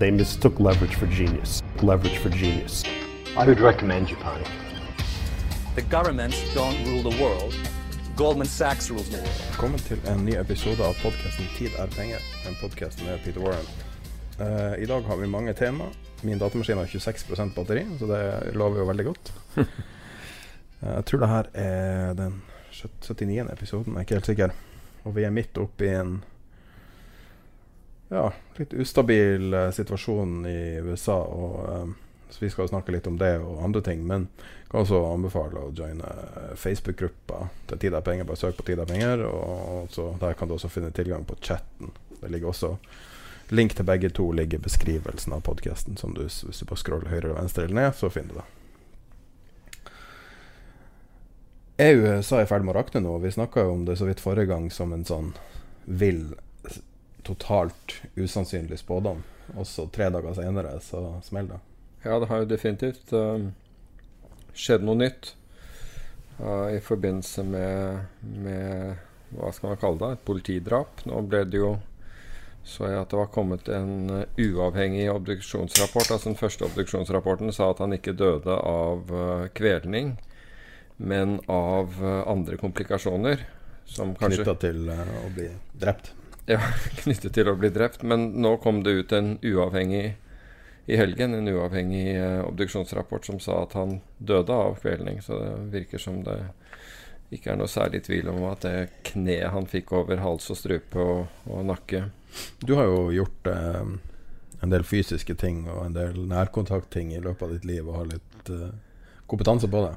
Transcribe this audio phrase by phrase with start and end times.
[0.00, 1.62] They mistook leverage for genius.
[1.82, 2.84] Leverage for genius.
[3.36, 4.42] I would recommend Japan.
[5.74, 7.54] The governments don't rule the world.
[8.16, 9.42] Goldman Sachs rules the world.
[9.50, 13.68] Velkommen til en ny episode av podkasten 'Tid er penger', en podkast med Peter Warren.
[14.40, 15.84] Uh, I dag har vi mange tema.
[16.22, 19.32] Min datamaskin har 26% batteri, så det lover jo veldig godt.
[20.82, 23.52] Eh, jeg tror det her er den 79.
[23.52, 24.50] episoden, jeg er ikke helt sikker.
[25.04, 26.24] Og vi er midt oppe i en
[28.10, 31.18] ja, litt ustabil eh, situasjon i USA.
[31.22, 34.02] Og, eh, så vi skal snakke litt om det og andre ting.
[34.06, 38.28] Men jeg kan også anbefale å joine eh, Facebook-gruppa til Tid er penger.
[38.28, 39.24] Bare søk på Tid er penger.
[39.30, 41.94] Og så der kan du også finne tilgang på chatten.
[42.20, 42.76] Det ligger også
[43.50, 45.96] Link til begge to ligger i beskrivelsen av podkasten.
[45.98, 48.44] Hvis du bare scroller høyre, venstre eller ned, så finner du det.
[51.80, 53.16] Er USA i ferd med å rakne nå?
[53.24, 55.32] Vi snakka jo om det så vidt forrige gang som en sånn
[55.84, 56.36] vill,
[57.30, 59.22] totalt usannsynlig spådom.
[59.56, 61.66] Og så tre dager senere så smeller det.
[62.04, 63.50] Ja, det har jo definitivt uh,
[64.56, 65.34] skjedd noe nytt
[66.40, 70.16] uh, i forbindelse med, med Hva skal man kalle det?
[70.16, 71.04] Et politidrap.
[71.06, 71.76] Nå ble det jo
[72.64, 76.10] så jeg at det var kommet en uh, uavhengig obduksjonsrapport.
[76.10, 79.12] altså Den første obduksjonsrapporten sa at han ikke døde av
[79.56, 80.14] kvelning,
[80.96, 81.96] men av
[82.28, 83.46] andre komplikasjoner.
[83.90, 85.48] Som kanskje Knytta til å bli
[85.80, 86.12] drept.
[86.50, 86.58] Ja,
[87.02, 88.02] knyttet til å bli drept.
[88.02, 90.16] Men nå kom det ut en uavhengig
[90.90, 95.20] i helgen en uavhengig eh, obduksjonsrapport som sa at han døde av kvelning.
[95.22, 96.40] Så det virker som det
[97.30, 100.98] ikke er noe særlig tvil om at det kneet han fikk over hals og strupe
[100.98, 102.08] og, og nakke
[102.58, 103.92] Du har jo gjort eh,
[104.60, 108.10] en del fysiske ting og en del nærkontaktting i løpet av ditt liv og har
[108.16, 108.72] litt eh,
[109.30, 109.94] kompetanse på det.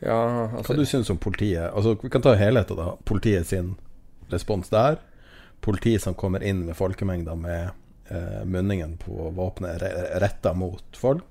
[0.00, 1.70] Ja, altså, Hva du syns om politiet?
[1.72, 2.94] Altså, vi kan ta helheten, da.
[3.08, 3.74] Politiet sin
[4.32, 5.00] respons der.
[5.60, 7.70] Politi som kommer inn med folkemengder med
[8.08, 9.90] eh, munningen på våpenet re
[10.22, 11.24] retta mot folk,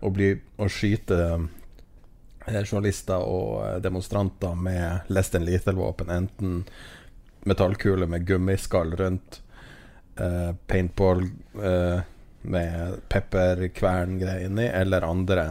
[0.00, 6.64] og, bli, og skyter eh, journalister og eh, demonstranter med less than lethal-våpen, enten
[7.48, 9.42] metallkule med gummiskall rundt,
[10.16, 11.24] eh, paintball
[11.62, 12.00] eh,
[12.42, 15.46] med pepperkverngreier inni, eller andre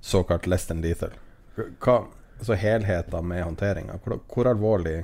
[0.00, 1.12] såkalt less than lethal.
[1.56, 2.02] Hva,
[2.38, 5.02] altså helheten med håndteringa, hvor, hvor alvorlig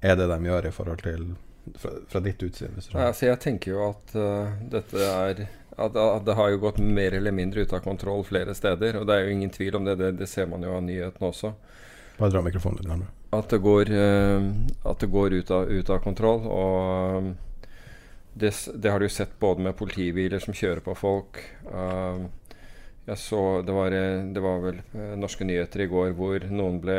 [0.00, 1.30] er det de gjør i forhold til
[1.76, 2.76] fra, fra ditt utsyn?
[2.92, 5.46] Ja, altså jeg tenker jo at uh, dette er
[5.80, 8.98] at, at, det har jo gått mer eller mindre ut av kontroll flere steder.
[9.00, 9.96] Og det er jo ingen tvil om det.
[10.00, 11.54] Det, det ser man jo av nyhetene også.
[12.18, 13.14] Bare dra mikrofonen litt nærmere.
[13.36, 14.50] At det går, uh,
[14.90, 16.44] at det går ut, av, ut av kontroll.
[16.50, 17.30] Og um,
[18.34, 21.40] det, det, har du sett både med politibiler som kjører på folk.
[21.70, 22.28] Uh,
[23.08, 23.94] jeg så det var,
[24.34, 24.76] det var vel
[25.18, 26.98] norske nyheter i går hvor noen ble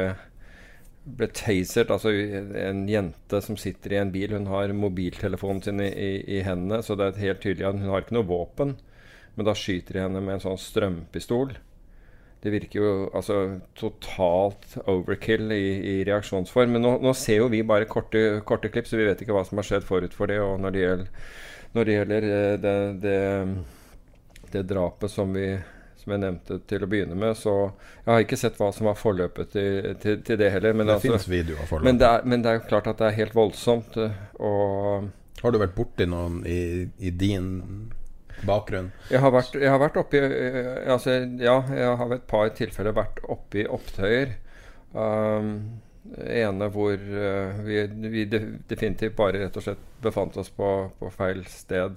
[1.04, 1.92] ble tasert.
[1.94, 6.46] Altså en jente som sitter i en bil, hun har mobiltelefonen sin i, i, i
[6.46, 8.78] hendene, så det er helt tydelig at hun har ikke noe våpen.
[9.36, 11.54] Men da skyter de henne med en sånn strømpistol.
[12.42, 13.36] Det virker jo altså
[13.78, 16.74] totalt overkill i, i reaksjonsform.
[16.76, 19.46] Men nå, nå, ser jo vi bare korte, korte, klipp, så vi vet ikke hva
[19.48, 20.40] som har skjedd forut for det.
[20.42, 21.12] Og når det gjelder,
[21.76, 22.28] når det, gjelder
[22.66, 22.76] det,
[23.06, 23.20] det,
[24.56, 25.46] det drapet som vi
[26.02, 27.38] som jeg nevnte til å begynne med.
[27.38, 27.54] Så
[28.02, 30.76] jeg har ikke sett hva som var forløpet til, til, til det heller.
[30.76, 31.88] Men det altså, finnes videoer forløpet.
[31.90, 34.00] Men det, er, men det er jo klart at det er helt voldsomt.
[34.42, 35.12] Og
[35.42, 36.62] har du vært borti noen i,
[37.02, 37.52] i din
[38.48, 38.92] bakgrunn?
[39.12, 42.98] Jeg har vært, jeg har vært oppi altså, Ja, jeg har ved et par tilfeller
[42.98, 44.36] vært oppi opptøyer.
[44.92, 45.54] Um,
[46.28, 51.46] ene hvor uh, vi, vi, definitivt bare rett og slett befant oss på, på feil
[51.48, 51.96] sted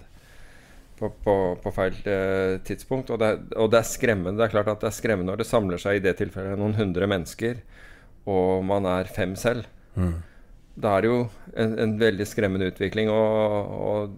[0.99, 3.11] på, på, på feil eh, tidspunkt.
[3.11, 4.38] Og det, er, og det, er, skremmende.
[4.41, 6.76] Det er klart at det er skremmende når det samler seg i det tilfellet noen
[6.79, 7.64] hundre mennesker.
[8.31, 9.67] og man er fem selv.
[9.94, 10.23] Mm.
[10.75, 11.19] Da er det jo
[11.55, 14.14] en, en veldig skremmende utvikling, og, og,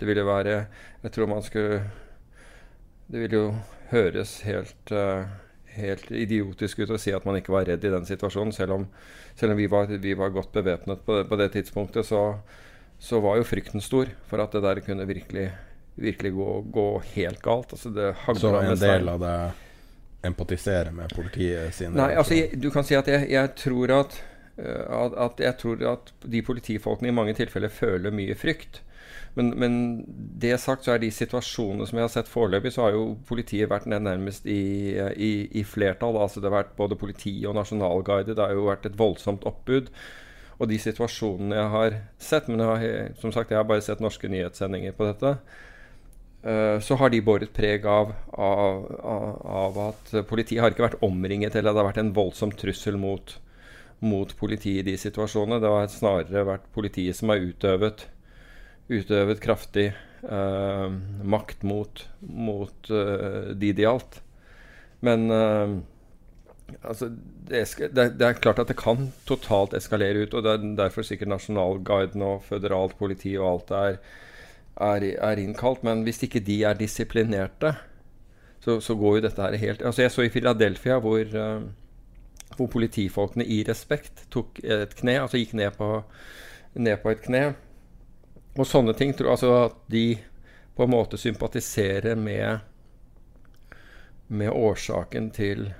[0.00, 0.54] det ville være
[1.02, 1.82] Jeg tror man skulle
[3.12, 3.54] Det ville jo
[3.90, 5.28] høres helt, uh,
[5.76, 8.54] helt idiotisk ut å si at man ikke var redd i den situasjonen.
[8.56, 8.86] Selv om,
[9.36, 12.22] selv om vi, var, vi, var, godt bevæpnet på, på, det tidspunktet, så,
[12.96, 15.50] så, var jo frykten stor for at det der kunne virkelig,
[15.94, 17.72] virkelig gå, gå helt galt.
[17.76, 19.36] Altså det så en del av det
[20.22, 24.20] empatiserer med politiet sine Nei, altså jeg, du kan si at jeg, jeg tror at
[24.58, 28.82] Eh, at, at, jeg tror at de politifolkene i mange tilfeller føler mye frykt.
[29.34, 29.76] Men, men,
[30.42, 33.70] det sagt så er de situasjonene som jeg har sett foreløpig, så har jo politiet
[33.72, 36.18] vært nærmest i, i, i flertall.
[36.20, 38.36] Altså det har vært både politi og nasjonalguide.
[38.36, 39.88] Det har jo vært et voldsomt oppbud.
[40.60, 44.04] Og de situasjonene jeg har sett Men jeg har, som sagt, jeg har bare sett
[44.04, 45.32] norske nyhetssendinger på dette.
[46.42, 48.86] Uh, så har de båret preg av, av,
[49.46, 53.36] av, at politiet har ikke vært omringet, eller det har vært en voldsom trussel mot,
[54.02, 55.60] mot politiet i de situasjonene.
[55.62, 58.08] Det har snarere vært politiet som har utøvet,
[58.90, 59.92] utøvet kraftig
[60.26, 60.90] uh,
[61.22, 64.20] makt mot, mot uh, de det gjaldt.
[65.02, 65.78] Men uh,
[66.82, 67.08] altså,
[67.48, 70.34] det, det, er klart at det kan totalt eskalere ut.
[70.34, 73.98] og Det er derfor sikkert Nasjonalguiden og føderalt politi og alt det er,
[74.76, 75.82] er, er innkalt.
[75.84, 77.74] Men hvis ikke de er disiplinerte,
[78.62, 81.64] så, så, går jo dette her helt altså Jeg så i Philadelphia hvor uh,
[82.56, 85.88] hvor politifolkene i respekt tok et kne, altså gikk ned på,
[86.74, 87.44] ned på et kne.
[88.58, 89.14] Og sånne ting.
[89.16, 90.06] tror Altså at de
[90.76, 92.58] på en måte sympatiserer med,
[94.28, 95.70] med årsaken til,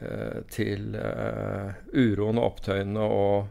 [0.00, 3.48] uh, til uh, uroen og opptøyene og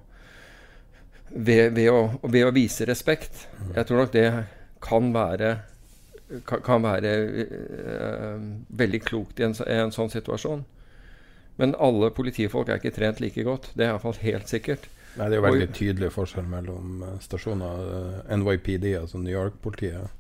[1.32, 3.48] ved, ved, å, ved, å, vise respekt.
[3.76, 4.28] Jeg tror nok det
[4.82, 5.56] kan være,
[6.48, 8.46] kan, være uh,
[8.82, 10.64] veldig klokt i en, i en sånn situasjon.
[11.62, 13.70] Men alle politifolk er ikke trent like godt.
[13.76, 14.88] Det er iallfall helt sikkert.
[15.18, 17.82] Nei, Det er jo veldig tydelig forskjell mellom eh, stasjoner.
[17.98, 20.18] Eh, NYPD, altså New York-politiet,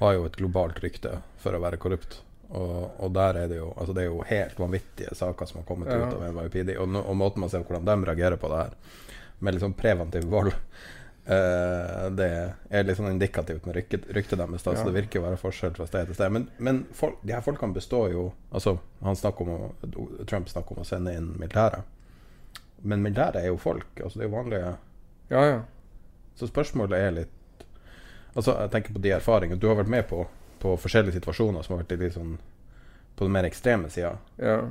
[0.00, 2.22] har jo et globalt rykte for å være korrupt.
[2.50, 5.66] Og, og, der er det jo altså det er jo helt vanvittige saker som har
[5.68, 6.00] kommet ja.
[6.00, 6.72] ut av NYPD.
[6.80, 8.96] Og, og, måten man ser hvordan de reagerer på det her,
[9.38, 10.56] med liksom preventiv vold
[11.30, 12.28] det
[12.74, 14.64] er litt sånn indikativt med ryktet, ryktet deres.
[14.64, 16.32] Så det virker å være forskjell fra sted til sted.
[16.34, 20.74] Men, men folk, de her folkene består jo Altså, han snakker om å, Trump snakker
[20.74, 21.86] om å sende inn militæret.
[22.82, 23.92] Men militæret er jo folk.
[24.00, 24.72] Altså, det er jo vanlige
[25.30, 25.60] Ja, ja.
[26.34, 27.66] Så spørsmålet er litt
[28.34, 30.24] Altså, jeg tenker på de erfaringene Du har vært med på,
[30.62, 32.38] på forskjellige situasjoner som har vært litt sånn
[33.18, 34.14] på den mer ekstreme sida.
[34.40, 34.62] Ja.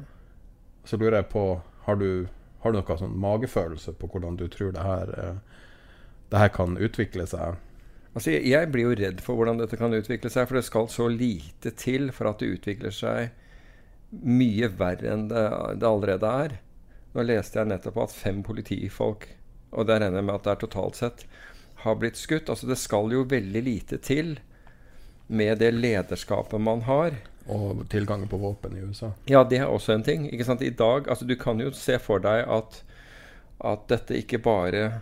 [0.87, 2.27] Så lurer jeg på Har du,
[2.63, 5.59] har du noe sånn magefølelse på hvordan du tror det her eh,
[6.29, 7.57] det her kan utvikle seg?
[8.13, 10.89] Altså, jeg, jeg blir jo redd for hvordan dette kan utvikle seg, for det skal
[10.91, 13.29] så lite til for at det utvikler seg
[14.09, 15.45] mye verre enn det,
[15.81, 16.57] det allerede er.
[17.13, 19.27] Nå leste jeg nettopp at fem politifolk,
[19.69, 21.25] og det regner jeg med at det er totalt sett,
[21.85, 22.49] har blitt skutt.
[22.49, 24.37] Altså, det skal jo veldig lite til
[25.29, 27.15] med det lederskapet man har.
[27.49, 29.11] Og tilgangen på våpen i USA.
[29.29, 30.27] Ja, det er også en ting.
[30.29, 32.83] I dag, altså Du kan jo se for deg at,
[33.65, 35.01] at dette ikke bare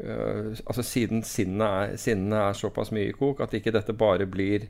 [0.00, 4.26] Uh, altså Siden sinnene er, sinnene er, såpass mye i kok at ikke dette bare
[4.30, 4.68] blir,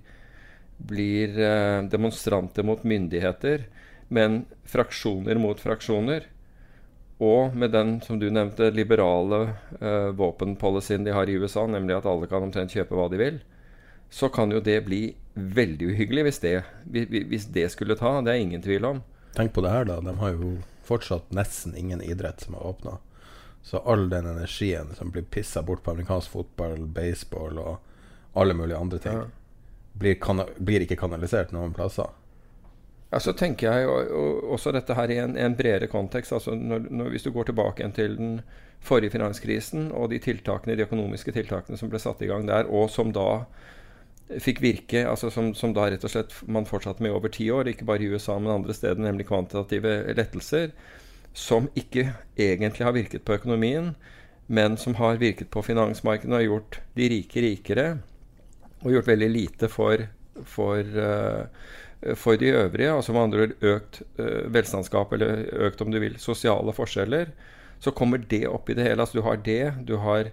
[0.91, 3.69] blir uh, demonstranter mot myndigheter,
[4.11, 6.27] men fraksjoner mot fraksjoner.
[7.21, 9.41] Og med den som du nevnte, liberale
[9.79, 13.41] uh, våpenpolicyen de har i USA, nemlig at alle kan omtrent kjøpe hva de vil,
[14.11, 15.05] så kan jo det bli
[15.35, 16.55] veldig uhyggelig hvis det,
[16.91, 18.17] hvis det skulle ta.
[18.25, 19.03] Det er ingen tvil om.
[19.37, 20.01] Tenk på det her, da.
[20.03, 20.57] De har jo
[20.89, 22.97] fortsatt nesten ingen idrett som er åpna.
[23.63, 27.77] Så all den energien som blir pissa bort på amerikansk fotball, baseball og
[28.33, 29.27] alle mulige andre ting, ja.
[29.93, 30.17] blir,
[30.59, 32.09] blir, ikke kanalisert noen plasser.
[33.11, 36.33] Ja, Så tenker jeg også dette her i en, en bredere kontekst.
[36.33, 38.41] altså når, når, Hvis du går tilbake igjen til den
[38.81, 42.89] forrige finanskrisen og de tiltakene, de økonomiske tiltakene som ble satt i gang der, og
[42.91, 43.43] som da
[44.39, 47.69] fikk virke, altså som, som da rett og slett man fortsatte med over ti år,
[47.69, 50.71] ikke bare i USA, men andre steder, nemlig kvantitative lettelser,
[51.37, 53.93] som ikke egentlig har virket på økonomien,
[54.51, 57.87] men som har virket på finansmarkedet og gjort de rike rikere,
[58.81, 60.03] og gjort veldig lite for,
[60.49, 62.91] for, uh, for de øvrige.
[62.91, 67.31] Altså med andre ord økt uh, velstandsgap, eller økt, om du vil, sosiale forskjeller.
[67.81, 69.05] Så kommer det opp i det hele.
[69.05, 70.33] Altså du har det, du har,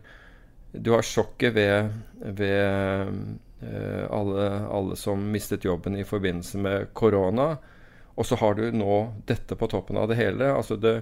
[0.74, 1.92] du har sjokket ved,
[2.40, 3.14] ved
[3.62, 7.58] uh, alle, alle som mistet jobben i forbindelse med korona.
[8.18, 10.50] Og så har du nå dette på toppen av det hele.
[10.50, 11.02] Altså det,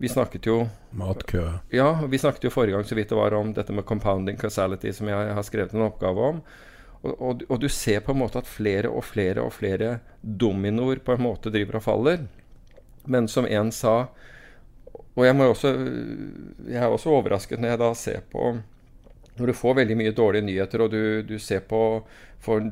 [0.00, 0.62] vi snakket jo
[0.96, 1.46] Matkø.
[1.72, 4.92] Ja, vi snakket jo forrige gang så vidt det var om dette med compounding causality,
[4.92, 6.42] som jeg har skrevet en oppgave om.
[7.00, 11.00] Og, og, og, du ser på en måte at flere og flere og flere dominoer
[11.04, 12.26] på en måte driver og faller.
[13.08, 13.94] Men som en sa
[15.16, 15.72] og jeg, må også,
[16.68, 18.52] jeg er også overrasket når jeg da ser på
[19.40, 21.80] Når du får veldig mye dårlige nyheter, og du, du ser på
[22.40, 22.62] får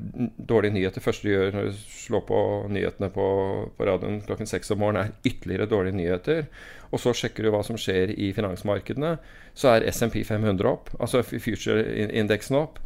[0.49, 2.41] dårlige nyheter første du gjør når du slår på
[2.73, 3.27] nyhetene på,
[3.77, 6.47] på radioen klokken seks om morgenen, er ytterligere dårlige nyheter.
[6.89, 9.17] Og så sjekker du hva som skjer i finansmarkedene.
[9.59, 12.81] Så er SMP 500 opp, altså future-indeksen opp.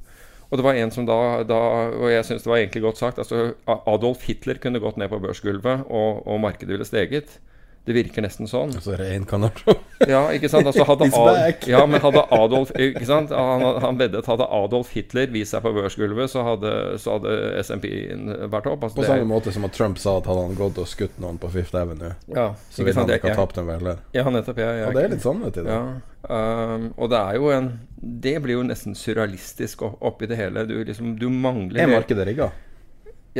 [0.50, 1.16] Og det var en som da,
[1.48, 1.58] da
[1.96, 3.18] Og jeg syns det var egentlig godt sagt.
[3.18, 7.38] altså Adolf Hitler kunne gått ned på børsgulvet, og, og markedet ville steget.
[7.82, 8.70] Det virker nesten sånn.
[8.78, 9.78] Altså reinkarnasjon.
[10.12, 10.68] ja, ikke sant.
[10.70, 13.34] Altså, hadde, Adolf, ja, men hadde Adolf ikke sant?
[13.34, 16.72] Han, han veddet hadde Adolf Hitler vist seg på børsgulvet, så hadde,
[17.02, 17.34] så hadde
[17.64, 18.86] SMP-en vært opp.
[18.86, 21.42] Altså, på samme måte som at Trump sa at hadde han gått og skutt noen
[21.42, 24.02] på Fifth Avenue, ja, så ville han ikke ha tapt en velger.
[24.14, 24.62] Ja, nettopp.
[24.62, 25.74] Ja, og det er litt sannhet i det.
[25.74, 25.82] Ja.
[26.22, 27.64] Um, og det er jo en
[27.98, 30.62] Det blir jo nesten surrealistisk oppi det hele.
[30.70, 32.52] Du, liksom, du mangler Er markedet rigga?
[32.54, 32.71] Ja,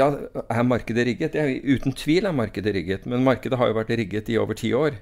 [0.00, 1.34] er markedet rigget?
[1.34, 3.06] Ja, uten tvil er markedet rigget.
[3.06, 4.96] Men markedet har jo vært rigget i over ti år.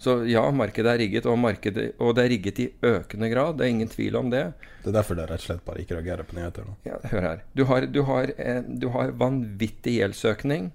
[0.00, 3.58] Så ja, markedet er rigget, og, markedet, og det er rigget i økende grad.
[3.58, 4.46] Det er ingen tvil om det.
[4.80, 6.64] Det er derfor det rett og slett bare ikke reagerer på nyheter?
[6.64, 6.76] nå.
[6.88, 7.42] Ja, hør her.
[7.52, 10.70] Du har, du har, en, du har vanvittig gjeldsøkning.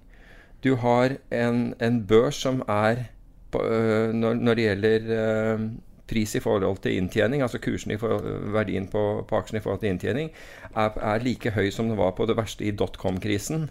[0.62, 3.08] Du har en, en børs som er
[3.50, 5.66] på, øh, når, når, det gjelder øh,
[6.10, 9.82] pris i forhold til inntjening, altså kursen i forhold, verdien på, på aksjen i forhold
[9.82, 10.30] til inntjening,
[10.74, 13.68] er, er, like høy som den var på det verste i dotcom-krisen.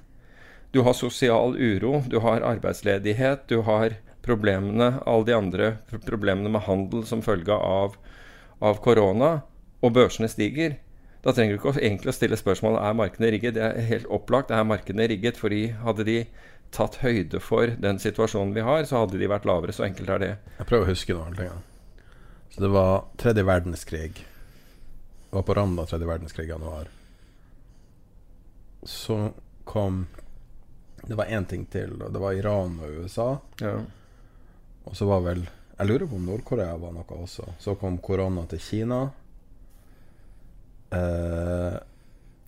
[0.76, 5.76] Du har sosial uro, du har arbeidsledighet, du har problemene, alle de andre
[6.08, 7.96] problemene med handel som følge av,
[8.60, 9.38] av korona,
[9.86, 10.80] og børsene stiger.
[11.26, 13.56] Da trenger du ikke egentlig å stille spørsmålet er markedene rigget.
[13.58, 14.52] Det er helt opplagt.
[14.54, 15.40] Er markedene rigget?
[15.42, 16.18] Fordi hadde de
[16.76, 19.74] tatt høyde for den situasjonen vi har, så hadde de vært lavere.
[19.74, 20.34] Så enkelt er det.
[20.60, 21.56] Jeg prøver å huske noe.
[22.56, 24.14] Så det var tredje verdenskrig.
[25.30, 26.88] Det var på randen av tredje verdenskrig i januar.
[28.84, 29.32] Så
[29.64, 30.08] kom
[31.02, 33.38] Det var én ting til, og det var Iran og USA.
[33.60, 33.74] Ja.
[34.84, 35.44] Og så var vel
[35.78, 37.44] Jeg lurer på om Nord-Korea var noe også.
[37.60, 39.02] Så kom korona til Kina.
[40.96, 41.76] Eh,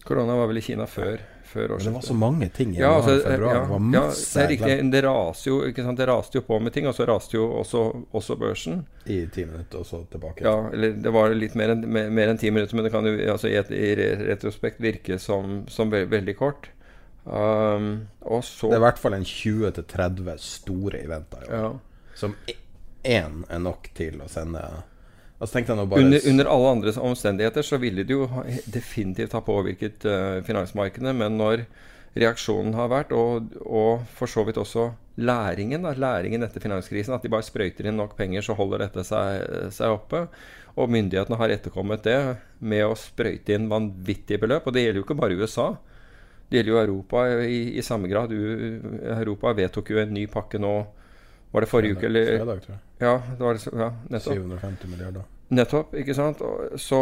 [0.03, 1.87] korona var vel i Kina før før årsskiftet.
[1.87, 3.55] Det var så mange ting i ja, altså, februar.
[3.55, 4.39] Ja, det var masse.
[4.39, 4.91] Ja, det riktig.
[4.93, 5.59] Det raste jo,
[6.01, 8.81] det raste jo på med ting, og så raste jo også, også, børsen.
[9.05, 10.45] I ti minutter, og så tilbake.
[10.45, 13.15] Ja, eller det var litt mer enn mer en ti minutter, men det kan jo
[13.33, 13.93] altså, i, et, i
[14.27, 16.71] retrospekt virke som, som ve veldig kort.
[17.27, 18.07] Um,
[18.43, 21.47] så, det er i hvert fall en 20-30 store eventer.
[21.51, 21.71] Ja.
[22.15, 22.37] Som
[23.03, 24.63] én er nok til å sende
[25.37, 28.25] Altså, under, under, alle andre omstendigheter så ville det jo
[28.73, 31.13] definitivt ha påvirket uh, finansmarkedene.
[31.13, 31.67] Men når
[32.17, 34.89] reaksjonen har vært, og, og, for så vidt også
[35.21, 39.05] læringen, da, læringen etter finanskrisen, at de bare sprøyter inn nok penger, så holder dette
[39.05, 39.45] seg,
[39.77, 40.25] seg oppe.
[40.77, 42.17] Og myndighetene har etterkommet det
[42.57, 44.65] med å sprøyte inn vanvittige beløp.
[44.65, 45.71] Og det gjelder jo ikke bare USA.
[46.49, 48.33] Det gjelder jo Europa i, i samme grad.
[48.33, 50.75] Europa vedtok jo en ny pakke nå
[51.51, 52.37] var det forrige uke, eller?
[52.37, 52.81] Fredag, tror jeg.
[53.01, 54.33] Ja, det ja, nettopp.
[54.33, 55.27] 750 milliarder.
[55.49, 56.41] Nettopp, ikke sant.
[56.81, 57.01] Så,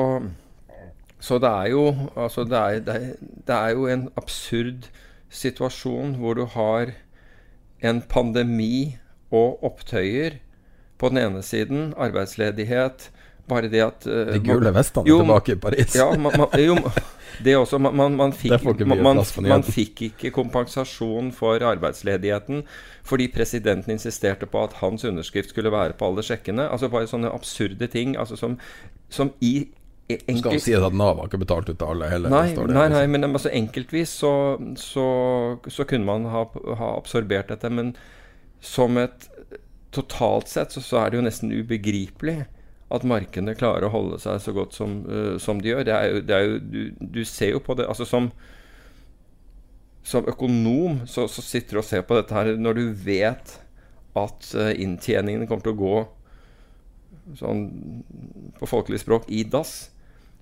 [1.19, 1.85] så det er jo
[2.15, 4.89] Altså, det er, det, er, det er, jo en absurd
[5.29, 6.93] situasjon hvor du har
[7.81, 8.97] en pandemi
[9.31, 10.37] og opptøyer
[10.97, 13.09] på den ene siden, arbeidsledighet
[13.49, 15.95] bare det at uh, De gule vestene er tilbake i Paris.
[15.95, 16.75] ja, man, man, jo,
[17.45, 17.77] det også.
[17.77, 18.65] Man, man, man fikk,
[19.45, 22.65] man, fikk ikke kompensasjon for arbeidsledigheten
[23.05, 26.65] fordi presidenten insisterte på at hans underskrift skulle være på alle sjekkene.
[26.73, 28.59] Altså bare sånne absurde ting altså som,
[29.13, 29.67] som i
[30.05, 30.37] Enkelt...
[30.37, 32.29] Skal si at Nav har ikke betalt ut til alle heller?
[32.29, 34.33] Nei, nei, nei, men altså, enkeltvis så,
[34.77, 35.05] så,
[35.65, 36.43] så kunne man ha,
[36.77, 37.71] ha, absorbert dette.
[37.73, 37.95] Men
[38.61, 39.25] som et
[39.95, 42.43] totalt sett så, så er det jo nesten ubegripelig
[42.93, 45.85] at markedene klarer å holde seg så godt som, uh, som de gjør.
[45.87, 48.29] Det er det er jo du, du, ser jo på det altså Som,
[50.05, 53.57] som økonom så, så, sitter du og ser på dette her når du vet
[54.15, 55.97] at uh, inntjeningen kommer til å gå
[57.39, 57.63] sånn
[58.59, 59.89] på folkelig språk i dass.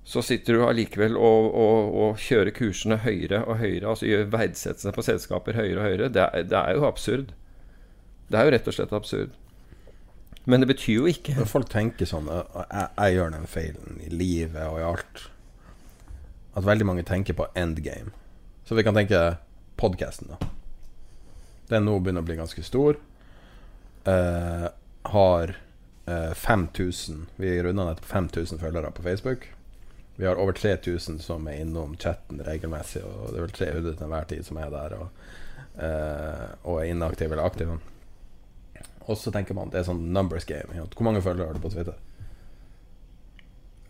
[0.03, 3.87] Så sitter du allikevel og, og, og, kjører kursene høyere og høyere.
[3.87, 6.09] Altså gjør verdsettelsene på selskaper høyere og høyere.
[6.11, 7.31] Det er, det er jo absurd.
[8.27, 9.37] Det er jo rett og slett absurd.
[10.43, 14.09] Men det betyr jo ikke Når folk tenker sånn jeg, jeg, gjør den feilen i
[14.11, 15.21] livet og i alt
[16.53, 18.11] At veldig mange tenker på endgame.
[18.67, 19.37] Så vi kan tenke
[19.79, 20.51] podkasten, da.
[21.71, 22.99] Den nå begynner å bli ganske stor.
[24.05, 24.67] Uh,
[25.09, 25.55] har
[26.05, 29.47] uh, eh, 5000 Vi runda nettopp 5000 følgere på Facebook.
[30.15, 34.05] Vi har over 3000 som er innom chatten regelmessig, og det er vel 300 til
[34.05, 35.25] enhver tid som er der og,
[35.81, 37.79] uh, og er inaktive eller aktive.
[39.07, 40.73] Og så tenker man det er sånn numbers game.
[40.73, 41.97] Hvor mange følgere har du på Twitter?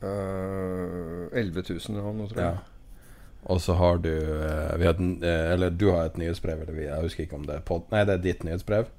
[0.03, 2.55] Uh, 11 000 nå, tror jeg.
[2.55, 3.43] Ja.
[3.53, 7.05] Og så har du uh, har, uh, Eller du har et nyhetsbrev, eller vi, jeg
[7.05, 8.89] husker ikke om det er pod, Nei, det er ditt nyhetsbrev.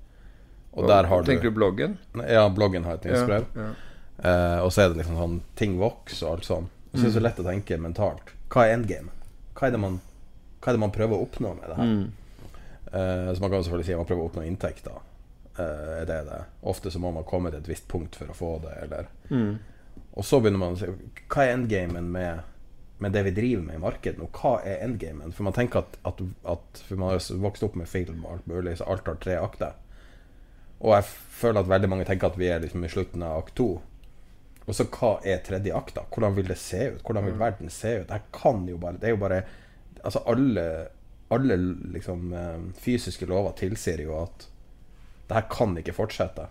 [0.75, 1.99] Og der har Tenker du bloggen?
[2.28, 3.47] Ja, bloggen har et nyhetsbrev.
[3.54, 3.73] Ja,
[4.18, 6.68] Eh, og så er det liksom sånn ting vokser og alt sånn.
[6.92, 8.30] Og så er det så lett å tenke mentalt.
[8.52, 9.11] Hva er endgame?
[9.59, 9.99] Hva er det man,
[10.62, 11.90] er det man prøver å oppnå med det her?
[11.90, 12.04] Mm.
[12.94, 15.00] Uh, så man kan selvfølgelig si at man prøver å oppnå inntekter.
[15.59, 16.41] Eh, er det det?
[16.61, 19.59] Ofte så må man komme til et visst punkt for å få det, eller Mm.
[20.15, 20.87] Og så begynner man å si
[21.33, 22.43] Hva er endgamen med,
[22.99, 24.29] med det vi driver med i markedet nå?
[24.31, 25.33] Hva er endgamen?
[25.33, 28.47] For man tenker at, at, at For man har vokst opp med film og alt
[28.47, 29.75] mulig, så alt har tre akter.
[30.81, 31.09] Og jeg
[31.41, 33.69] føler at veldig mange tenker at vi er liksom i slutten av akt to.
[34.67, 36.05] Og så hva er tredje akt, da?
[36.13, 37.03] Hvordan vil det se ut?
[37.05, 38.09] Hvordan vil verden se ut?
[38.09, 39.43] Det kan jo bare Det er jo bare
[40.03, 40.65] Altså alle
[41.31, 41.57] Alle
[41.93, 44.49] liksom eh, fysiske lover tilsier jo at
[45.35, 46.47] det her kan ikke fortsette.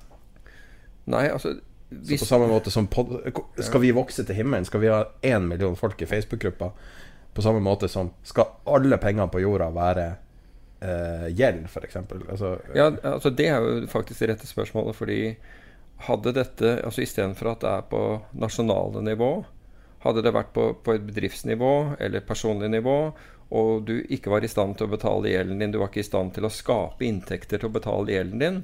[1.11, 1.55] Nei, altså
[1.93, 3.15] Så på samme måte som pod
[3.59, 4.65] Skal vi vokse til himmelen?
[4.65, 6.71] Skal vi ha én million folk i Facebook-gruppa?
[7.33, 10.05] På samme måte som Skal alle pengene på jorda være
[10.81, 11.99] eh, gjeld, f.eks.?
[12.29, 15.19] Altså, Ja, altså det er jo faktisk det rette spørsmålet, fordi
[16.07, 18.01] hadde dette altså Istedenfor at det er på
[18.35, 19.45] nasjonale nivå,
[20.03, 23.13] hadde det vært på, på et bedriftsnivå eller personlig nivå,
[23.53, 26.07] og du ikke var i stand til å betale gjelden din, du var ikke i
[26.07, 28.63] stand til å skape inntekter til å betale gjelden din,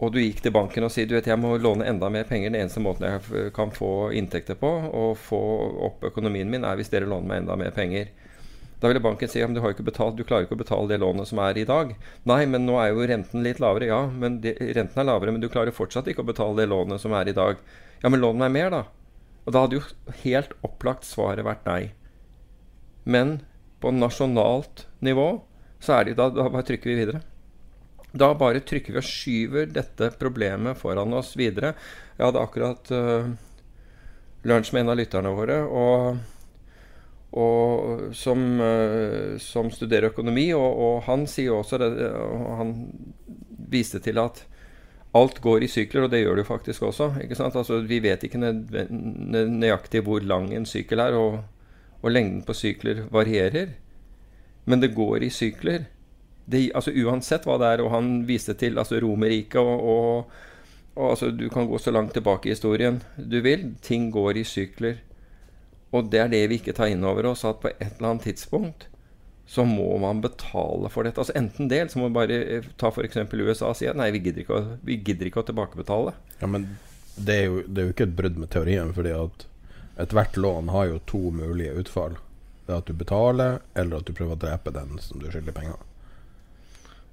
[0.00, 2.50] og du gikk til banken og sier du vet, jeg må låne enda mer penger,
[2.50, 5.40] den eneste måten jeg kan få inntekter på og få
[5.90, 8.08] opp økonomien min, er hvis dere låner meg enda mer penger.
[8.80, 11.42] Da ville banken si at du, betalt, du klarer ikke å betale det lånet som
[11.44, 11.92] er i dag.
[12.24, 13.90] Nei, men nå er jo renten litt lavere.
[13.90, 17.02] Ja, men de, renten er lavere, men du klarer fortsatt ikke å betale det lånet
[17.02, 17.60] som er i dag.
[18.00, 18.80] Ja, men lån meg mer, da.
[19.44, 21.82] Og da hadde jo helt opplagt svaret vært nei.
[23.04, 23.42] Men
[23.80, 25.32] på nasjonalt nivå
[25.80, 27.22] så er det da, da bare trykker vi videre.
[28.12, 31.72] Da bare trykker vi og skyver dette problemet foran oss videre.
[32.18, 33.30] Jeg hadde akkurat uh,
[34.44, 35.62] lunsj med en av lytterne våre.
[35.64, 36.20] og
[37.30, 42.72] og som, uh, som studerer økonomi, og, og han sier også det, og Han
[43.70, 44.42] viste til at
[45.14, 47.12] alt går i sykler, og det gjør det jo faktisk også.
[47.22, 47.54] ikke sant?
[47.54, 51.38] Altså, vi vet ikke nøyaktig hvor lang en sykkel er, og,
[52.00, 53.74] og lengden på sykler varierer.
[54.64, 55.88] Men det går i sykler.
[56.50, 60.32] Det, altså Uansett hva det er, og han viste til altså Romerriket og, og,
[60.96, 63.74] og altså, Du kan gå så langt tilbake i historien du vil.
[63.82, 65.02] Ting går i sykler.
[65.90, 68.28] Og det er det vi ikke tar inn over oss, at på et eller annet
[68.30, 68.86] tidspunkt
[69.50, 71.18] så må man betale for dette.
[71.18, 73.18] Altså Enten eller så må vi bare eh, ta f.eks.
[73.34, 76.12] USA og si at nei, vi gidder ikke å, vi gidder ikke å tilbakebetale.
[76.38, 76.68] Ja, men
[77.16, 79.49] det er, jo, det er jo ikke et brudd med teorien, fordi at
[80.02, 82.16] ethvert lån har jo to mulige utfall.
[82.66, 85.52] Det er at du betaler, eller at du prøver å drepe den som du skylder
[85.56, 85.78] penger.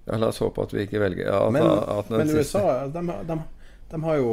[0.07, 3.01] Ja, la oss håpe at vi ikke velger ja, Men, at den men USA, de,
[3.27, 3.35] de,
[3.91, 4.29] de har jo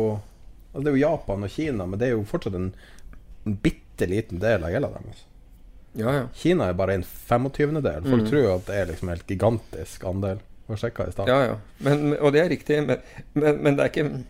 [0.71, 2.69] altså Det er jo Japan og Kina, men det er jo fortsatt en,
[3.47, 5.25] en bitte liten del av gjelda deres.
[5.95, 6.23] Ja, ja.
[6.35, 8.07] Kina er bare en 25-del.
[8.07, 8.31] Folk Mm.
[8.31, 10.41] tror at det er liksom helt gigantisk andel.
[10.67, 11.29] Var sjekka i stad.
[11.31, 11.59] Ja, ja.
[11.79, 12.81] Men, og det er riktig.
[12.87, 12.99] Men,
[13.39, 14.25] men, men det er ikke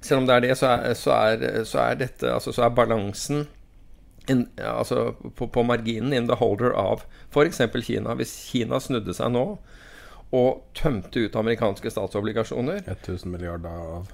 [0.00, 2.76] Selv om det er det, så er, så er, så er dette Altså så er
[2.76, 3.44] balansen
[4.30, 7.60] in, altså på, på marginen in the holder av f.eks.
[7.84, 8.14] Kina.
[8.18, 9.44] Hvis Kina snudde seg nå
[10.30, 14.10] og tømte ut amerikanske statsobligasjoner 1000 milliarder av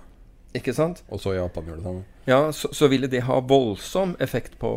[0.56, 1.02] Ikke sant?
[1.12, 2.04] Og så Japan gjør det samme.
[2.24, 4.70] Ja, så, så ville det ha voldsom effekt på,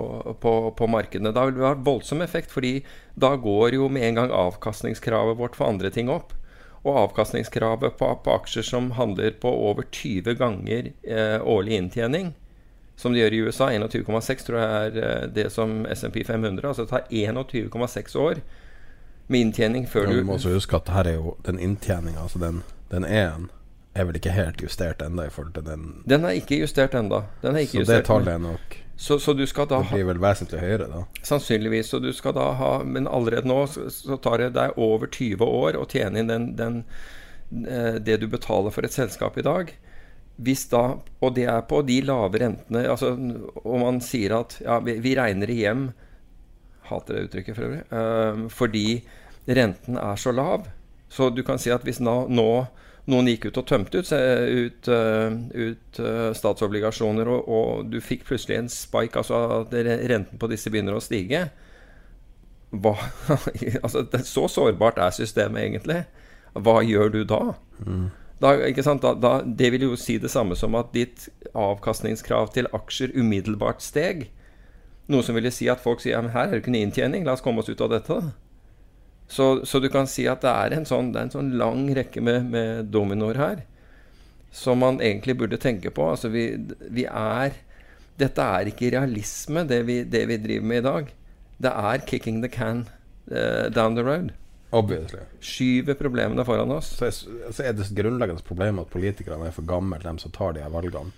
[0.43, 1.31] på, på markedene.
[1.31, 2.81] Da ville det ha voldsom effekt, fordi
[3.15, 6.35] da går jo med en gang avkastningskravet vårt for andre ting opp.
[6.83, 12.33] Og avkastningskravet på, på aksjer som handler på over 20 ganger eh, årlig inntjening,
[12.95, 16.63] som de gjør i USA, 21,6 tror jeg er eh, det som SMP 500.
[16.67, 18.41] Altså det tar 21,6 år
[19.27, 22.23] med inntjening før Ja, du du må også huske at her er jo den inntjeninga,
[22.23, 23.49] altså den, den E-en,
[23.95, 26.93] er vel ikke helt justert ennå i forhold til den Den er ikke justert
[27.55, 28.05] er ikke Så det justert.
[28.05, 31.05] tallet er nok så, så du skal da Det blir vel vesentlig høyere, da.
[31.23, 31.87] Sannsynligvis.
[31.93, 35.45] Så du skal da ha Men allerede nå så, så tar det deg over 20
[35.45, 36.81] år å tjene inn den, den,
[37.63, 39.71] eh, det du betaler for et selskap i dag.
[40.35, 43.13] Hvis da, og det er på de lave rentene altså,
[43.63, 45.89] Og man sier at ja, vi, vi regner det hjem
[46.89, 47.81] Hater det uttrykket for øvrig.
[47.95, 48.85] eh, fordi
[49.47, 50.67] renten er så lav.
[51.07, 52.51] Så du kan si at hvis nå, nå
[53.09, 58.27] noen gikk ut og tømte ut, ut, eh, ut eh, statsobligasjoner, og, og du fikk
[58.27, 59.73] plutselig en spike, altså at
[60.11, 61.47] renten på disse begynner å stige
[62.69, 62.93] hva,
[63.83, 66.03] altså, det, Så sårbart er systemet egentlig.
[66.53, 67.39] Hva gjør du da?
[68.41, 69.01] da, ikke sant?
[69.01, 73.81] Da, da det vil jo si det samme som at ditt avkastningskrav til aksjer umiddelbart
[73.81, 74.27] steg.
[75.09, 77.45] Noe som ville si at folk sier her er det ikke noe inntjening, la oss
[77.45, 78.19] komme oss ut av dette.
[78.21, 78.48] da.
[79.29, 81.83] Så, så du kan si at det er en sånn, det er en sånn lang
[81.93, 83.59] rekke med, med dominoer her
[84.51, 86.09] som man egentlig burde tenke på.
[86.09, 87.57] Altså vi, vi er
[88.19, 91.11] Dette er ikke realisme, det vi, det vi driver med i dag.
[91.63, 92.89] Det er 'kicking the can
[93.31, 94.33] uh, down the road'.
[94.71, 95.19] Obviously.
[95.39, 96.97] Skyver problemene foran oss.
[96.99, 97.11] Så er,
[97.51, 100.69] så er det grunnleggende problemet at politikerne er for gamle, de som tar de her
[100.69, 101.15] valgene.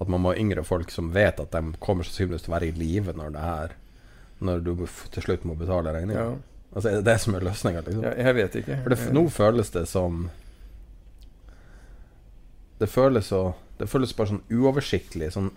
[0.00, 2.70] At man må ha yngre folk som vet at de kommer sannsynligvis til å være
[2.70, 3.76] i live når det er
[4.40, 6.24] Når du til slutt må betale regninga.
[6.24, 6.34] Ja.
[6.72, 8.04] Altså, er det det som er løsninga, liksom?
[8.04, 8.76] Ja, jeg vet ikke.
[8.84, 10.28] For det, nå føles det som
[12.78, 15.32] Det føles så Det føles bare sånn uoversiktlig.
[15.34, 15.50] Sånn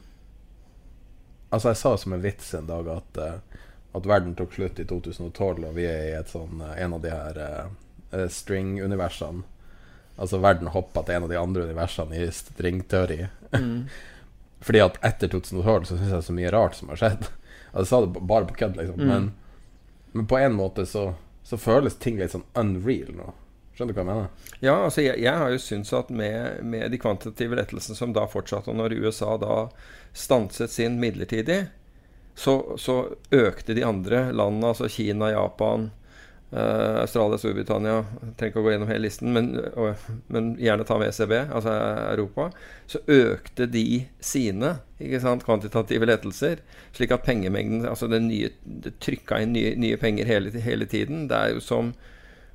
[1.52, 3.64] Altså, jeg sa som en vits en dag at eh,
[3.98, 7.02] At verden tok slutt i 2012, og vi er i et sånn eh, en av
[7.04, 9.44] de her uh, string-universene.
[10.16, 13.26] Altså verden hoppa til en av de andre universene i stringteori.
[13.52, 13.90] Mm.
[14.66, 17.28] Fordi at etter 2012 så syns jeg det er så mye rart som har skjedd.
[17.72, 19.02] Altså, jeg sa det bare på kødd, liksom.
[19.02, 19.12] Mm.
[19.12, 19.30] Men,
[20.12, 23.32] men på en måte så, så føles ting litt sånn unreal nå.
[23.76, 24.50] Skjønner du hva jeg mener?
[24.60, 28.28] Ja, altså jeg, jeg har jo syntes at med, med de kvantitative lettelsene som da
[28.30, 29.56] fortsatte, og når USA da
[30.12, 31.64] stanset sin midlertidig,
[32.36, 32.98] så, så
[33.32, 35.90] økte de andre landene, altså Kina, Japan,
[36.52, 37.98] eh, Australia, Storbritannia
[38.38, 41.76] trenger ikke å gå gjennom hele listen, men, uh, men gjerne ta med ECB, altså
[42.12, 42.50] Europa.
[42.92, 43.86] Så økte de
[44.20, 46.62] sine ikke sant, kvantitative lettelser,
[46.96, 51.26] slik at pengemengden altså det, nye, det trykka inn nye, nye penger hele, hele tiden.
[51.32, 51.96] Det er jo som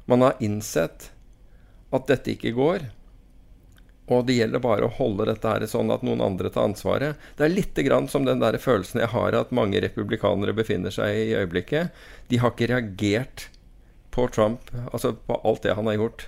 [0.06, 1.10] man har innsett
[1.94, 2.86] at dette ikke går.
[4.06, 7.18] Og det gjelder bare å holde dette her sånn at noen andre tar ansvaret.
[7.38, 11.10] Det er litt grann som den der følelsen jeg har at mange republikanere befinner seg
[11.10, 11.90] i øyeblikket.
[12.30, 13.48] De har ikke reagert
[14.16, 16.26] på Trump, altså på alt det han har gjort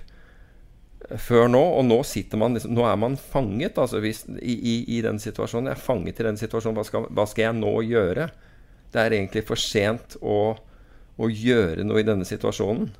[1.17, 1.61] før nå.
[1.79, 5.19] Og nå sitter man liksom, Nå er man fanget altså hvis, i, i, i den
[5.21, 5.71] situasjonen.
[5.71, 6.77] Jeg er fanget i den situasjonen.
[6.79, 8.29] Hva skal, hva skal jeg nå gjøre?
[8.89, 10.39] Det er egentlig for sent å,
[11.17, 12.91] å gjøre noe i denne situasjonen.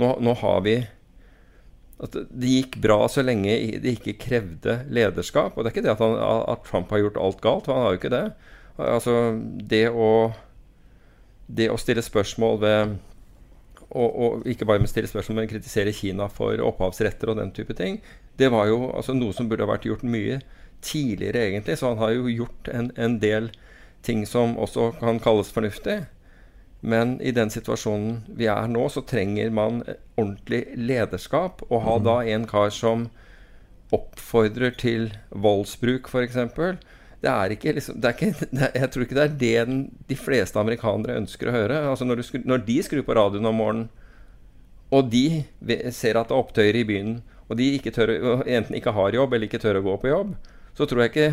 [0.00, 0.78] Nå, nå har vi
[2.00, 5.56] at det gikk bra så lenge det ikke krevde lederskap.
[5.56, 6.16] Og det er ikke det at, han,
[6.48, 8.24] at Trump har gjort alt galt, for han har jo ikke det.
[8.80, 9.16] Altså,
[9.68, 10.10] det å,
[11.52, 12.94] det å stille spørsmål ved
[13.90, 17.74] og, og ikke bare med stille spørsmål, men kritisere Kina for opphavsretter og den type
[17.78, 17.98] ting,
[18.38, 20.40] det var jo altså, noe som burde ha vært gjort mye
[20.82, 21.78] tidligere, egentlig.
[21.78, 23.50] Så han har jo gjort en, en del
[24.06, 26.00] ting som også kan kalles fornuftig.
[26.80, 29.82] Men i den situasjonen vi er nå, så trenger man
[30.16, 31.64] ordentlig lederskap.
[31.68, 33.10] Og ha da en kar som
[33.92, 36.38] oppfordrer til voldsbruk, f.eks.
[37.20, 39.80] Det er ikke liksom det er ikke, det Jeg tror ikke det er det den,
[40.08, 41.80] de fleste amerikanere ønsker å høre.
[41.90, 43.90] Altså når, skru, når de skrur på radioen om morgenen,
[44.90, 45.44] og de
[45.94, 48.10] ser at det er opptøyer i byen, og de ikke tør,
[48.42, 50.32] enten ikke har jobb eller ikke tør å gå på jobb,
[50.74, 51.28] så tror jeg ikke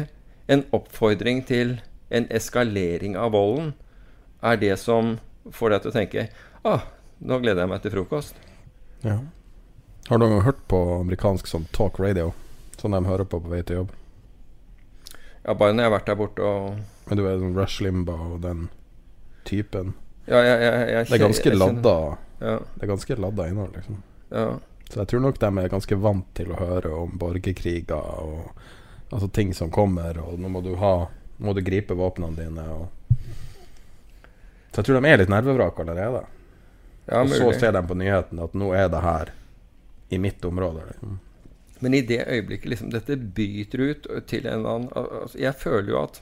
[0.54, 1.80] en oppfordring til
[2.13, 3.73] en eskalering av volden
[4.45, 5.17] er det som
[5.54, 6.28] får deg til å tenke
[6.67, 6.86] ah,
[7.19, 8.38] nå gleder jeg meg til frokost.
[9.06, 9.19] Ja.
[10.08, 12.32] Har du noen gang hørt på amerikansk sånn talk radio?
[12.80, 13.95] Sånn de hører på på vei til jobb?
[15.48, 18.16] Ja, bare når jeg har vært der borte og Men du er sånn Rush Limba
[18.28, 18.66] og den
[19.48, 19.94] typen?
[20.28, 21.94] Ja, jeg, jeg, jeg, Det er ganske ladda
[22.42, 24.02] Ja, Det er ganske ladda innhold, liksom.
[24.36, 24.50] ja.
[24.88, 28.54] Så jeg tror nok de er ganske vant til å høre om borgerkriger og
[29.12, 32.64] altså ting som kommer, og nå må du ha Nå må du gripe våpnene dine
[32.74, 32.88] og
[34.72, 36.24] Så jeg tror de er litt nervevrak allerede.
[37.08, 39.32] ja og så ser de på nyhetene at nå er det her
[40.10, 40.84] i mitt område.
[40.88, 41.20] Liksom.
[41.80, 45.92] Men i det øyeblikket liksom, dette bryter ut til en eller annen altså, Jeg føler
[45.94, 46.22] jo at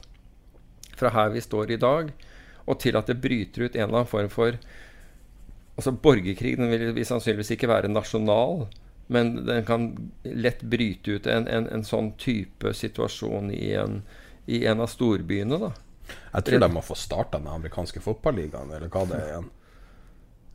[0.96, 2.10] fra her vi står i dag,
[2.66, 4.58] og til at det bryter ut en eller annen form for
[5.76, 8.62] Altså Borgerkrig den vil, vil sannsynligvis ikke være nasjonal,
[9.12, 9.90] men den kan
[10.24, 14.00] lett bryte ut en, en, en sånn type situasjon i en,
[14.48, 15.58] i en av storbyene.
[15.60, 15.74] da
[16.32, 19.50] Jeg tror de må få starta den amerikanske fotballigaen, eller hva det er igjen.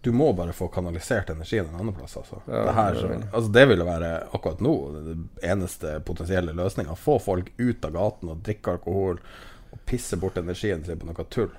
[0.01, 2.17] Du må bare få kanalisert energien en annen plass.
[2.17, 2.41] Altså.
[2.47, 6.95] Ja, det, her, så, altså, det ville være akkurat nå den eneste potensielle løsninga.
[6.97, 9.19] Få folk ut av gaten og drikke alkohol
[9.71, 11.51] og pisse bort energien sin på noe tull.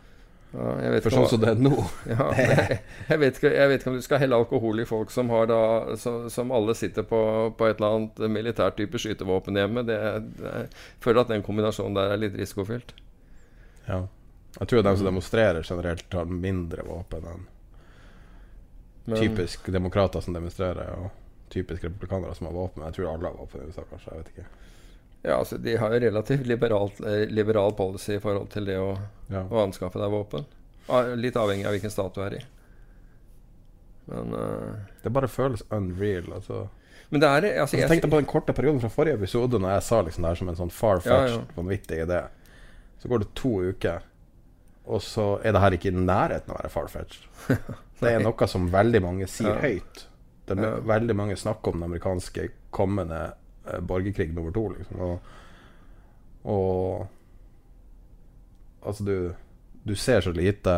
[0.53, 1.71] Ja, For sånn som det er nå
[2.13, 5.31] Ja, jeg, vet ikke, jeg vet ikke om du skal helle alkohol i folk som
[5.33, 5.61] har da
[5.97, 7.21] Som, som alle sitter på,
[7.57, 9.87] på et eller annet militært type skytevåpen hjemme.
[9.89, 9.97] Det,
[10.37, 10.69] det, jeg
[11.07, 12.93] føler at den kombinasjonen der er litt risikofylt.
[13.89, 14.03] ja.
[14.59, 17.47] Jeg tror de som demonstrerer generelt, har mindre våpen enn
[19.05, 21.11] Men- typisk demokrater som demonstrerer, og
[21.51, 22.85] typisk republikanere som har våpen.
[22.85, 24.13] Jeg tror alle har våpen i USA, kanskje.
[24.13, 24.47] Jeg vet ikke.
[25.25, 28.99] Ja, altså De har jo relativt liberalt, eh, liberal policy i forhold til det å,
[29.31, 29.43] Ja.
[29.45, 30.45] å anskaffe deg våpen.
[30.89, 32.41] Ah, Litt avhengig av hvilken stat du er i.
[34.07, 36.33] Men, uh, Det bare føles unreal.
[36.35, 36.69] Altså.
[37.11, 39.83] men det er altså, Jeg tenkte på den korte perioden fra forrige episode Når jeg
[39.83, 41.45] sa liksom det her som en sånn far-fetched, Ja, ja.
[41.57, 42.29] vanvittig idé.
[43.01, 44.03] Så går det to uker,
[44.87, 47.25] og så er det her ikke i nærheten av å være far-fetched.
[48.03, 49.61] Det er noe som veldig mange sier Ja.
[49.63, 50.07] høyt.
[50.47, 50.75] Det er Ja.
[50.81, 53.35] Veldig mange snakker om den amerikanske kommende
[53.67, 54.69] eh, borgerkrig nummer to.
[54.75, 55.01] Liksom.
[55.01, 55.21] Og,
[56.45, 57.09] og
[58.85, 59.35] Altså, du,
[59.87, 60.73] du ser så lite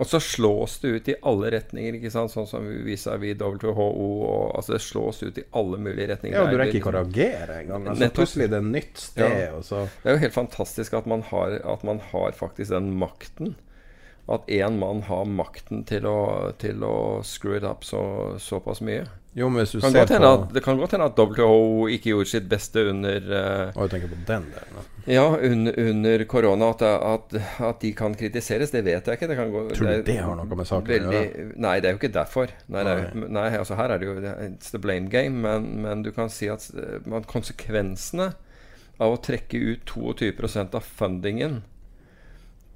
[0.00, 2.30] Og så slås det ut i alle retninger, ikke sant?
[2.30, 3.86] sånn som vis-à-vis WHO.
[3.86, 6.36] Og, altså Det slås ut i alle mulige retninger.
[6.38, 7.88] Ja, og du er rekker ikke å liksom- reagere engang.
[7.88, 9.50] Altså, plutselig er det et nytt sted, Ja.
[9.60, 13.54] Det er jo helt fantastisk at man har, at man har faktisk den makten.
[14.28, 16.18] At én mann har makten til å,
[16.60, 18.02] til å screw it up så,
[18.42, 19.06] såpass mye.
[19.38, 22.10] Jo, men hvis du Kan ser på at, det kan godt hende at WHO ikke
[22.10, 24.74] gjorde sitt beste under uh, Å, tenker på den delen.
[24.74, 24.84] da.
[25.08, 26.72] Ja, un, under korona.
[26.74, 27.36] At, at,
[27.68, 29.30] at de kan kritiseres, det vet jeg ikke.
[29.30, 31.46] Det kan gå, Tror du er det har noe med saken å gjøre?
[31.60, 32.52] Nei, det er jo ikke derfor.
[32.72, 35.40] Nei, det er, nei altså Her er det jo It's the blame game.
[35.46, 38.32] Men, men du kan si at eh, konsekvensene
[38.98, 41.60] av å trekke ut 22 av fundingen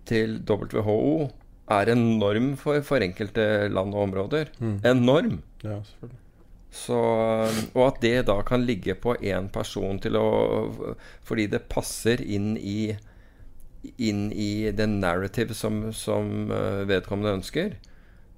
[0.07, 1.33] til WHO
[1.81, 4.53] er enorm for, for enkelte land og områder.
[4.61, 5.41] Enorm.
[5.63, 6.19] Ja, selvfølgelig.
[6.73, 6.97] Så,
[7.75, 10.29] og at det da kan ligge på én person til å
[11.21, 12.95] Fordi det passer inn i
[14.01, 17.73] Inn i den narrative som, som eh, vedkommende ønsker,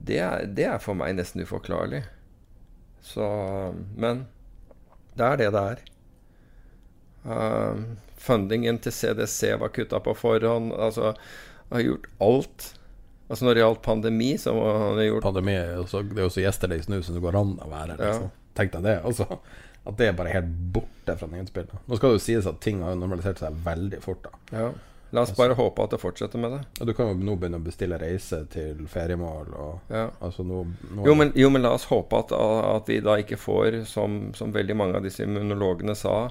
[0.01, 2.01] det er, det er for meg nesten uforklarlig.
[3.05, 3.27] Så
[3.93, 4.25] Men
[5.21, 5.83] det er det det er.
[7.29, 7.85] Uh,
[8.17, 10.73] fundingen til CDC var kutta på forhånd.
[10.73, 11.13] Altså
[11.75, 12.67] har gjort alt.
[13.29, 16.27] Altså Når det gjaldt pandemi, så har han gjort Pandemi er jo så, det er
[16.27, 17.95] jo så yesterday nå som det går an å være.
[17.99, 18.09] Ja.
[18.11, 18.33] Liksom.
[18.55, 18.97] Tenk deg det.
[19.09, 19.27] Altså,
[19.85, 21.79] at det er bare helt borte fra nyhetsbildet.
[21.89, 24.27] Nå skal det jo sies at ting har normalisert seg veldig fort.
[24.29, 24.69] da Ja.
[25.15, 26.61] La oss bare håpe at det fortsetter med det.
[26.81, 29.53] Og Du kan jo nå begynne å bestille reise til feriemål.
[29.55, 30.09] Og, Ja.
[30.21, 33.37] altså nå, nå Jo men, jo, men la oss håpe at, at vi da ikke
[33.39, 36.31] får, som, som veldig mange av disse immunologene sa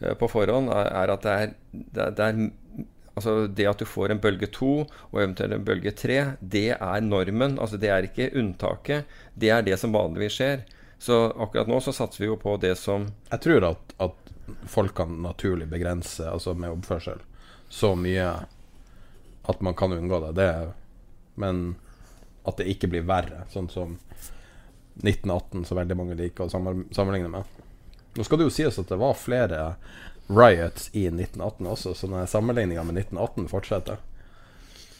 [0.00, 3.78] eh, på forhånd, er, er at det er, det, er- det er Altså det at
[3.82, 7.58] du får en bølge to og eventuelt en bølge tre, det er normen.
[7.60, 9.04] Altså det er ikke unntaket.
[9.34, 10.64] Det er det som vanligvis skjer.
[11.02, 14.32] Så akkurat nå så satser vi jo på det som Jeg tror at, at
[14.70, 17.20] folk kan naturlig begrense, altså med oppførsel,
[17.68, 18.28] så mye
[19.50, 20.32] at man kan unngå det.
[20.38, 20.70] det er,
[21.34, 21.74] men
[22.46, 23.96] at det ikke blir verre, sånn som
[25.02, 27.44] 1918, så veldig mange liker å sammen- sammenligne med.
[28.14, 29.60] Nå skal det jo sies at det var flere
[30.32, 34.02] riots i 1918 også, så denne sammenligninga med 1918 fortsetter.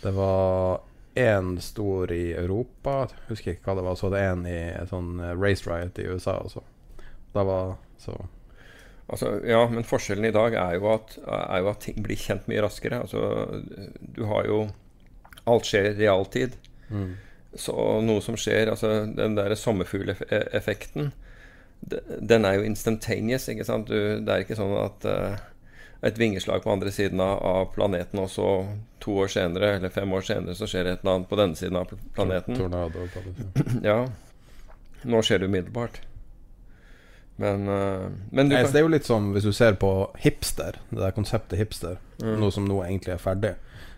[0.02, 0.80] Det var
[1.14, 5.34] én stor i Europa, husker ikke hva det var, så det én i sånn eh,
[5.36, 6.64] race riot i USA også.
[7.32, 8.16] Da var så
[9.12, 12.46] Altså, ja, men forskjellen i dag er jo, at, er jo at ting blir kjent
[12.48, 13.02] mye raskere.
[13.02, 13.60] Altså,
[14.00, 14.62] du har jo
[15.50, 16.54] Alt skjer i realtid.
[17.58, 17.74] Så
[18.06, 21.10] noe som skjer Altså, den der sommerfugleffekten,
[21.82, 23.90] den er jo instantaneous, ikke sant?
[23.90, 25.40] Du, det er ikke sånn at uh,
[26.06, 28.48] et vingeslag på andre siden av, planeten, og så
[29.02, 31.58] to år senere, eller fem år senere, så skjer det et eller annet på denne
[31.58, 32.58] siden av planeten.
[32.58, 33.08] Tornado.
[33.90, 33.98] Ja.
[35.02, 35.98] Nå skjer det umiddelbart.
[37.42, 39.92] Men, uh, men du Nei, kan det er jo litt som hvis du ser på
[40.22, 43.56] hipster, det der konseptet hipster, noe som nå egentlig er ferdig.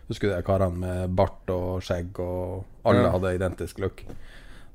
[0.09, 3.13] Husker du de karene med bart og skjegg, og alle mm.
[3.17, 4.05] hadde identisk look.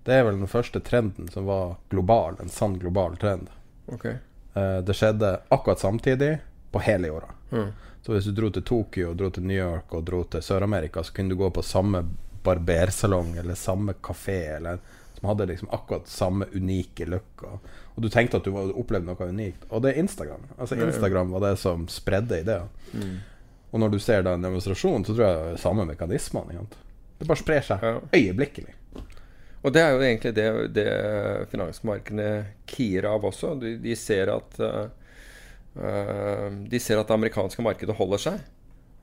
[0.10, 3.50] Det er vel den første trenden som var global, en sann global trend.
[3.94, 4.16] Okay.
[4.58, 6.32] Eh, det skjedde akkurat samtidig
[6.74, 7.30] på hele jorda.
[7.54, 7.68] Mm.
[8.02, 11.14] Så hvis du dro til Tokyo, dro til New York og dro til Sør-Amerika, så
[11.14, 12.02] kunne du gå på samme
[12.46, 14.80] barbersalong eller samme kafé eller
[15.20, 17.44] som hadde liksom akkurat samme unike look.
[17.44, 17.60] Og,
[17.96, 19.66] og du tenkte at du var- opplevde noe unikt.
[19.70, 20.46] Og det er Instagram.
[20.58, 22.66] Altså Instagram var det som spredde ideer.
[23.72, 26.64] Og når du ser da en demonstrasjon, så tror jeg det er samme mekanismene.
[27.20, 27.84] Det bare sprer seg
[28.16, 28.74] øyeblikkelig.
[29.60, 30.88] Og det er jo egentlig det, det
[31.52, 32.30] finansmarkedene
[32.70, 33.56] kier av også.
[33.60, 38.46] De, de, ser at, eh, de ser at det amerikanske markedet holder seg.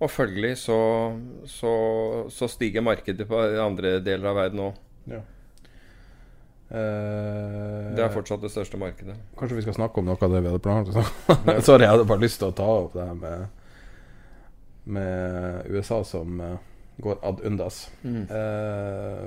[0.01, 0.79] Og følgelig så,
[1.49, 1.73] så,
[2.33, 4.83] så stiger markedet på andre deler av verden òg.
[5.13, 5.23] Ja.
[6.67, 9.15] Uh, Det er fortsatt det største markedet.
[9.39, 11.21] Kanskje vi skal snakke om noe av det vi hadde planlagt?
[11.69, 13.63] Sorry, jeg hadde bare lyst til å ta opp det her med
[14.97, 16.41] Med USA som
[17.03, 17.91] går ad undas.
[18.07, 19.25] Eh,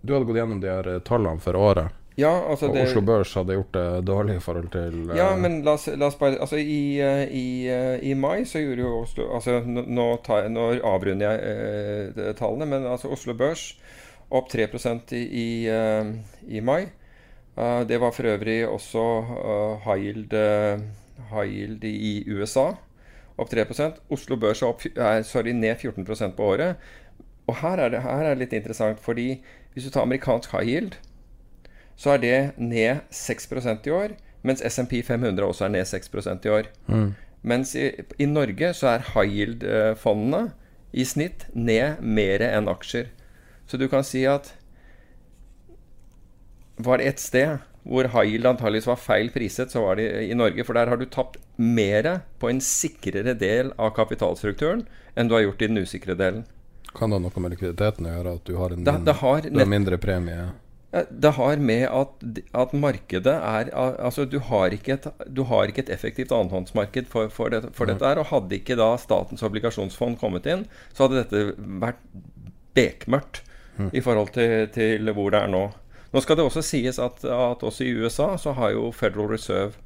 [0.00, 3.00] du hadde gått gjennom de her eh, tallene for året, Ja, altså og det, Oslo
[3.06, 6.18] Børs hadde gjort det dårlig i forhold til eh, Ja, men la oss, la oss
[6.18, 7.46] bare Altså, i, eh, i,
[8.10, 12.88] i mai så gjorde jo Oslo Altså, nå, jeg, nå avrunder jeg eh, tallene, men
[12.90, 13.70] altså Oslo Børs
[14.28, 14.66] opp 3
[15.16, 15.46] i, i,
[16.58, 16.90] i mai.
[17.58, 20.78] Uh, det var for øvrig også uh, high, yield, uh,
[21.32, 22.74] high yield i USA.
[23.38, 23.64] Opp 3
[24.10, 24.82] Oslo Børs er, opp,
[25.26, 26.76] sorry, ned 14% på året.
[27.48, 29.40] Og her er, det, her er det litt interessant, fordi
[29.78, 30.96] hvis du tar amerikansk high yield,
[31.98, 36.50] så er det ned 6% i år, mens SMP 500 også er ned 6% i
[36.50, 36.70] år.
[37.46, 40.48] Mens i, i Norge så er high yield-fondene
[40.92, 43.12] i snitt ned mer enn aksjer.
[43.70, 44.50] Så du kan si at
[46.78, 50.34] var det et sted hvor high yield antakeligvis var feil priset, så var det i
[50.36, 50.64] Norge.
[50.66, 55.46] For der har du tapt mer på en sikrere del av kapitalstrukturen enn du har
[55.46, 56.44] gjort i den usikre delen.
[56.96, 58.32] Kan det ha noe med likviditeten å gjøre?
[58.40, 60.46] At du har en Det, det, har, du har mindre premie?
[60.92, 65.68] Eh, Det har med at, at markedet er Altså, du har ikke et, du har
[65.68, 68.18] ikke et effektivt annenhåndsmarked for, for, det, for dette her.
[68.22, 72.00] Og hadde ikke da Statens obligasjonsfond kommet inn, så hadde dette vært
[72.78, 73.42] bekmørkt
[73.94, 75.68] i forhold til, til hvor det er nå.
[76.10, 79.76] Nå skal det også sies at, at også i USA så har jo Federal Reserve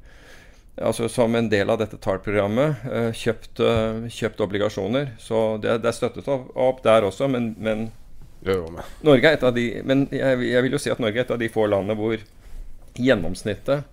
[0.81, 5.13] altså som en del av dette TART-programmet eh, kjøpt, eh, kjøpt obligasjoner.
[5.21, 7.91] Så det, det er støttet opp, der også, men, men
[9.05, 11.29] Norge er et av de Men jeg, jeg vil jo si at Norge er et
[11.31, 12.25] av de få landene hvor
[12.99, 13.85] gjennomsnittet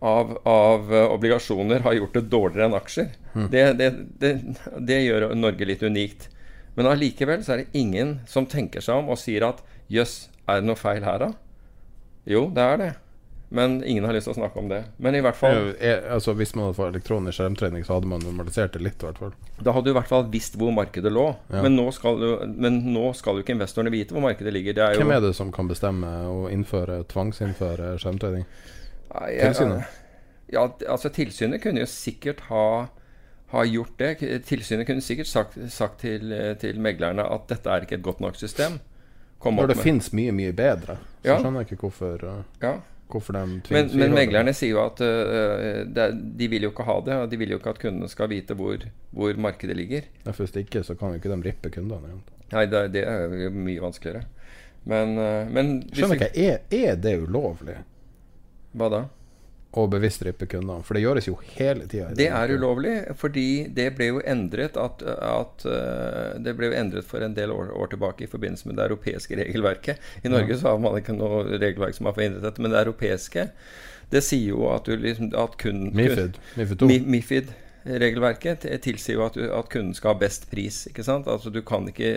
[0.00, 3.10] av, av eh, obligasjoner har gjort det dårligere enn aksjer.
[3.52, 3.88] Det, det,
[4.22, 4.30] det,
[4.78, 6.28] det gjør Norge litt unikt.
[6.78, 9.60] Men allikevel så er det ingen som tenker seg om og sier at
[9.92, 11.30] jøss, er det noe feil her, da?
[12.30, 12.90] Jo, det er det.
[13.52, 14.84] Men ingen har lyst til å snakke om det.
[15.02, 18.22] Men i hvert fall jeg, altså, Hvis man hadde fått elektronisk skjermtrening, så hadde man
[18.22, 19.32] normalisert det litt, i hvert fall.
[19.58, 21.24] Da hadde du i hvert fall visst hvor markedet lå.
[21.50, 21.64] Ja.
[21.64, 24.76] Men, nå skal jo, ikke investorene vite hvor markedet ligger.
[24.78, 28.46] Det er Hvem er det som kan bestemme å innføre, tvangsinnføre skjermtrening?
[29.10, 29.98] Tilsynet?
[30.50, 32.64] Ja, altså Tilsynet kunne jo sikkert ha,
[33.50, 34.12] ha gjort det.
[34.46, 36.30] Tilsynet kunne sikkert sagt, sagt til,
[36.62, 38.78] til meglerne at dette er ikke et godt nok system.
[39.40, 41.38] Kom Når det med- finnes mye, mye bedre, så Ja.
[41.40, 42.74] skjønner jeg ikke hvorfor, uh, ja.
[43.18, 46.96] Hvorfor de Men, tvinger men meglerne sier jo at uh, de vil jo ikke ha
[47.06, 47.16] det.
[47.24, 48.84] Og de vil jo ikke at kundene skal vite hvor,
[49.16, 50.08] hvor markedet ligger.
[50.24, 52.22] Ja, for Hvis ikke, så kan jo ikke de rippe kundene igjen.
[52.50, 54.26] Nei, det, det er jo mye vanskeligere.
[54.90, 57.76] Men, uh, men Skjønner ikke, er, er det ulovlig
[58.72, 59.00] Hva da?
[59.70, 60.82] Å bevisstryppe kundene?
[60.86, 62.08] For det gjøres jo hele tida.
[62.16, 67.06] Det er ulovlig, fordi det ble jo endret at, at øh, Det ble jo endret
[67.06, 70.10] for en del år, år tilbake i forbindelse med det europeiske regelverket.
[70.24, 73.48] I Norge så har man ikke noe regelverk som har forhindret dette, men det europeiske
[74.10, 76.38] det sier jo at du liksom at kun, Mifid.
[76.58, 76.88] Mifid 2.
[77.06, 77.52] Mifid
[77.84, 80.84] regelverket tilsier jo at, at kunden skal ha best pris.
[80.90, 81.28] ikke sant?
[81.30, 82.10] Altså Du kan ikke,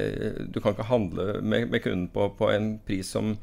[0.54, 3.38] du kan ikke handle med, med kunden på, på en pris som,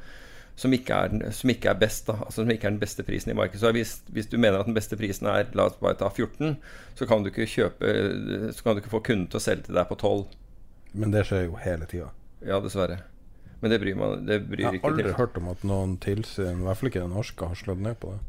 [0.60, 2.06] som, ikke er, den- som ikke er best.
[2.10, 3.60] da, altså Som ikke er den beste prisen i markedet.
[3.62, 6.56] Så hvis, hvis du mener at den beste prisen er la oss bare ta 14,
[6.98, 7.94] så kan du ikke kjøpe
[8.52, 10.26] Så kan du ikke få kunden til å selge til deg på 12.
[11.00, 12.10] Men det skjer jo hele tida.
[12.44, 13.00] Ja, dessverre.
[13.60, 15.14] Men det bryr man det bryr Jeg har aldri til.
[15.18, 18.14] hørt om at noen tilsyn, i hvert fall ikke det norske, har slått ned på
[18.14, 18.20] det.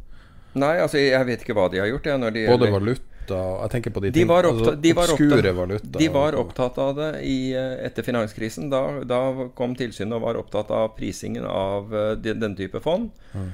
[0.60, 2.04] Nei, altså jeg vet ikke hva de har gjort.
[2.36, 3.02] De, Både valuta
[3.38, 6.00] Jeg tenker på de, De ting- var, altså, de, var opptatt, valuta.
[6.00, 8.70] de var opptatt av det i, eh, etter finanskrisen.
[8.70, 13.12] Da, da kom tilsynet og var opptatt av prisingen av eh, den, den type fond.
[13.34, 13.52] Mm.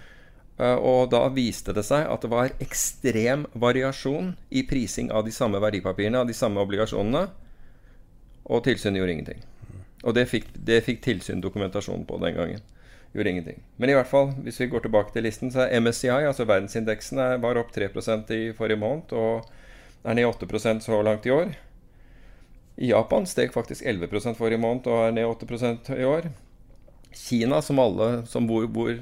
[0.58, 5.60] og da viste det seg at det var ekstrem variasjon i prising av de samme
[5.62, 7.28] verdipapirene, av de samme obligasjonene.
[8.50, 9.44] Og tilsynet gjorde ingenting.
[10.04, 12.62] Og det fikk, det fikk tilsyn dokumentasjon på den gangen.
[13.14, 13.62] Gjorde ingenting.
[13.78, 17.20] Men i hvert fall, hvis vi går tilbake til listen, så er MSCI, altså verdensindeksen,
[17.24, 19.46] er- var opp 3% i forrige måned og
[20.04, 21.56] er ned 8% så langt i år.
[22.78, 26.30] I Japan steg faktisk 11% forrige måned og er ned 8% i år.
[27.14, 29.00] Kina, som alle, som hvor, bor,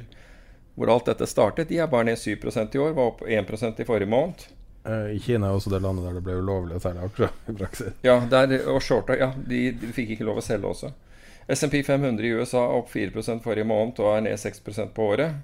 [0.76, 3.88] hvor alt dette startet, de er bare ned 7% i år, var opp 1% i
[3.88, 4.46] forrige måned.
[4.88, 7.58] Eh, I Kina er også det landet der det ble ulovlig å selge aksjer i
[7.58, 7.98] praksis.
[8.06, 10.94] Ja, der, og shorta, ja, de, de fikk ikke lov å selge også.
[11.52, 15.36] SMP 500 i USA er opp 4% forrige måned og er ned 6% på året.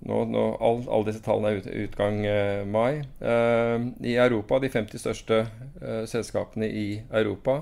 [0.00, 3.02] Nå, nå, all, alle disse tallene er ut, utgang eh, mai.
[3.20, 3.76] Eh,
[4.08, 7.58] I Europa, de 50 største eh, selskapene i Europa,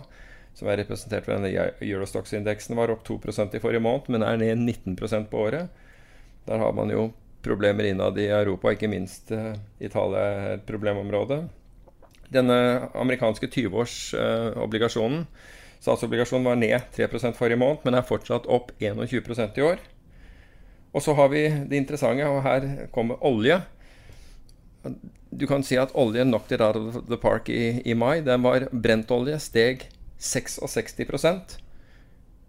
[0.55, 4.62] som er representert ved denne Eurostox-indeksen, var opp 2% i forrige måned, men er ned
[4.62, 5.74] 19% på året.
[6.46, 7.09] Der har man jo
[7.42, 11.42] problemer innad i Europa, ikke minst eh, Italia er et problemområde.
[12.31, 12.59] Denne
[12.98, 15.24] amerikanske 20-årsobligasjonen
[15.79, 17.07] Statsobligasjonen var ned 3
[17.38, 19.83] forrige måned, men er fortsatt opp 21% i år.
[20.98, 23.61] Og så har vi det interessante, og her kommer olje.
[25.30, 28.18] Du kan si at oljen knocked it out of the park i, i mai.
[28.26, 29.87] Den var Brentolje steg
[30.18, 31.58] 66%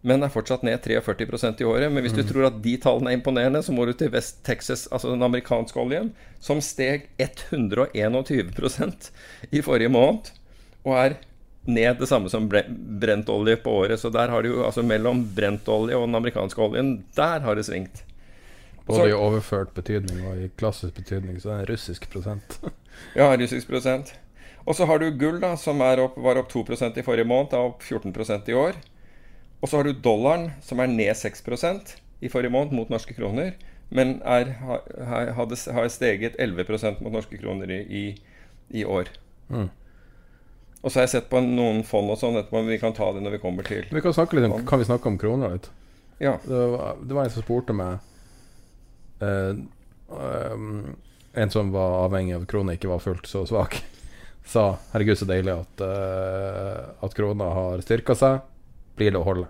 [0.01, 1.91] men er fortsatt ned 43% i året.
[1.91, 4.88] Men hvis du tror at de tallene er imponerende, så må du til West Texas,
[4.93, 9.09] altså den amerikanske oljen, som steg 121%
[9.51, 10.31] i forrige måned,
[10.85, 11.17] og er
[11.69, 13.99] ned det samme som bre- brentolje på året.
[13.99, 17.67] Så der har du jo altså mellom brentolje og den amerikanske oljen, der har det
[17.67, 18.05] svingt.
[18.89, 22.60] Både Så- i overført betydning og i klassisk betydning, så det er en russisk prosent.
[23.15, 24.15] Ja, russisk prosent.
[24.65, 26.65] Og så har du gull, da, som opp, var opp 2
[26.98, 28.73] i forrige måned, er opp 14% i år.
[29.62, 33.54] Og så har du dollaren, som er ned 6% i forrige måned mot norske kroner,
[33.90, 38.04] men er, har, har, hadde, har steget 11% mot norske kroner i,
[38.69, 39.08] i, år.
[39.50, 39.69] Mm.
[40.81, 43.13] Og så har jeg sett på noen fond og sånn etterpå, men vi kan ta
[43.13, 44.13] det når vi kommer til Vi kan,
[44.52, 45.71] om, kan vi snakke om kroner litt?
[46.19, 46.37] Ja.
[46.44, 48.00] Det var, det var en som spurte meg
[51.33, 53.81] En som var avhengig av krona ikke var fullt så svak,
[54.45, 58.41] sa 'herregud, så deilig at, uh, at krona har styrka seg'.
[58.97, 59.47] Blir det å holde?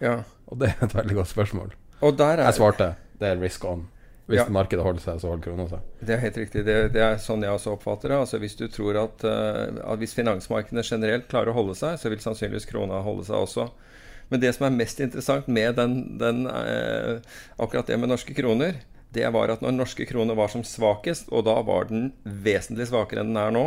[0.00, 0.22] Ja.
[0.50, 1.70] Og det er et veldig godt spørsmål.
[2.02, 3.88] Er Jeg svarte det er risk on.
[4.30, 4.48] Hvis Ja.
[4.48, 5.80] markedet holder seg, så holder krona seg.
[6.06, 6.64] Det er helt riktig.
[6.64, 8.18] Det, det er sånn jeg også oppfatter det.
[8.18, 12.08] Altså Hvis du tror at, eh, at hvis finansmarkedene generelt klarer å holde seg, så
[12.08, 13.70] vil sannsynligvis krona holde seg også.
[14.30, 17.18] Men det som er mest interessant med den, den, eh,
[17.58, 18.78] akkurat det med norske kroner,
[19.12, 23.24] det var at når norske kroner var som svakest, og da var den vesentlig svakere
[23.24, 23.64] enn den er nå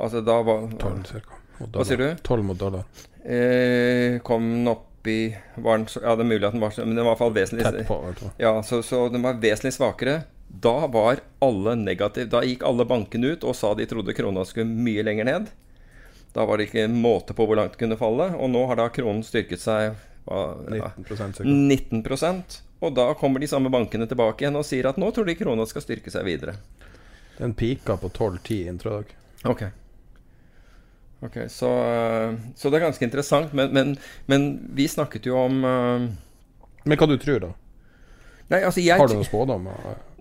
[0.00, 1.36] Altså da var 12 cirka.
[1.58, 2.06] mot Hva sier du?
[2.24, 2.84] 12 mot dollar.
[3.24, 6.84] eh, Kom den opp i var den, Ja, det er mulig at den var så
[6.86, 8.30] Men den var i hvert fall vesentlig Tett på, altså.
[8.40, 10.22] Ja, så, så den var vesentlig svakere.
[10.48, 12.28] Da var alle negative.
[12.32, 15.50] Da gikk alle bankene ut og sa de trodde krona skulle mye lenger ned.
[16.34, 18.30] Da var det ikke en måte på hvor langt det kunne falle.
[18.40, 19.94] Og nå har da kronen styrket seg
[20.28, 20.40] hva,
[20.80, 21.44] ja, 19 cirka.
[21.48, 22.02] 19
[22.80, 25.66] Og da kommer de samme bankene tilbake igjen og sier at nå tror de krona
[25.68, 26.56] skal styrke seg videre.
[27.36, 29.14] Den pika på 12-10 inntrykk dag.
[29.52, 29.62] Ok.
[31.20, 31.70] Ok, så,
[32.56, 33.52] så det er ganske interessant.
[33.56, 33.96] Men, men,
[34.30, 36.08] men vi snakket jo om uh...
[36.88, 37.50] Men hva du tror da?
[38.50, 39.68] Nei, altså jeg Har du noen spådom?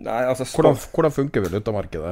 [0.06, 2.12] Nei, altså Hvordan, hvordan funker valutamarkedet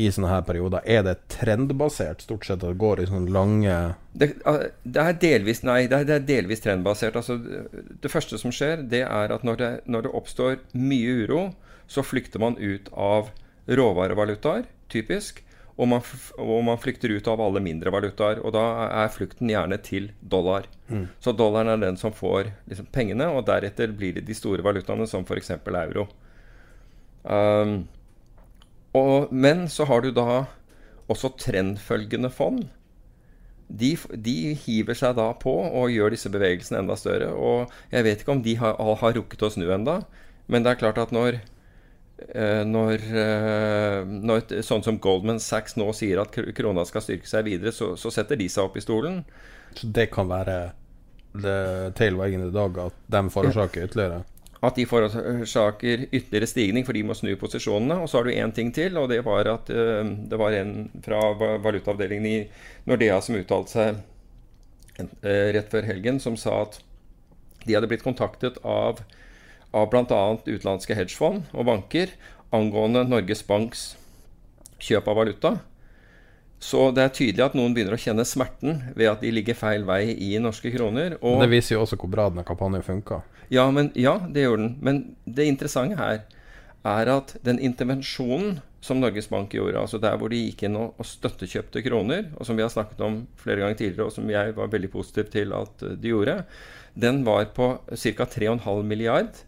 [0.00, 0.84] i sånne her perioder?
[0.88, 2.62] Er det trendbasert stort sett?
[2.62, 3.76] At det går i sånne lange
[4.12, 4.32] Det,
[4.82, 7.18] det er delvis Nei, det er, det er delvis trendbasert.
[7.20, 11.44] Altså, det første som skjer, det er at når det, når det oppstår mye uro,
[11.90, 13.30] så flykter man ut av
[13.70, 15.44] råvarevalutaer, typisk.
[15.80, 16.02] Og man,
[16.36, 18.42] og man flykter ut av alle mindre valutaer.
[18.44, 20.66] Og da er flukten gjerne til dollar.
[21.24, 25.06] Så dollaren er den som får liksom, pengene, og deretter blir det de store valutaene,
[25.08, 25.54] som f.eks.
[25.56, 26.08] euro.
[27.22, 27.86] Um,
[28.96, 30.44] og, men så har du da
[31.10, 32.68] også trendfølgende fond
[33.70, 37.30] de, de hiver seg da på og gjør disse bevegelsene enda større.
[37.30, 40.00] Og jeg vet ikke om de har, har rukket å snu enda,
[40.50, 41.38] men det er klart at når
[42.34, 47.46] eh, når, eh, når sånn som Goldman Sachs nå sier at krona skal styrke seg
[47.46, 49.22] videre, så, så setter de seg opp i stolen.
[49.78, 50.60] Så det kan være
[51.30, 54.24] the tail wagging the dog at de forårsaker ytterligere.
[54.60, 57.96] At de forårsaker ytterligere stigning, for de må snu posisjonene.
[58.02, 60.74] Og så har du én ting til, og det var at eh, det var en
[61.04, 62.42] fra va- valutaavdelingen i
[62.90, 64.02] Nordea som uttalte seg
[65.00, 66.76] eh, rett før helgen, som sa at
[67.64, 69.00] de hadde blitt kontaktet av,
[69.72, 70.20] av bl.a.
[70.44, 72.12] utenlandske hedgefond og banker
[72.56, 73.94] angående Norges Banks
[74.80, 75.54] kjøp av valuta.
[76.60, 79.86] Så det er tydelig at noen begynner å kjenne smerten ved at de ligger feil
[79.88, 81.16] vei i norske kroner.
[81.16, 83.22] Det viser jo også hvor bra denne kampanjen funka.
[83.48, 83.64] ja,
[83.96, 84.74] ja, det gjør den.
[84.84, 86.20] Men det interessante her
[86.86, 90.94] er at den intervensjonen som Norges Bank gjorde, altså der hvor de gikk inn og,
[91.00, 94.54] og støttekjøpte kroner, og som vi har snakket om flere ganger tidligere, og som jeg
[94.56, 96.38] var veldig positiv til at eh, de gjorde,
[97.00, 98.28] den var på ca.
[98.36, 99.44] 3,5 milliard.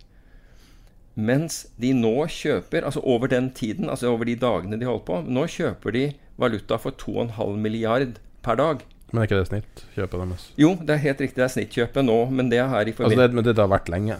[1.12, 5.18] Mens de nå kjøper, altså over den tiden, altså over de dagene de holdt på,
[5.28, 6.04] nå kjøper de
[6.42, 8.82] valuta for 2,5 milliard per dag.
[9.12, 10.44] Men er ikke det snittkjøpet deres?
[10.60, 13.02] Jo, det er helt riktig, det er snittkjøpet nå, men det er her i Altså
[13.02, 14.18] forbindelse det, men det har vært lenge.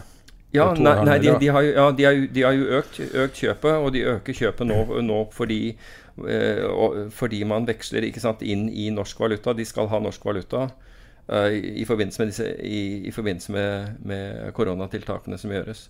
[0.53, 2.99] Ja, nei, nei de, de har jo, ja, de har jo, de har jo økt,
[3.23, 5.61] økt kjøpet, og de øker kjøpet nå, nå fordi,
[6.29, 9.55] eh, fordi man veksler sant, inn i norsk valuta.
[9.57, 10.67] De skal ha norsk valuta
[11.25, 15.87] i, i forbindelse med, disse, i, i forbindelse med, med koronatiltakene som gjøres.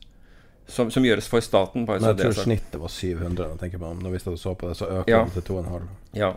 [0.67, 1.83] Som, som gjøres for staten.
[1.85, 3.49] Men jeg tror snittet var 700.
[3.51, 5.23] Jeg tenker om, når du så på det, så øker Ja.
[5.25, 5.87] det til 2,5.
[6.13, 6.33] Ja,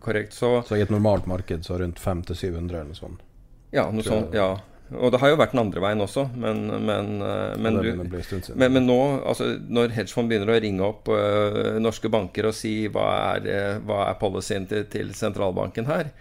[0.00, 0.34] korrekt.
[0.34, 3.20] Så Så i et normalt marked så rundt 500-700 eller noe sånt.
[3.72, 4.34] ja, noe sånt.
[4.34, 4.58] Ja.
[4.92, 8.86] Og det har jo vært den andre veien også, men, men, eh, men du men
[8.86, 13.48] nå, altså, når hedgefond begynner å ringe opp uh, norske banker og si hva er,
[13.48, 16.12] uh, hva er policyen til, til sentralbanken her,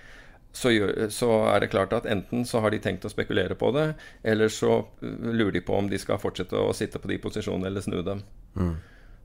[0.54, 3.72] så, gjør, så er det klart at enten så har de tenkt å spekulere på
[3.74, 3.88] det,
[4.22, 7.72] eller så øh, lurer de på om de skal fortsette å sitte på de posisjonene
[7.72, 8.22] eller snu dem.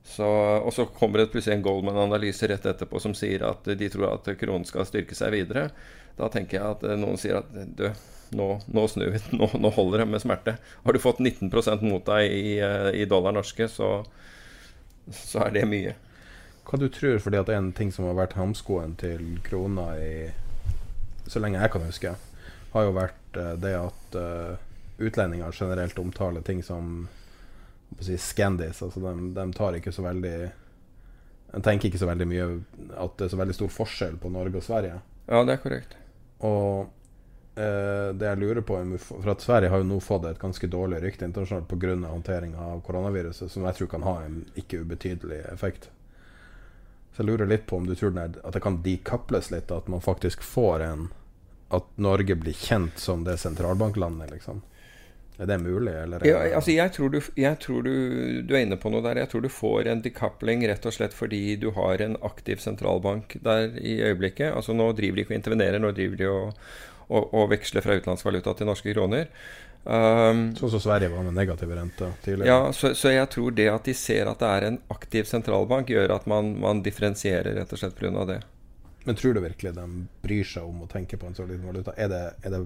[0.08, 0.24] Så,
[0.64, 4.30] og så kommer det plutselig en Goldman-analyse rett etterpå som sier at de tror at
[4.40, 5.68] kronen skal styrke seg videre.
[6.16, 7.90] Da tenker jeg at eh, noen sier at du,
[8.38, 10.56] nå, nå snur vi, nå, nå holder det med smerte.
[10.86, 13.98] Har du fått 19% mot deg i, eh, i dollar norske, så,
[15.12, 15.96] så er det mye.
[16.68, 20.12] Hva du tror, fordi at en ting som har vært hamskoen til krona i
[21.28, 22.14] så lenge jeg kan huske,
[22.72, 24.56] har jo vært eh, det at eh,
[24.98, 27.06] utlendinger generelt omtaler ting som
[28.00, 28.82] si, Scandis.
[28.82, 30.36] Altså de, de tar ikke så veldig
[31.48, 32.46] De tenker ikke så veldig mye
[33.00, 35.00] at det er så veldig stor forskjell på Norge og Sverige.
[35.28, 35.96] Ja, det er korrekt.
[36.44, 36.88] Og
[37.56, 41.02] eh, det jeg lurer på For at Sverige har jo nå fått et ganske dårlig
[41.04, 41.94] rykte internasjonalt pga.
[42.08, 45.88] håndteringa av koronaviruset, som jeg tror kan ha en ikke ubetydelig effekt.
[47.12, 49.88] Så jeg lurer litt på om du tror er, at det kan dekobles litt, at
[49.88, 51.08] man faktisk får en
[51.74, 54.62] At Norge blir kjent som det sentralbanklandet, liksom.
[55.38, 56.22] Er det mulig, eller?
[56.24, 57.92] er Ja, altså jeg tror, du, jeg tror du,
[58.42, 59.20] du er inne på noe der.
[59.22, 63.36] Jeg tror du får en decoupling rett og slett fordi du har en aktiv sentralbank
[63.44, 64.50] der i øyeblikket.
[64.50, 66.66] Altså Nå driver de ikke og intervenerer, nå driver de og,
[67.06, 69.30] å, og veksle fra utenlandsk valuta til norske kroner.
[69.88, 72.50] Um, sånn som Sverige var med negative renter tidligere.
[72.50, 75.94] Ja, så, så, jeg tror det at de ser at det er en aktiv sentralbank,
[75.94, 78.26] gjør at man, man differensierer rett og slett pga.
[78.28, 78.42] det.
[79.08, 79.84] Men tror du virkelig de
[80.20, 81.94] bryr seg om å tenke på en så liten valuta?
[81.96, 82.58] Er det, er det,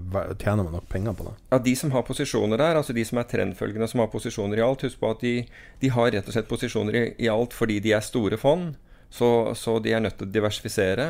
[0.42, 1.34] tjener man nok penger på det?
[1.52, 4.64] Ja, De som har posisjoner der, altså de som er trendfølgende, som har posisjoner i
[4.66, 5.36] alt, husk på at de,
[5.78, 8.72] de har rett og slett posisjoner i, i, alt fordi de er store fond.
[9.12, 11.06] Så, så de er nødt til å diversifisere.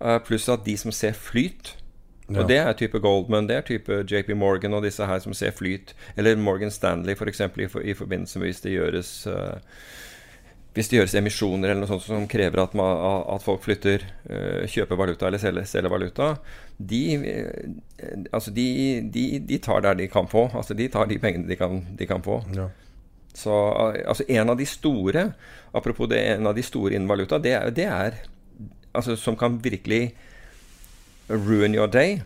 [0.00, 1.74] Uh, pluss at de som ser flyt
[2.28, 2.42] ja.
[2.42, 5.54] Og det er type Goldman, det er type JP Morgan og disse her som ser
[5.56, 5.94] flyt.
[6.16, 7.40] Eller Morgan Stanley f.eks.
[7.40, 9.56] For i, for, i forbindelse med hvis det gjøres uh,
[10.78, 13.00] hvis det gjøres emisjoner eller noe sånt som krever at, man,
[13.34, 16.28] at folk flytter, uh, kjøper valuta eller selger, selger valuta,
[16.78, 17.72] de, uh,
[18.30, 18.68] altså de,
[19.10, 20.46] de, de, tar der de kan få.
[20.54, 22.38] Altså de tar de pengene de kan, de kan få.
[22.54, 22.68] Ja.
[23.34, 23.54] Så
[24.06, 25.28] altså en av de store
[25.76, 28.14] Apropos det, en av de store innen valuta, det det er
[28.96, 30.14] altså, som kan virkelig
[31.28, 32.22] ruin your day,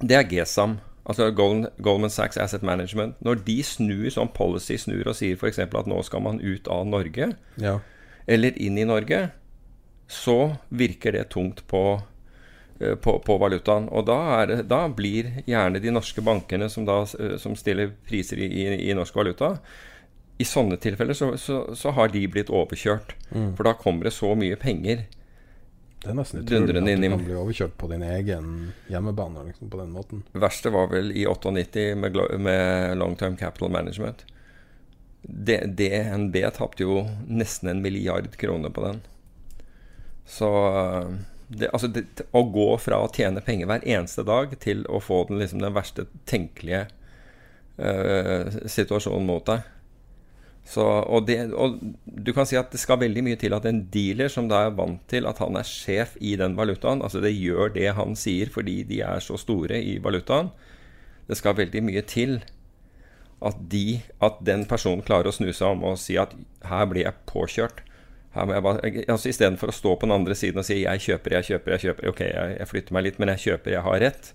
[0.00, 0.78] det er GSAM.
[1.02, 3.16] Altså Goldman Sachs Asset Management.
[3.20, 5.58] Når de snur sånn policy snur og sier f.eks.
[5.64, 7.76] at nå skal man ut av Norge, ja.
[8.30, 9.24] eller inn i Norge,
[10.12, 11.82] så virker det tungt på,
[12.78, 13.88] eh, på, på valutaen.
[13.90, 18.38] Og da, er, da, blir gjerne de norske bankene som, da, eh, som stiller priser
[18.38, 19.56] i, i, i, norsk valuta
[20.38, 23.16] I sånne tilfeller så, så, så har de blitt overkjørt.
[23.32, 23.56] Mm.
[23.56, 25.02] For da kommer det så mye penger
[26.02, 28.46] det er nesten utrolig at du kan bli overkjørt på din egen
[28.90, 30.24] hjemmebane liksom, på den måten.
[30.32, 34.24] Det verste var vel i 98 med, med Long Term Capital Management.
[35.22, 38.98] DNB tapte jo nesten en milliard kroner på den.
[40.26, 40.50] Så
[41.46, 45.22] det, altså det, å gå fra å tjene penger hver eneste dag til å få
[45.28, 46.88] den, liksom, den verste tenkelige
[47.78, 49.62] uh, situasjonen mot deg
[50.62, 53.82] så, og, det, og, du kan si at det skal veldig mye til at en
[53.92, 57.34] dealer som da er vant til at han er sjef i den valutaen, altså det
[57.34, 60.52] gjør det han sier fordi de er så store i valutaen
[61.26, 62.38] Det skal veldig mye til
[63.42, 66.34] at, de, at den personen klarer å snu seg om og si at
[66.68, 67.82] her blir jeg påkjørt.
[68.36, 71.02] Her må jeg bare, altså Istedenfor å stå på den andre siden og si 'jeg
[71.06, 73.82] kjøper, jeg kjøper', jeg kjøper Ok, jeg, jeg flytter meg litt, men jeg kjøper, jeg
[73.82, 74.32] har rett.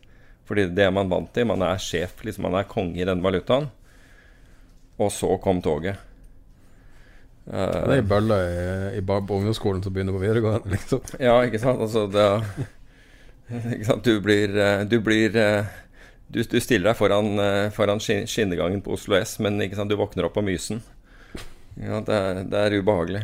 [0.48, 1.48] Fordi det er man vant til.
[1.48, 3.70] Man er sjef, liksom man er konge i den valutaen.
[5.00, 6.07] Og så kom toget.
[7.48, 8.64] Uh, det er ei bølle i,
[9.00, 11.04] i, på ungdomsskolen som begynner på videregående, liksom.
[11.24, 11.80] Ja, ikke sant.
[11.84, 12.26] Altså, det,
[13.78, 14.04] ikke sant?
[14.04, 15.74] Du blir, eh, du, blir eh,
[16.28, 17.40] du, du, stiller deg foran,
[17.72, 19.92] foran skinnegangen på Oslo S, men ikke sant?
[19.92, 20.84] du våkner opp på Mysen.
[21.80, 23.24] Ja, det, er, det er ubehagelig.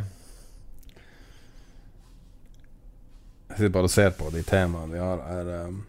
[3.49, 5.26] Jeg sitter bare og ser på de temaene vi har.
[5.36, 5.82] Er, um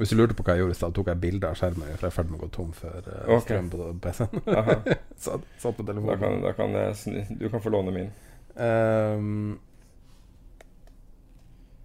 [0.00, 1.88] hvis du lurte på hva jeg gjorde i stad, tok jeg bilde av skjermen.
[1.92, 3.42] For jeg er ferdig med å gå tom for uh, okay.
[3.44, 4.44] strøm på PC-en.
[5.26, 6.08] satt, satt, på telefonen.
[6.08, 8.08] Da kan, da kan jeg, du kan få låne min.
[8.56, 9.58] Um,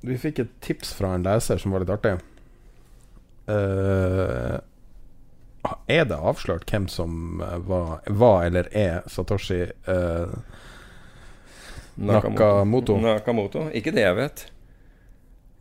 [0.05, 2.15] vi fikk et tips fra en leser som var litt artig.
[3.51, 4.61] Uh,
[5.91, 10.31] er det avslørt hvem som var, var eller er Satoshi uh,
[11.95, 12.39] Nakamoto.
[12.39, 12.97] Nakamoto?
[13.03, 13.69] Nakamoto?
[13.75, 14.47] Ikke det jeg vet.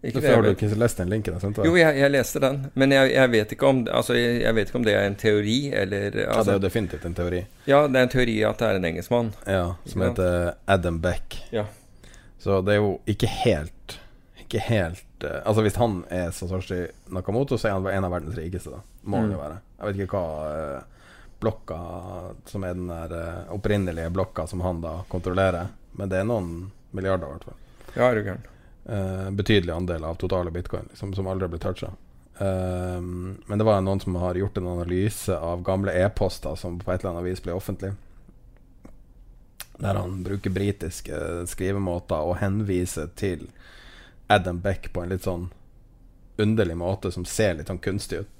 [0.04, 1.36] Ikke Hvorfor har du ikke lest den linken?
[1.40, 1.58] Sant?
[1.64, 2.58] Jo, jeg, jeg, leste den.
[2.76, 6.04] Men jeg, jeg, vet om, altså, jeg, vet ikke om, det er en teori eller
[6.04, 7.40] altså, Ja, det er jo altså- definitivt en teori.
[7.64, 9.32] Ja, det er en teori at det er en engelskmann.
[9.46, 11.38] Ja, som heter Adam Beck.
[11.54, 11.64] Ja.
[12.38, 13.94] Så det er jo ikke helt
[14.36, 18.36] Ikke helt uh, Altså Hvis han er Satoshi Nakamoto, så er han en av verdens
[18.36, 18.74] rikeste.
[18.74, 19.32] da Må han mm.
[19.32, 19.60] jo være.
[19.78, 21.06] Jeg vet ikke hva uh,
[21.40, 21.78] blokka
[22.48, 26.50] som er den der uh, opprinnelige blokka som han da kontrollerer, men det er noen
[26.92, 27.62] milliarder, i hvert fall.
[27.94, 28.44] Ja, er du gæren.
[28.84, 31.88] Uh, betydelig andel av totale bitcoin liksom, som aldri ble toucha.
[32.38, 36.92] Um, men det var noen som har gjort en analyse av gamle e-poster som på
[36.92, 37.94] et eller annet vis ble offentlig.
[39.78, 43.48] Der han bruker britiske skrivemåter og henviser til
[44.26, 45.48] Adam Beck på en litt sånn
[46.36, 48.30] underlig måte som ser litt sånn kunstig ut.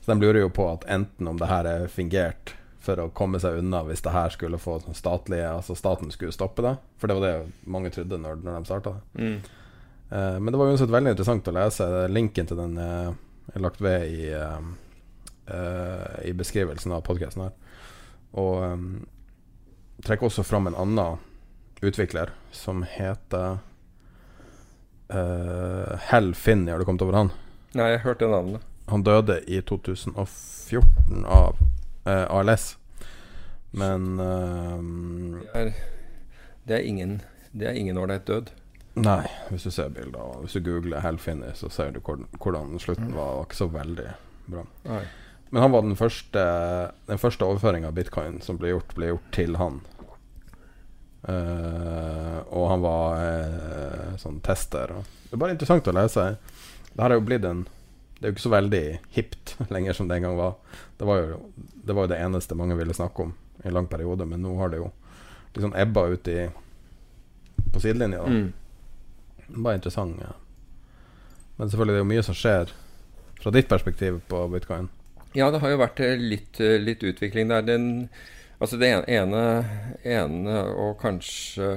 [0.00, 2.54] Så de lurer jo på at enten om det her er fingert
[2.84, 6.34] for å komme seg unna hvis det her skulle få sånn statlige Altså staten skulle
[6.36, 6.74] stoppe det.
[7.00, 9.22] For det var det mange trodde når, når de starta det.
[9.22, 9.38] Mm.
[10.12, 11.86] Uh, men det var uansett veldig interessant å lese.
[12.12, 13.10] Linken til den uh,
[13.54, 17.54] er lagt ved i, uh, i beskrivelsen av podkasten her.
[18.34, 18.64] Og
[20.04, 21.20] trekker også fram en annen
[21.84, 23.60] utvikler som heter
[26.08, 26.72] Hell Finney.
[26.72, 27.30] Har du kommet over han?
[27.78, 28.64] Nei, jeg hørte navnet.
[28.90, 31.60] Han døde i 2014 av
[32.10, 32.66] ALS.
[33.70, 35.70] Men det er,
[36.66, 37.14] det er ingen
[37.52, 38.50] Det er ingen ålreit død.
[38.94, 43.32] Nei, hvis du ser bilder Hvis du googler Hellfinner, så ser du hvordan slutten var.
[43.32, 44.08] Det var ikke så veldig
[44.46, 44.64] bra.
[44.86, 45.02] Nei.
[45.50, 46.44] Men han var den første
[47.08, 49.82] Den første overføringa av bitcoin som ble gjort, ble gjort til han.
[51.24, 54.92] Uh, og han var uh, sånn tester.
[55.24, 56.34] Det er bare interessant å lese.
[56.90, 57.62] Det her er jo blitt en
[58.18, 58.82] Det er jo ikke så veldig
[59.16, 60.58] hipt lenger som det en gang var.
[60.98, 63.32] Det var jo det, var jo det eneste mange ville snakke om
[63.62, 64.90] i en lang periode, men nå har det jo
[65.54, 66.38] liksom ebba ut i
[67.72, 68.22] på sidelinja.
[68.26, 68.52] Mm.
[69.48, 70.20] Bare interessant.
[70.20, 70.34] Ja.
[71.56, 72.72] Men selvfølgelig det er jo mye som skjer
[73.40, 74.88] fra ditt perspektiv på bitcoin.
[75.34, 77.66] Ja, det har jo vært eh, litt, eh, litt utvikling der.
[77.66, 78.08] Den,
[78.58, 79.42] altså det ene,
[80.06, 81.74] ene og kanskje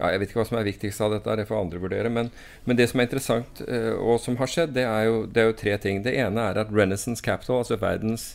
[0.00, 2.10] ja, Jeg vet ikke hva som er viktigst av dette, det får andre vurdere.
[2.12, 2.30] Men,
[2.64, 5.50] men det som er interessant, eh, og som har skjedd, det er, jo, det er
[5.50, 6.00] jo tre ting.
[6.06, 8.32] Det ene er at Renaissance Capital, altså verdens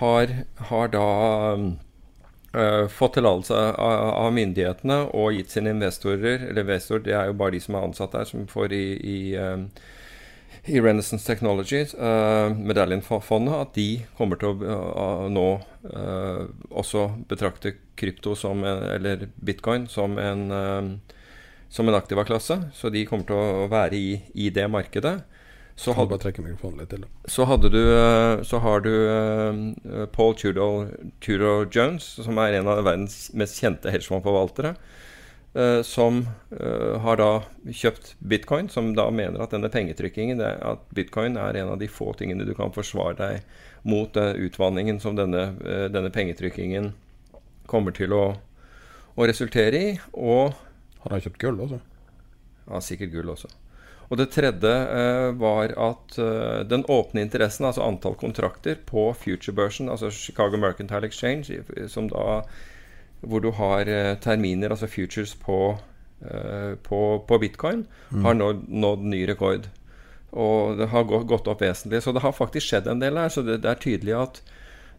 [0.00, 0.34] har,
[0.70, 1.06] har da
[1.54, 1.70] øh,
[2.90, 7.60] fått tillatelse av, myndighetene og gitt sine investorer Eller investor, det er jo bare de
[7.62, 9.62] som er ansatt der, som får i, i, øh,
[10.66, 13.88] i Renaissance Technologies, uh, Medaljonfondet, at de
[14.18, 15.46] kommer til å uh, nå
[15.94, 20.44] uh, også betrakte krypto som en, eller bitcoin som en,
[21.68, 22.56] som en aktiva-klasse.
[22.74, 25.18] Så de kommer til å være i, i det markedet.
[25.80, 30.90] Så hadde, litt så, hadde du, eh, så har du eh, Paul Tudor,
[31.24, 34.74] Tudor Jones, som er en av verdens mest kjente hedgefondforvaltere,
[35.54, 37.30] eh, som har da
[37.64, 41.88] kjøpt bitcoin, som da mener at denne pengetrykkingen det, At bitcoin er en av de
[41.88, 45.54] få tingene du kan forsvare deg mot den utvanningen som denne,
[45.88, 46.92] denne pengetrykkingen
[47.70, 48.24] kommer til å,
[49.16, 49.96] å resultere i.
[50.12, 50.52] Og
[51.00, 51.80] Har han kjøpt gull også?
[52.68, 53.48] ja, sikkert gull også.
[54.10, 59.90] Og det tredje eh, var at eh, den åpne interessen, altså antall kontrakter på future-børsen,
[59.90, 62.42] altså Chicago Mercantile Exchange, som da
[63.20, 65.76] hvor du har eh, terminer, altså futures på,
[66.24, 67.84] eh, på, på bitcoin,
[68.24, 69.68] har nådd, nådd ny rekord.
[70.30, 72.02] Og det har gått, gått opp vesentlig.
[72.02, 73.30] Så det har faktisk skjedd en del her.
[73.30, 74.42] Så det, det er tydelig at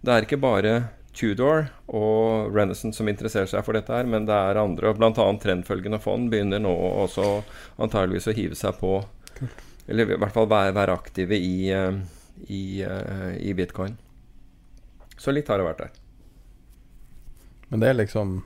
[0.01, 0.73] det er ikke bare
[1.13, 4.93] Tudor og Renaissance som interesserer seg for dette her, men det er andre.
[4.93, 7.43] og annet trendfølgende fond begynner nå også
[7.77, 9.01] antageligvis å hive seg på
[9.87, 11.97] Eller i hvert fall være, være aktive i, eh,
[12.47, 13.97] i, eh, i bitcoin.
[15.17, 15.91] Så litt har det vært der.
[17.69, 18.43] Men det er liksom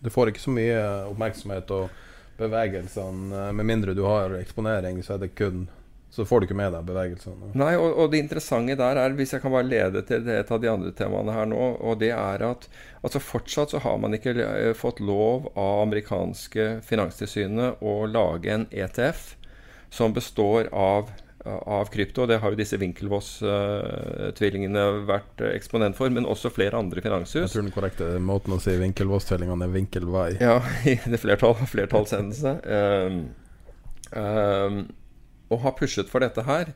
[0.00, 1.90] Du får ikke så mye oppmerksomhet og
[2.38, 3.52] bevegelsene.
[3.56, 5.68] Med mindre du har eksponering, så er det kun
[6.14, 7.48] Så får du ikke med deg bevegelsene.
[7.58, 10.60] Nei, og, og det interessante der er, hvis jeg kan bare lede til et av
[10.62, 12.70] de andre temaene her nå, og det er at
[13.02, 18.70] altså fortsatt så har man ikke eh, fått lov av amerikanske finanstilsynet å lage en
[18.70, 19.34] ETF
[19.94, 21.10] som består av,
[21.42, 22.26] av krypto.
[22.30, 27.42] Det har jo disse Winkelvoss-tvillingene vært eksponent for, men også flere andre finanshus.
[27.42, 30.38] Jeg tror den korrekte måten å si Winkelvoss-tvillingene er vinkelvei.
[30.38, 32.50] Ja, i det flertall, flertallshendelse.
[32.70, 33.34] Um,
[34.14, 34.86] um,
[35.54, 36.74] og har pushet for dette her.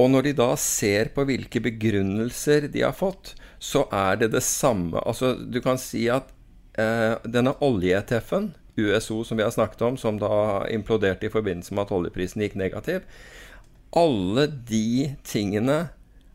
[0.00, 4.42] Og når de da ser på hvilke begrunnelser de har fått, så er det det
[4.46, 4.98] samme.
[5.06, 6.32] Altså, du kan si at
[6.80, 11.84] eh, denne olje-ETF-en, USO som vi har snakket om, som da imploderte i forbindelse med
[11.84, 13.02] at oljeprisen gikk negativ
[13.92, 15.90] Alle de tingene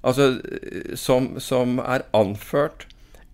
[0.05, 2.85] altså, eh, som, som er anført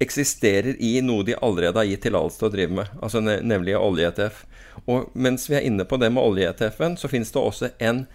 [0.04, 3.76] eksisterer i noe de allerede har gitt tillatelse til å drive med, altså ne nemlig
[3.80, 4.44] olje-ETF.
[4.90, 8.06] Og mens vi er inne på det med olje-ETF-en, så finnes det også en,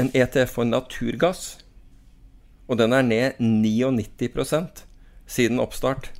[0.00, 1.44] en ETF for naturgass.
[2.68, 4.84] Og den er ned 99%
[5.26, 6.10] siden oppstart.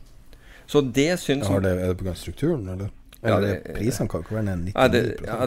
[0.67, 2.15] Så det syns ja, det, er det pga.
[2.17, 2.93] strukturen, eller?
[3.25, 4.89] Ja, det- prisene kan ikke være ned 99 ja,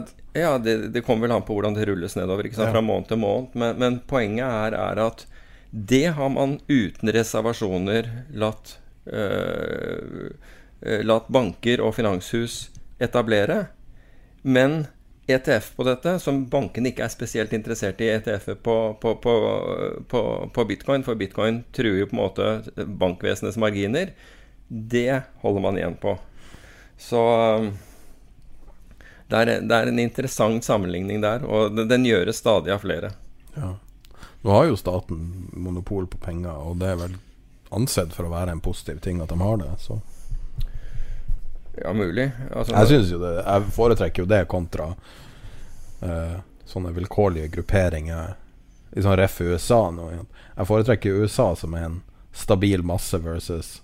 [0.01, 2.73] det, ja, det, det kommer vel an på hvordan det rulles nedover ikke sant?
[2.73, 3.53] Fra måned til måned.
[3.53, 5.25] Men, men poenget er, er at
[5.71, 8.77] det har man uten reservasjoner latt,
[11.07, 12.67] latt banker og finanshus
[13.01, 13.67] etablere.
[14.41, 14.85] Men
[15.27, 20.21] ETF på dette, som bankene ikke er spesielt interessert i ETF-er på, på, på,
[20.55, 24.13] på, bitcoin, for bitcoin truer jo på en måte bankvesenets marginer,
[24.67, 26.15] det holder man igjen på.
[26.97, 27.19] Så
[27.59, 27.73] um,
[29.27, 33.11] det er, det er en interessant sammenligning der, og den gjøres stadig av flere.
[33.57, 33.73] Ja.
[34.47, 37.17] Nå har jo staten monopol på penger, og det er vel
[37.69, 39.71] ansett for å være en positiv ting at de har det.
[39.83, 39.99] Så
[41.77, 42.31] Ja, mulig.
[42.51, 44.87] Altså, jeg synes jo det Jeg foretrekker jo det kontra
[46.01, 48.35] uh, sånne vilkårlige grupperinger
[48.97, 50.09] i sånn ref USA nå.
[50.55, 51.99] Jeg foretrekker USA som er en
[52.33, 53.77] stabil masse versus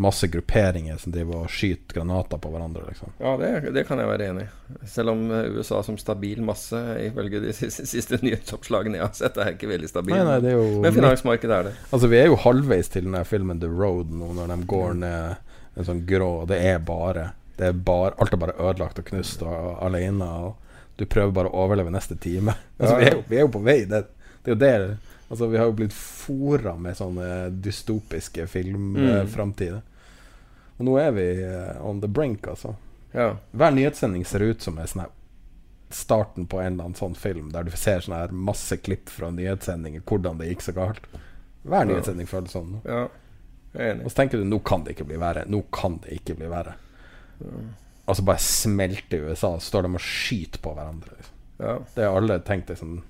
[0.00, 3.12] masse grupperinger som driver og skyter granater på hverandre, liksom.
[3.20, 4.78] Ja, det, det kan jeg være enig i.
[4.88, 9.36] Selv om eh, USA som stabil masse, ifølge de siste, siste nyhetsoppslagene jeg har sett,
[9.36, 10.16] er ikke veldig stabil.
[10.16, 11.74] Nei, nei, det er jo Men finansmarkedet er det.
[11.90, 15.46] Altså, vi er jo halvveis til den filmen The Road nå, når de går ned
[15.78, 19.44] en sånn grå Det er bare Det er bare Alt er bare ødelagt og knust
[19.46, 22.56] og alene, og du prøver bare å overleve neste time.
[22.80, 23.78] Altså, vi, er jo, vi er jo på vei.
[23.88, 24.02] Det,
[24.44, 24.74] det er jo det
[25.30, 27.28] Altså, vi har jo blitt fora med sånne
[27.62, 29.84] dystopiske filmframtider.
[30.80, 32.74] Og nå er vi eh, on the brink, altså.
[33.12, 33.34] Ja.
[33.52, 35.04] Hver nyhetssending ser ut som en sånn
[35.90, 39.28] starten på en eller annen sånn film, der du ser sånn her masse klipp fra
[39.34, 41.08] nyhetssendinger, hvordan det gikk så galt.
[41.66, 41.88] Hver Ja.
[41.90, 42.80] nyhetssending føles sånn.
[42.86, 43.08] ja.
[43.74, 44.00] Er.
[44.02, 45.44] Og så tenker du nå kan det ikke bli verre.
[45.46, 46.72] Nå kan det ikke bli verre.
[48.08, 51.12] Og så bare smelter USA, så står de og skyter på hverandre.
[51.16, 51.36] Liksom.
[51.60, 51.76] Ja.
[51.94, 53.02] Det har alle tenkt liksom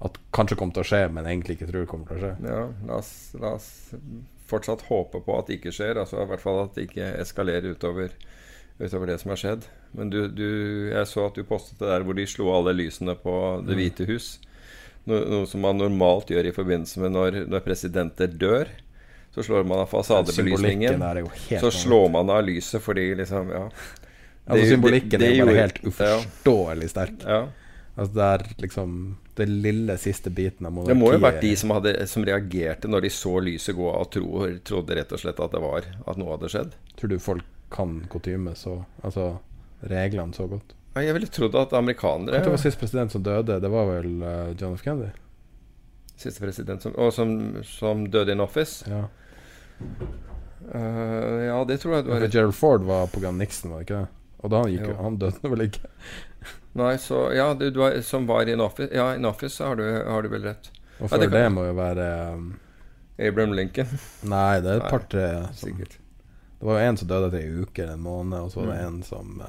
[0.00, 2.46] At kanskje kommer til å skje, men egentlig ikke tror kommer til å skje.
[2.46, 3.70] Ja, la oss, la oss
[4.48, 5.98] fortsatt håpe på at det ikke skjer.
[6.00, 8.10] Altså I hvert fall at det ikke eskalerer utover,
[8.80, 9.66] utover det som har skjedd.
[9.96, 10.46] Men du, du,
[10.92, 13.36] jeg så at du postet det der hvor de slo alle lysene på
[13.66, 13.80] Det Mm.
[13.82, 14.38] hvite hus.
[15.08, 18.68] No, noe som man normalt gjør i forbindelse med når, når presidenter dør.
[19.34, 20.98] Så slår man av fasadebelysningen.
[21.60, 23.68] Så slår man av lyset fordi liksom Ja.
[24.48, 27.18] Altså Symbolikken det- det er bare helt uforståelig sterk.
[27.24, 27.48] Ja.
[27.98, 31.44] Altså Det er liksom Det lille siste biten av monarkiet Det må jo ha vært
[31.44, 35.22] de som, hadde, som reagerte når de så lyset gå av tro, trodde rett og
[35.22, 36.74] slett at det var At noe hadde skjedd.
[36.98, 39.36] Tror du folk kan kutyme så Altså
[39.86, 40.74] reglene så godt?
[40.94, 43.60] Ja, Jeg ville trodd at amerikanere Det var siste president som døde.
[43.62, 44.82] Det var vel uh, John F.
[44.82, 45.12] Kennedy?
[46.18, 47.30] Siste president som, og som,
[47.62, 48.82] som døde in office.
[48.90, 49.04] Ja.
[50.68, 53.84] Uh, ja, det tror jeg du har rett Gerald Ford var på gang Nixon, var
[53.84, 54.14] det ikke det?
[54.38, 54.96] Og da han gikk Jo.
[55.02, 55.92] Han døde vel ikke?
[56.78, 58.90] Nei, så Ja, du, du har, som var in office.
[58.94, 60.70] Ja, in office har du, har du vel rett.
[61.00, 62.52] Og Ja, det det, må jo være um,
[63.18, 63.88] Abraham Lincoln.
[64.30, 65.24] Nei, det er et par-tre
[65.58, 65.96] Sikkert.
[66.58, 68.72] Det var jo en som døde etter ei uke eller en måned, og så var
[68.72, 68.86] det Mm.
[68.86, 69.42] en som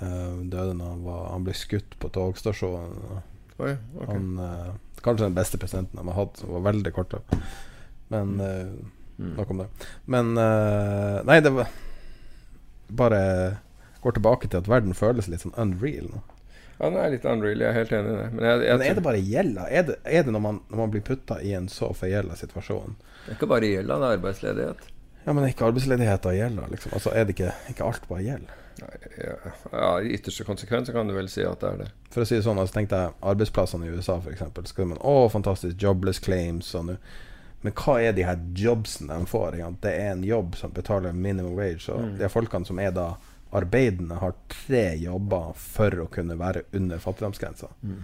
[0.00, 3.20] eh, døde når han var Han ble skutt på togstasjonen.
[3.62, 4.06] Oi, okay.
[4.08, 4.72] Han uh,
[5.02, 7.14] Kanskje den beste presidenten de har hatt, som var veldig kort.
[8.10, 8.66] Men eh,
[9.22, 9.34] Mm.
[9.36, 9.66] nok om det.
[10.10, 11.68] Men uh, Nei, det var
[12.88, 13.18] Bare
[14.02, 16.22] går tilbake til at verden føles litt sånn unreal nå.
[16.78, 17.60] Ja, den er litt unreal.
[17.62, 18.28] Jeg er helt enig i det.
[18.32, 19.66] Men, jeg, jeg, Men er det bare gjelda?
[19.70, 22.96] Er det, er det når, man, når man blir putta i en så forgjelda situasjon?
[23.26, 24.88] det er ikke bare gjelda, det er arbeidsledighet.
[25.22, 26.96] Ja, men er ikke arbeidsledigheta gjelda, liksom?
[26.98, 28.48] Altså, er det ikke, ikke alt bare gjeld?
[28.82, 29.34] Ja,
[29.72, 31.90] ja, I ytterste konsekvens kan du vel si at det er det.
[32.10, 34.42] For å si det sånn, altså tenkte jeg arbeidsplassene i USA f.eks.
[34.72, 36.96] Skal man Å, fantastisk, jobless claims og nå
[37.62, 39.60] Men hva er de her jobsene de får?
[39.84, 41.86] Det er en jobb som betaler minimum wage.
[41.94, 42.16] Og Mm.
[42.18, 43.12] de folkene som er da
[43.52, 47.68] arbeidende, har tre jobber for å kunne være under fattigdomsgrensa.
[47.82, 48.02] Mm.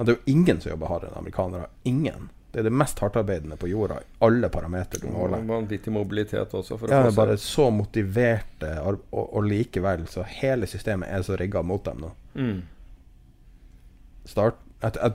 [0.00, 1.66] Det er jo ingen som jobber hardere enn amerikanere.
[1.82, 2.28] Ingen.
[2.52, 5.44] Det er det mest hardtarbeidende på jorda i alle parametere du måler.
[5.46, 6.78] vanvittig mobilitet også.
[6.78, 11.36] For Ja, å få bare så motiverte, og, og, likevel så hele systemet er så
[11.36, 12.12] rigga mot dem nå.
[12.34, 12.60] mm.
[14.24, 15.14] Start et, et,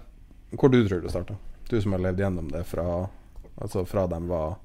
[0.51, 1.35] Hvor du tror det starta?
[1.69, 3.07] Du som har levd gjennom det fra
[3.55, 4.55] Altså fra de var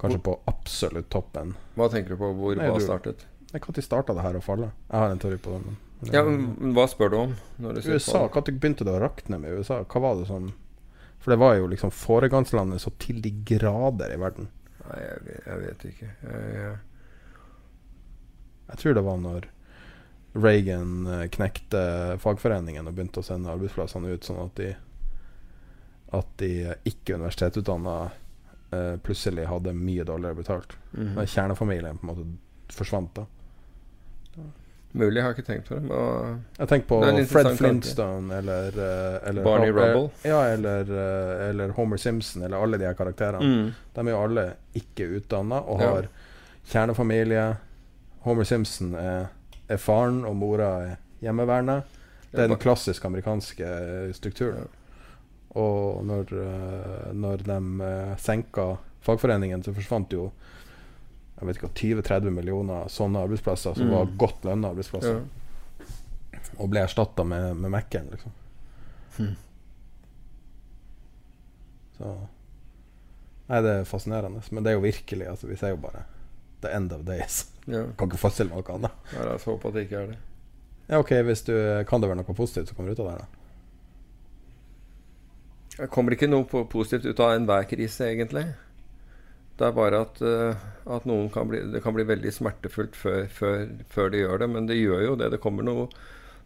[0.00, 1.54] kanskje på absolutt toppen.
[1.74, 2.30] Hva tenker du på?
[2.36, 3.12] Hvor Nei, hva
[3.60, 3.74] du- startet?
[3.74, 4.70] Når starta det her å falle?
[4.90, 5.60] Jeg har en teori på det.
[5.66, 5.76] Men,
[6.12, 7.36] Ja, men Hva spør du om?
[7.58, 9.82] Når du USA, Når begynte det å rakne med USA?
[9.84, 10.52] Hva var det som
[11.18, 14.48] For det var jo liksom foregangslandet så til de grader i verden.
[14.88, 16.10] Nei, jeg, vet- jeg vet ikke.
[16.22, 16.76] Jeg, jeg,
[18.68, 19.44] Jeg tror det var når
[20.36, 24.74] Reagan eh, knekte fagforeningen og begynte å sende arbeidsplassene ut sånn at de
[26.12, 26.50] At de
[26.84, 28.10] ikke universitetsutdanna
[28.72, 30.76] eh, plutselig hadde mye dårligere betalt.
[30.92, 31.26] Mm -hmm.
[31.26, 33.26] kjernefamilien på en måte forsvant da.
[34.96, 35.82] Mulig, jeg har ikke tenkt på det.
[35.90, 40.06] Men, Jeg tenker på Fred Flintstone eller, eh, eller Barney Rubble.
[40.24, 43.42] Ja, eller, eh, eller Homer Simpson, eller alle de her karakterene.
[43.44, 43.74] mm.
[43.94, 45.90] De er jo alle ikke utdanna og Ja.
[45.90, 46.08] har
[46.72, 47.56] kjernefamilie.
[48.24, 49.28] Homer Simpson er,
[49.68, 51.82] er faren, og mora er hjemmeværende.
[52.32, 54.66] Det er den klassiske amerikanske strukturen.
[55.56, 60.30] Og når, eh, når de senka fagforeningen, så forsvant jo
[61.38, 61.70] jeg vet ikke,
[62.02, 63.92] 20-30 millioner sånne arbeidsplasser som Mm.
[63.92, 65.86] var godt lønna arbeidsplasser, ja.
[66.58, 68.08] og ble erstatta med, med Mac-en.
[68.10, 68.32] Liksom.
[69.18, 69.34] Mm.
[71.98, 72.14] Så
[73.48, 74.40] Nei, det er fascinerende.
[74.50, 76.00] Men det er jo virkelig altså, Vi ser jo bare
[76.64, 77.44] the end of days.
[77.68, 77.84] ja.
[77.98, 78.90] Kan ikke forestille meg noe annet.
[79.12, 80.16] Ja, La oss håpe at det ikke er det.
[80.88, 81.52] Ja, ok, hvis du
[81.88, 83.18] Kan det være noe positivt som kommer ut av det?
[83.20, 83.26] da?
[85.76, 88.46] Det kommer ikke noe positivt ut av enhver krise, egentlig.
[89.56, 90.64] Det er bare at, eh,
[90.96, 94.48] at kan bli, det kan bli veldig smertefullt før, før, før de gjør det.
[94.52, 95.30] Men det gjør jo det.
[95.32, 95.88] Det kommer noe,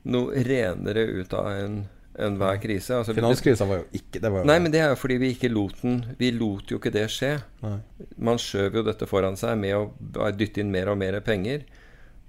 [0.05, 1.89] noe renere ut av en-
[2.21, 2.91] enhver krise.
[2.95, 5.35] Altså, Finanskrisa var jo ikke det var jo, Nei, men det er jo fordi vi
[5.35, 7.37] ikke lot den Vi lot jo ikke det skje.
[7.63, 7.77] Nei.
[8.19, 11.63] Man skjøv jo dette foran seg med å dytte inn mer og mer penger.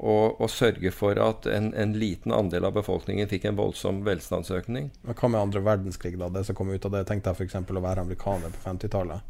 [0.01, 4.87] Og, og sørge for at en, en liten andel av befolkningen fikk en voldsom velstandsøkning.
[5.05, 6.29] Men Hva med andre verdenskrig, da?
[6.29, 7.59] Det som kom ut av det, tenkte jeg f.eks.
[7.69, 9.21] å være amerikaner på 50-tallet.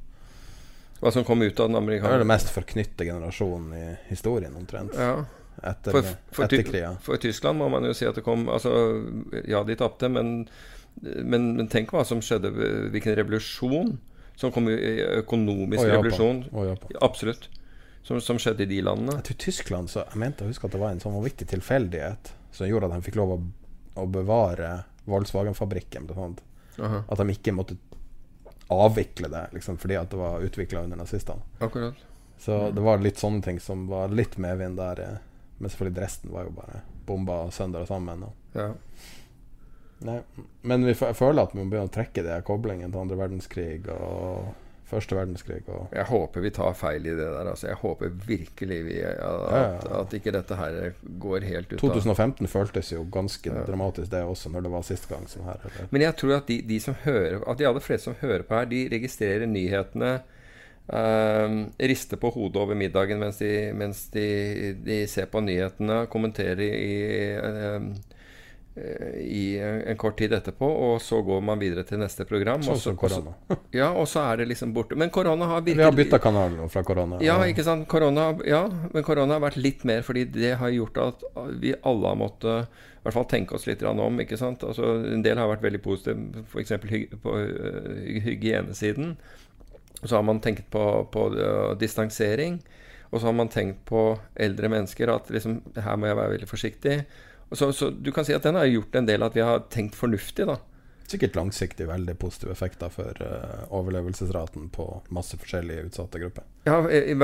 [1.01, 4.93] Hva som kom ut av den Det er den mest forknytte generasjonen i historien, omtrent.
[4.97, 5.23] ja.
[5.61, 8.71] Etter, For, for, etter for Tyskland må man jo si at det kom Altså,
[9.45, 10.47] ja, de tapte, men,
[11.01, 12.49] men, men tenk hva som skjedde.
[12.93, 13.91] Hvilken revolusjon
[14.39, 14.77] som kom i
[15.19, 16.45] økonomisk revolusjon.
[17.03, 17.49] Absolutt.
[18.03, 19.19] som, som skjedde i de landene.
[19.19, 22.31] Jeg tror Tyskland så Jeg mente å huske at det var en sånn vanvittig tilfeldighet
[22.55, 23.39] som gjorde at de fikk lov å,
[24.01, 24.71] å bevare
[25.11, 26.09] Volkswagen-fabrikken.
[26.81, 27.77] At de ikke måtte
[28.71, 31.43] avvikle det liksom, fordi at det var utvikla under nazistene.
[31.59, 31.95] Akkurat.
[32.41, 34.99] Så det var litt sånne ting som var litt medvind der.
[34.99, 35.17] eh,
[35.57, 38.23] Men selvfølgelig Dresden var jo bare bomba sønder og sammen.
[38.23, 38.33] Og.
[38.57, 38.71] Ja.
[40.07, 40.19] Nei.
[40.65, 44.47] Men vi, føler at vi må begynne å trekke de koblingene til andre verdenskrig og
[44.91, 45.61] første verdenskrig.
[45.71, 47.47] Og Jeg håper vi tar feil i det der.
[47.53, 47.67] Altså.
[47.71, 50.01] Jeg håper virkelig vi, at, Ja, ja.
[50.01, 50.77] at ikke dette her
[51.23, 55.07] går helt ut av 2015 føltes jo ganske dramatisk, det også, når det var sist
[55.09, 55.63] gang sånn her.
[55.69, 55.87] Eller?
[55.95, 58.59] Men jeg tror at de, de som hører At de aller fleste som hører på
[58.59, 60.13] her, de registrerer nyhetene.
[60.91, 66.59] ehm, rister på hodet over middagen mens de, mens de, de ser på nyhetene, kommenterer
[66.67, 66.95] i,
[67.37, 67.79] eh,
[68.71, 72.61] i en, kort tid etterpå, og så går man videre til neste program.
[72.63, 73.33] Sånn som korona.
[73.75, 74.95] Ja, og så er det liksom borte.
[74.99, 77.19] Men korona har virkelig Vi har bytta kanal nå fra korona.
[77.23, 77.83] Ja, ikke sant.
[77.91, 78.63] Korona, ja,
[78.93, 81.27] men korona har vært litt mer fordi det har gjort at
[81.59, 84.19] vi alle har måttet i hvert fall tenke oss litt om.
[84.21, 84.63] ikke sant?
[84.63, 86.75] Altså, En del har vært veldig positive, f.eks.
[86.85, 89.15] Hy på øh, hygienesiden.
[90.03, 92.61] Så har man tenkt på, på øh, distansering.
[93.09, 96.47] Og så har man tenkt på eldre mennesker, at liksom, her må jeg være veldig
[96.47, 96.95] forsiktig.
[97.51, 99.95] Så, så du kan si at den har gjort en del at vi har tenkt
[99.99, 100.57] fornuftig, da.
[101.11, 106.45] Sikkert langsiktig veldig positive effekter for uh, overlevelsesraten på masse forskjellige utsatte grupper.
[106.63, 106.77] Ja,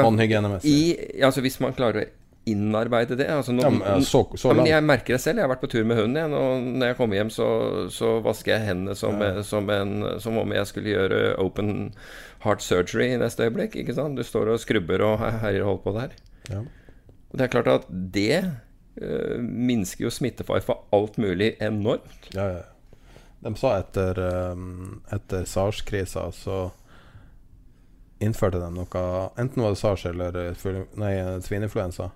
[0.03, 1.21] Håndhygienemessig.
[1.23, 2.09] altså Hvis man klarer å
[2.47, 5.39] innarbeide det altså nå, Ja, men, ja, så, så Ja, jeg merker det selv.
[5.39, 7.47] Jeg har vært på tur med hunden igjen, og når jeg kommer hjem, så,
[7.91, 11.73] så vasker jeg hendene som, som, en, som om jeg skulle gjøre open
[12.43, 13.75] heart surgery i neste øyeblikk.
[13.88, 16.15] Du står og skrubber og her- herjer og holder på der.
[16.51, 16.63] Ja.
[17.28, 18.43] Og det er klart at det
[19.02, 22.32] eh, minsker jo smittefare for alt mulig enormt.
[22.34, 22.66] Ja, ja.
[23.39, 24.20] De sa etter,
[24.52, 26.72] um, etter SARS-krisa så
[28.20, 29.04] innførte de noe
[29.38, 31.14] Enten var det SARS eller eh, nei,
[31.45, 32.10] svineinfluensa.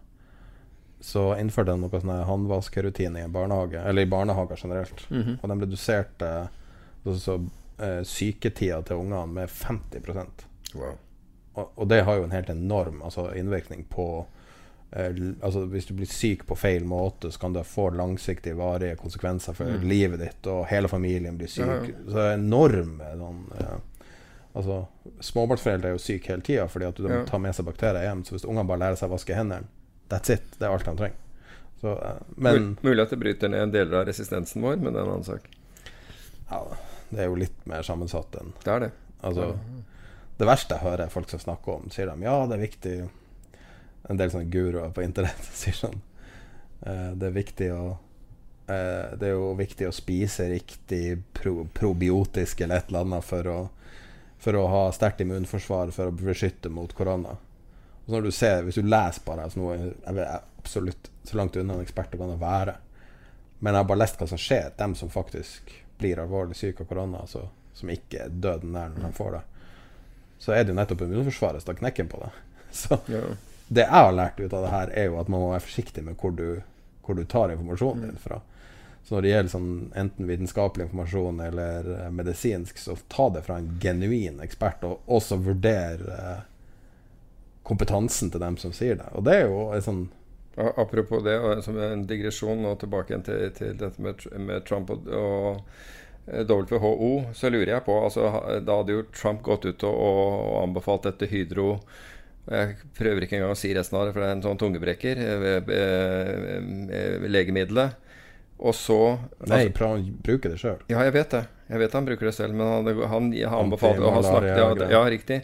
[1.02, 5.06] Så innførte de noe sånn håndvaskerutine i barnehage, eller i barnehager generelt.
[5.42, 6.34] Og de reduserte
[7.06, 7.38] så,
[7.82, 10.94] eh, syketida til ungene med 50 Wow.
[11.54, 14.41] og, og det har jo en helt enorm altså, innvirkning på eh,
[14.92, 19.54] altså, Hvis du blir syk på feil måte, så kan det få langsiktige, varige konsekvenser
[19.56, 21.66] for livet ditt, og hele familien blir syk.
[21.68, 21.96] Ja, ja.
[22.08, 23.78] Så det er enorme sånn eh,
[24.54, 24.82] Altså,
[25.24, 27.22] Småbarnsforeldre er jo syke hele tida fordi at de Ja.
[27.26, 28.26] tar med seg bakterier hjem.
[28.28, 29.64] Så hvis ungene bare lærer seg å vaske hendene,
[30.12, 30.44] that's it.
[30.60, 31.16] Det er alt de trenger.
[31.80, 35.00] Så, eh, men Mul- Mulig at det bryter ned deler av resistensen vår, men det
[35.00, 35.48] er en annen sak.
[36.52, 36.60] ja,
[37.12, 38.92] det er jo litt mer sammensatt enn Det er det.
[39.24, 39.56] Altså,
[40.38, 43.10] det verste jeg hører folk som snakker om, sier de ja, det er viktig
[44.10, 46.00] En del sånne guruer på internett sier sånn
[46.86, 47.84] eh, Det er viktig å
[48.72, 53.52] eh, Det er jo viktig å spise riktig pro probiotisk eller et eller annet for
[53.52, 53.60] å,
[54.42, 57.38] for å ha sterkt immunforsvar for å beskytte mot korona.
[58.06, 61.56] Og når du ser, Hvis du leser bare altså noe, Jeg er absolutt så langt
[61.56, 62.76] unna en ekspert det kan være,
[63.60, 64.72] men jeg har bare lest hva som skjer.
[64.78, 65.70] Dem som faktisk
[66.02, 67.44] blir alvorlig syke av korona, altså,
[67.78, 69.42] som ikke er døden nær når de får det,
[70.42, 72.32] så er det jo nettopp immunforsvaret som tar knekken på det.
[72.82, 72.98] Så.
[73.72, 76.04] Det jeg har lært ut av det her, er jo at man må være forsiktig
[76.04, 76.48] med hvor du,
[77.06, 78.42] hvor du tar informasjonen din fra.
[79.04, 83.62] Så når det gjelder sånn enten vitenskapelig informasjon eller eh, medisinsk, så ta det fra
[83.62, 86.44] en genuin ekspert, og også vurder eh,
[87.68, 89.08] kompetansen til dem som sier det.
[89.16, 90.10] Og det er jo en sånn
[90.52, 95.06] Apropos det, som en digresjon og tilbake igjen til, til dette med, med Trump og,
[95.08, 95.62] og
[96.28, 98.26] eh, WHO, så lurer jeg på altså,
[98.60, 101.70] Da hadde jo Trump gått ut og, og anbefalt dette Hydro
[102.50, 105.20] Jeg prøver ikke engang å si resten av det, for det er en sånn tungebrekker.
[105.22, 106.56] eh, eh,
[106.98, 108.00] eh, Legemiddelet.
[108.62, 108.98] Og så
[109.50, 110.82] Nei, altså, han bruker det sjøl.
[110.92, 111.44] ja, jeg vet det.
[111.72, 114.90] Jeg vet han bruker det selv, men han, han, han anbefalte og han snakket, ja,
[114.92, 115.40] ja, riktig.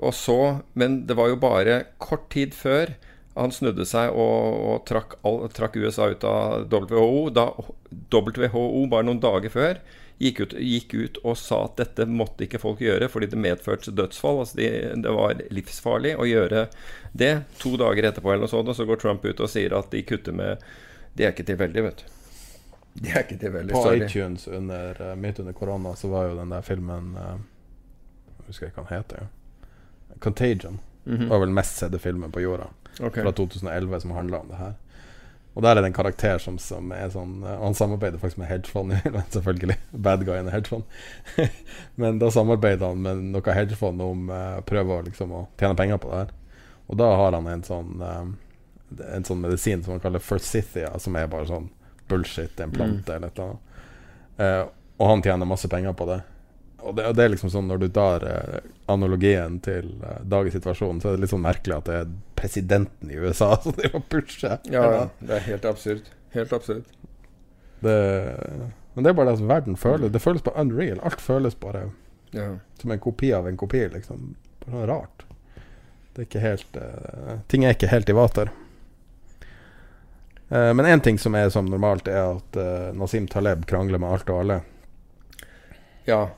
[0.00, 2.94] Og så, Men det var jo bare kort tid før
[3.36, 7.30] han snudde seg og, og trakk, all, trakk USA ut av WHO.
[7.34, 7.48] Da
[8.12, 9.80] WHO bare noen dager før
[10.20, 13.94] gikk ut, gikk ut og sa at dette måtte ikke folk gjøre fordi det medførte
[13.96, 14.42] dødsfall.
[14.42, 14.68] Altså de,
[15.04, 16.66] det var livsfarlig å gjøre
[17.16, 17.32] det.
[17.62, 20.04] To dager etterpå eller noe sånt, og så går Trump ut og sier at de
[20.04, 20.64] kutter med
[21.16, 22.18] Det er ikke tilfeldig, vet du.
[23.00, 23.72] Det er ikke tilfeldig.
[23.74, 24.04] På Sorry.
[24.04, 27.40] iTunes under, eh, midt under korona så var jo den der filmen eh,
[28.36, 29.24] Jeg husker ikke hva den heter.
[29.24, 30.16] Ja.
[30.18, 30.78] Contagion.
[31.04, 32.68] Det var vel mest sedde filmen på jorda.
[33.00, 33.22] okay.
[33.22, 34.74] Fra 2011 som handla om det her.
[35.54, 38.50] Og der er det en karakter som, som er sånn eh, Han samarbeider faktisk med
[38.50, 38.94] hedgefond,
[39.34, 39.76] selvfølgelig.
[39.90, 40.84] Bad guy in hedgefond.
[42.00, 45.98] Men da samarbeider han med noe hedgefond om uh, prøve å, liksom, å tjene penger
[46.02, 46.36] på det her.
[46.90, 48.30] Og da har han en sånn eh,
[49.14, 51.68] En sånn medisin som han kaller Forsythia, som er bare sånn
[52.10, 53.66] bullshit, en plante eller et eller annet.
[54.40, 54.64] Uh,
[55.00, 56.18] og han tjener masse penger på det.
[56.82, 58.60] Og det, og det er liksom sånn når du tar eh,
[58.92, 63.10] analogien til eh, dagens situasjon, så er det litt sånn merkelig at det er presidenten
[63.12, 64.58] i USA som driver og pusher.
[64.72, 66.08] Ja, ja, det er helt absurd.
[66.34, 66.84] Helt absurd.
[67.80, 67.96] Det,
[68.94, 70.10] men det er bare det som verden føler.
[70.12, 71.00] Det føles bare unreal.
[71.06, 71.86] Alt føles bare
[72.36, 72.48] Ja.
[72.80, 74.34] som en kopi av en kopi, liksom.
[74.64, 75.24] Bare sånn rart.
[76.14, 78.50] Det er ikke helt eh, Ting er ikke helt i vater.
[80.50, 84.10] Eh, men én ting som er som normalt, er at eh, Nasim Taleb krangler med
[84.16, 84.60] alt og alle.
[86.06, 86.28] ja.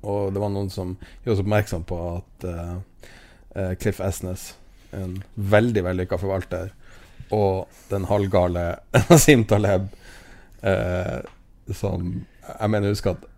[0.00, 4.54] Og det var noen som gjorde oss oppmerksom på at eh, Cliff Esnes,
[4.96, 6.72] en veldig vellykka forvalter,
[7.30, 8.64] og den halvgale
[9.10, 9.90] Nasim Taleb,
[10.66, 11.20] uh,
[11.72, 13.28] som Jeg mener, jeg husker at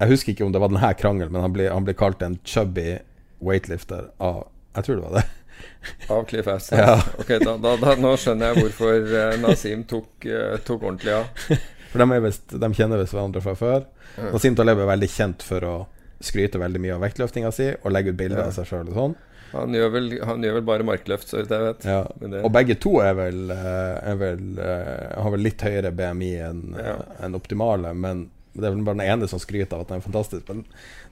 [0.00, 2.40] Jeg husker ikke om det var denne krangelen, men han ble, han ble kalt en
[2.42, 2.96] chubby
[3.38, 5.24] weightlifter av Jeg tror det var det.
[6.10, 6.80] Av Cliff Esnes.
[6.80, 6.96] Ja.
[7.22, 10.26] Ok, da, da, da, nå skjønner jeg hvorfor Nasim tok,
[10.66, 11.52] tok ordentlig av.
[11.92, 13.84] For de, visst- de kjenner visst hverandre fra før.
[14.32, 15.74] Og Taleb er veldig kjent for å
[16.22, 18.46] skryte veldig mye av vektløftinga si og legge ut bilder Ja.
[18.48, 19.14] av seg sjøl og sånn.
[19.52, 21.84] Han gjør vel, han gjør vel bare markløft, så vidt jeg vet.
[21.84, 22.06] Ja.
[22.22, 26.30] Det, Og begge to er vel, eh, er vel eh, har vel litt høyere BMI
[26.48, 26.94] enn Ja.
[27.20, 30.06] en optimale, men det er vel bare den ene som skryter av at den er
[30.08, 30.48] fantastisk.
[30.48, 30.64] Men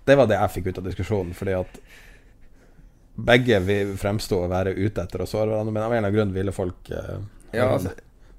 [0.07, 1.81] det var det jeg fikk ut av diskusjonen, fordi at
[3.21, 6.17] begge vil fremstå å være ute etter å såre hverandre, men av en eller annen
[6.17, 7.19] grunn ville folk eh,
[7.53, 7.93] ja, altså,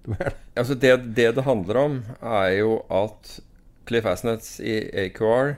[0.59, 3.39] altså det, det det handler om, er jo at
[3.87, 5.57] Cliff Asnets i AQR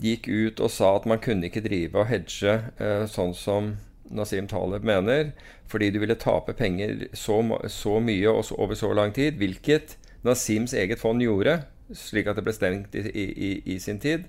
[0.00, 3.72] gikk ut og sa at man kunne ikke drive og hedge eh, sånn som
[4.10, 5.32] Nasim Taleb mener,
[5.70, 7.40] fordi du ville tape penger så,
[7.70, 9.96] så mye og så, over så lang tid, hvilket
[10.26, 11.62] Nasims eget fond gjorde,
[11.96, 14.26] slik at det ble stengt i, i, i, sin tid.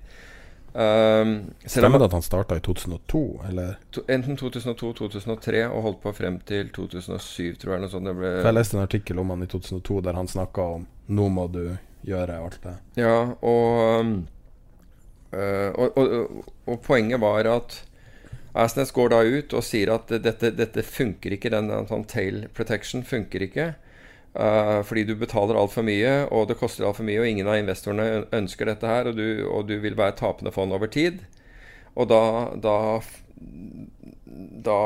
[0.73, 3.73] Um, Stemmer det at han starta i 2002, eller?
[3.91, 7.89] to, enten 2002-2003 og holdt på frem til 2007, tror jeg.
[7.91, 8.07] Sånt.
[8.07, 11.27] Det ble, jeg leste en artikkel om han i 2002 der han snakka om 'nå
[11.29, 12.77] må du gjøre alt det'.
[12.95, 14.13] Ja, og, um,
[15.33, 17.81] uh, og, og, og, og poenget var at
[18.53, 23.03] Asnes går da ut og sier at dette, dette funker ikke, den sånn tail protection
[23.03, 23.73] funker ikke.
[24.35, 28.25] Øh, fordi du betaler altfor mye, og det koster altfor mye, og ingen av investorene
[28.31, 31.23] ønsker dette her, og du, og du vil være tapende fond over tid.
[31.95, 32.21] Og da,
[32.63, 32.77] da
[34.63, 34.81] da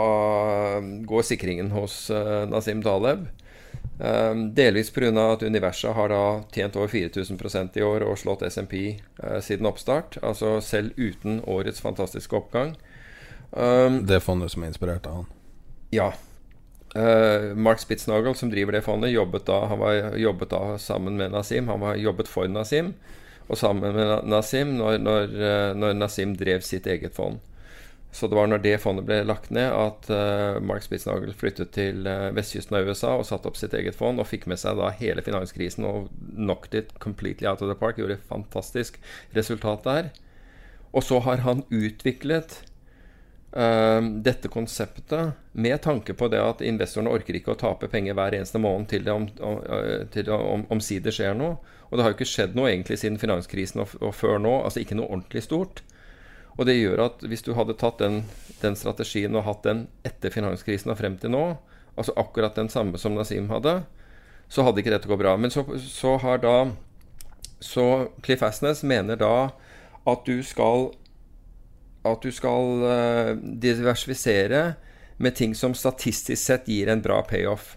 [1.05, 3.27] går sikringen hos uh, Nazim Taleb.
[3.95, 5.11] Um, delvis pga.
[5.31, 10.17] at universet har da tjent over 4000% i år og slått SMP uh, siden oppstart.
[10.23, 12.75] Altså selv uten årets fantastiske oppgang.
[13.51, 15.27] Um, Det fondet som er inspirert av han.
[15.91, 16.13] ja.
[16.95, 21.33] Uh, Mark Spitznagel, som driver det fondet, jobbet da, han var, jobbet da sammen med
[21.35, 21.67] Nasim.
[21.67, 22.93] Han var jobbet for Nasim,
[23.49, 27.43] og sammen med Na- Nasim når, når, uh, når Nasim drev sitt eget fond.
[28.15, 32.05] Så det var når det fondet ble lagt ned, at uh, Mark Spitznagel flyttet til
[32.07, 34.93] uh, vestkysten av USA og satte opp sitt eget fond, og fikk med seg da
[35.01, 37.99] hele finanskrisen og knocked it completely out of the park.
[37.99, 39.01] Gjorde et fantastisk
[39.35, 40.13] resultat der.
[40.95, 42.74] Og så har han utviklet eh,
[43.55, 48.59] dette konseptet med tanke på det at investorene orker ikke å tape penger hver eneste
[48.59, 51.55] måned til det om, om, eh, om, skjer noe.
[51.87, 54.57] Og det har jo ikke skjedd noe egentlig siden finanskrisen og, og før nå.
[54.65, 55.85] Altså ikke noe ordentlig stort.
[56.57, 58.23] Og det gjør at hvis du hadde tatt den,
[58.61, 61.45] den strategien og hatt den etter finanskrisen og frem til nå,
[61.95, 63.81] altså akkurat den samme som Nasim hadde,
[64.51, 65.35] så hadde ikke dette gått bra.
[65.39, 66.57] Men så, så har da
[67.63, 69.55] Så Cliff Asnes mener da
[70.05, 70.91] at du skal
[72.05, 73.31] at du skal eh,
[73.61, 74.65] diversifisere
[75.17, 77.75] med ting som statistisk sett gir en bra payoff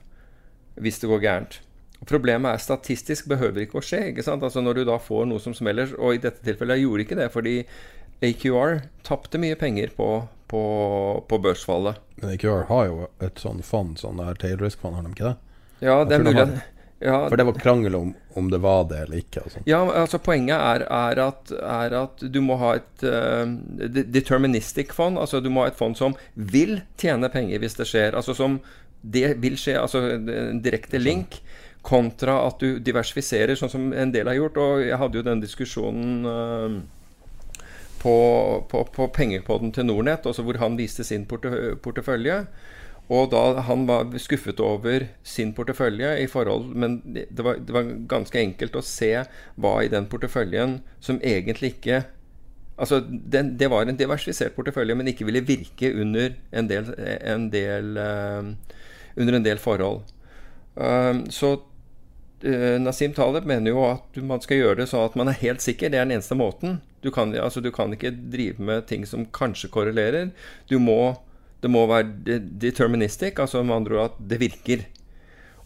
[0.78, 1.60] hvis det går gærent.
[2.06, 4.04] Problemet er statistisk behøver ikke å skje.
[4.12, 4.44] ikke sant?
[4.46, 7.30] Altså Når du da får noe som smeller, og i dette tilfellet gjorde ikke det
[7.34, 7.54] fordi
[8.22, 10.08] AQR tapte mye penger på,
[10.50, 10.62] på,
[11.26, 11.98] på børsfallet.
[12.22, 15.36] Men AQR har jo et sånn fond, sånn der tail risk-fond, har de ikke det?
[15.86, 16.46] Ja, det er mulig
[16.98, 19.42] ja, For det var krangel om om det var det eller ikke.
[19.50, 19.64] Sånn.
[19.68, 23.44] Ja, altså Poenget er, er, at, er at du må ha et uh,
[24.14, 25.18] deterministic fond.
[25.18, 28.18] Altså Du må ha et fond som vil tjene penger hvis det skjer.
[28.18, 28.60] Altså som
[29.02, 31.40] det vil skje, altså en direkte link.
[31.88, 34.62] Kontra at du diversifiserer, sånn som en del har gjort.
[34.62, 36.78] Og jeg hadde jo den diskusjonen uh,
[38.02, 38.16] på,
[38.70, 42.42] på, på pengepodden til Nordnett, hvor han viste sin porte, portefølje.
[43.08, 47.88] Og da han var skuffet over sin portefølje i forhold Men det var, det var
[48.10, 49.14] ganske enkelt å se
[49.56, 52.02] hva i den porteføljen som egentlig ikke
[52.78, 56.92] Altså, den, det var en diversifisert portefølje, men ikke ville virke under en del,
[57.26, 58.76] en del, eh,
[59.18, 60.04] under en del forhold.
[60.78, 61.56] Um, så
[62.44, 65.64] uh, Nasim Taleb mener jo at man skal gjøre det sånn at man er helt
[65.64, 65.90] sikker.
[65.90, 66.78] Det er den eneste måten.
[67.02, 70.30] Du kan, altså, du kan ikke drive med ting som kanskje korrelerer.
[70.70, 71.16] Du må,
[71.62, 74.86] det må være de- deterministic, altså med andre ord at det virker.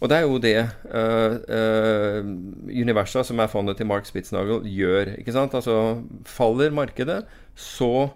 [0.03, 0.57] Og det er jo det
[0.91, 2.31] uh, uh,
[2.67, 5.13] Universa, som er fondet til Mark Spitznagel, gjør.
[5.19, 5.55] ikke sant?
[5.55, 7.21] Altså Faller markedet,
[7.55, 8.09] så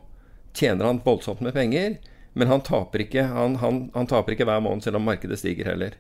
[0.57, 1.99] tjener han voldsomt med penger.
[2.37, 5.71] Men han taper ikke, han, han, han taper ikke hver måned, selv om markedet stiger
[5.71, 5.95] heller.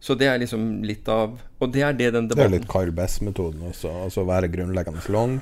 [0.00, 2.68] Så det er liksom litt av Og det er det den debatten Det er litt
[2.70, 3.90] Carl Bess-metoden også.
[4.04, 5.38] Altså være grunnleggende long.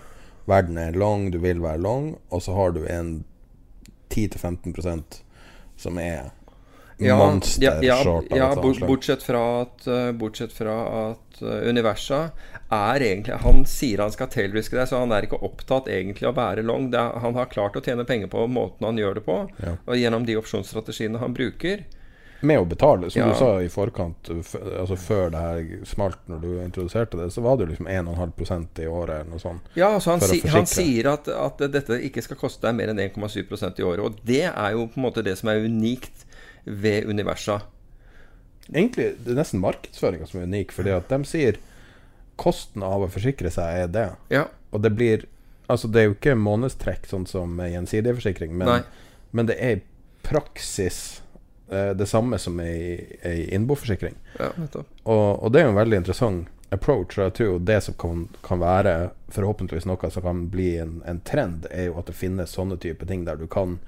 [0.46, 3.24] Verden er long, du vil være long, og så har du en
[4.12, 5.23] 10-15
[5.84, 6.32] som er
[6.98, 8.26] ja, monster ja, short.
[8.30, 10.76] Ja, ja bortsett fra at, uh, bortsett fra
[11.10, 12.28] at uh, universa
[12.74, 16.34] er egentlig Han sier han skal tailriske det, så han er ikke opptatt egentlig av
[16.34, 16.88] å være long.
[16.94, 19.76] Er, han har klart å tjene penger på måten han gjør det på, Ja.
[19.84, 21.84] og gjennom de opsjonsstrategiene han bruker.
[22.44, 23.28] Med å betale, som Ja.
[23.32, 27.56] du sa i forkant, altså før det her smalt, når du introduserte det, så var
[27.56, 29.68] det jo liksom 1,5 i året eller noe sånt.
[29.78, 33.00] Ja, altså han, si, han sier at, at dette ikke skal koste deg mer enn
[33.00, 34.04] 1,7% i året.
[34.04, 36.26] Og det er jo på en måte det som er unikt
[36.64, 37.62] ved universa.
[38.72, 41.58] Egentlig det er nesten markedsføringa som er unik, fordi at de sier
[42.40, 44.08] kosten av å forsikre seg er det.
[44.32, 44.46] Ja.
[44.72, 45.26] Og det blir
[45.64, 48.82] Altså, det er jo ikke månedstrekk sånn som gjensidig forsikring, men,
[49.32, 49.82] men det er i
[50.20, 51.22] praksis
[51.66, 54.14] det samme som ei, ei innboforsikring.
[54.38, 54.50] Ja.
[54.60, 57.18] Og, og det er jo en veldig interessant approach.
[57.18, 58.94] Og jeg tror jo det som kan, kan være
[59.34, 63.06] forhåpentligvis noe som kan bli en, en trend, er jo at det finnes sånne type
[63.08, 63.78] ting der du kan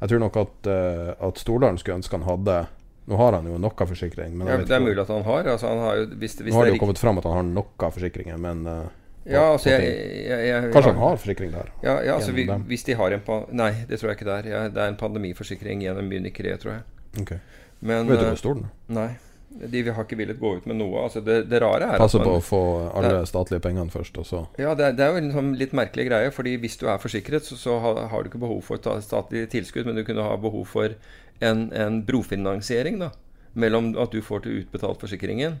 [0.00, 2.64] Jeg tror nok at, uh, at Stordalen skulle ønske han hadde
[3.10, 5.46] Nå har han jo noe forsikring, men Ja, det er mulig at han har.
[5.56, 7.46] Altså, han har jo, hvis, hvis Nå har det jo kommet fram at han har
[7.48, 8.84] noe forsikringer, men uh,
[9.26, 9.90] Ja, altså, jeg,
[10.26, 11.72] jeg, jeg, Kanskje han har forsikring der?
[11.82, 14.70] Ja, ja altså, vi, hvis de har en Nei, det tror jeg ikke det er.
[14.74, 16.86] Det er en pandemiforsikring gjennom Munich Re, tror jeg.
[17.20, 17.34] Ok.
[17.80, 18.72] Men, Vet du eh, hvor stor den er?
[18.88, 19.10] Nei.
[19.52, 21.02] De har ikke villet gå ut med noe.
[21.04, 22.60] Altså, det, det rare er Passe at på å få
[22.96, 25.72] alle Det- statlige pengene først, og så Ja, det det er jo en sånn litt
[25.76, 26.30] merkelig greie.
[26.32, 29.84] Fordi hvis du er forsikret, så, så har, har du ikke behov for statlig tilskudd,
[29.86, 30.94] men du kunne ha behov for
[31.42, 33.10] en, en brofinansiering da,
[33.54, 35.60] mellom at du får til utbetalt forsikringen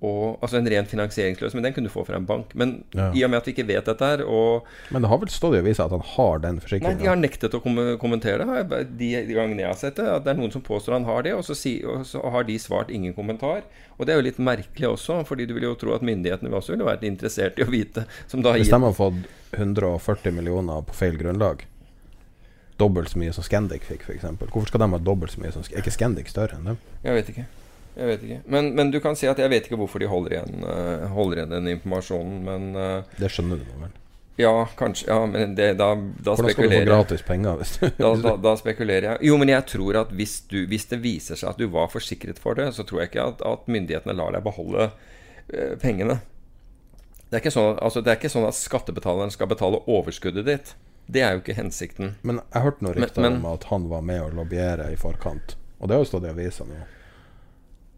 [0.00, 1.58] og Altså en ren finansieringsløsning.
[1.58, 2.54] Men den kunne du få fra en bank.
[2.54, 3.10] Men Ja.
[3.12, 5.54] i og med at vi ikke vet dette her, og Men det har vel stått
[5.56, 8.86] i avisa at han har den Nei, de har nektet å kom kommentere det.
[8.96, 10.06] De, de gangene jeg har sett det.
[10.06, 12.44] At det er noen som påstår han har det, og så, si, og så har
[12.44, 13.62] de svart ingen kommentar.
[13.98, 16.76] Og det er jo litt merkelig også, fordi du vil jo tro at myndighetene også
[16.76, 18.06] ville vært interessert i å vite.
[18.30, 21.64] Hvis de har fått 140 millioner på feil grunnlag,
[22.78, 25.64] dobbelt så mye som Scandic fikk, f.eks., hvorfor skal de ha dobbelt så mye som
[25.66, 26.78] Er ikke Scandic større enn dem?
[27.02, 27.46] Jeg vet ikke.
[27.98, 28.42] Jeg vet ikke.
[28.54, 31.40] Men, men du kan si at jeg vet ikke hvorfor de holder igjen, eh, holder
[31.40, 33.96] igjen den informasjonen, men eh, Det skjønner du nå vel?
[34.38, 35.08] Ja, kanskje.
[35.10, 38.36] Ja, men det, da, da Hvordan skal du få gratis penger hvis du Da, da,
[38.38, 39.30] da spekulerer jeg.
[39.32, 42.38] Jo, men jeg tror at hvis, du, hvis det viser seg at du var forsikret
[42.38, 46.20] for det, så tror jeg ikke at, at myndighetene lar deg beholde uh, pengene.
[47.26, 50.70] Det er, ikke sånn, altså, det er ikke sånn at skattebetaleren skal betale overskuddet ditt.
[51.10, 52.14] Det er jo ikke hensikten.
[52.22, 55.56] Men jeg hørte noen rykter om at han var med å lobbyere i forkant.
[55.80, 56.78] Og det har jo stått i avisa nå.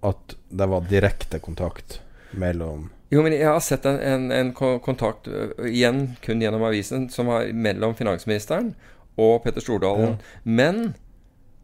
[0.07, 5.27] At det var direkte kontakt mellom Jo, men jeg har sett en, en, en kontakt,
[5.67, 8.75] igjen kun gjennom avisen, som var mellom finansministeren
[9.19, 10.21] og Petter Stordalen.
[10.45, 10.93] Men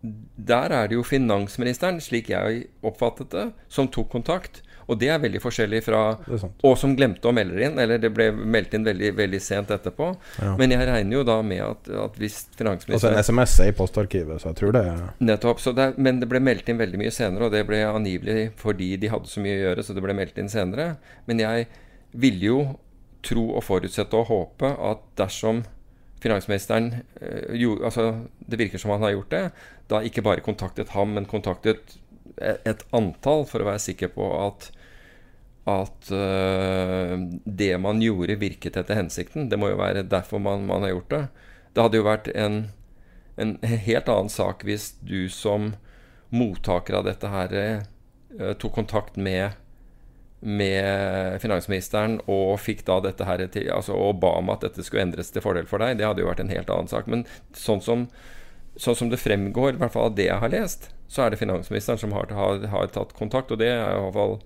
[0.02, 4.62] der er det jo finansministeren, slik jeg oppfattet det, som tok kontakt.
[4.86, 6.00] Og det er veldig forskjellig fra.
[6.66, 10.12] Og som glemte å melde inn, eller det ble meldt inn veldig, veldig sent etterpå.
[10.42, 10.54] Ja.
[10.60, 13.76] Men jeg regner jo da med at, at hvis Altså finansministeren en SMS er i
[13.76, 15.62] postarkivet, så jeg tror det er Nettopp.
[15.62, 18.94] Så det, men det ble meldt inn veldig mye senere, og det ble angivelig fordi
[19.00, 20.92] de hadde så mye å gjøre, så det ble meldt inn senere.
[21.26, 21.66] Men jeg
[22.16, 22.60] ville jo
[23.26, 25.64] tro og forutsette og håpe at dersom
[26.22, 29.44] finansministeren eh, jo, altså Det virker som han har gjort det.
[29.90, 31.98] Da ikke bare kontaktet ham, men kontaktet
[32.42, 34.70] et, antall for å være sikker på at
[35.66, 39.48] at uh, det man gjorde, virket etter hensikten.
[39.50, 41.22] Det må jo være derfor man, man har gjort det.
[41.74, 42.60] Det hadde jo vært en,
[43.34, 45.72] en helt annen sak hvis du som
[46.30, 49.58] mottaker av dette her uh, tok kontakt med
[50.46, 55.06] med finansministeren og fikk da dette her til, altså, og ba om at dette skulle
[55.06, 55.96] endres til fordel for deg.
[55.98, 57.08] Det hadde jo vært en helt annen sak.
[57.10, 57.24] Men
[57.56, 58.04] sånn som,
[58.78, 61.38] sånn som det fremgår, i hvert fall av det jeg har lest, så er det
[61.38, 63.50] finansministeren som har, har, har tatt kontakt.
[63.54, 64.38] Og det er i hvert fall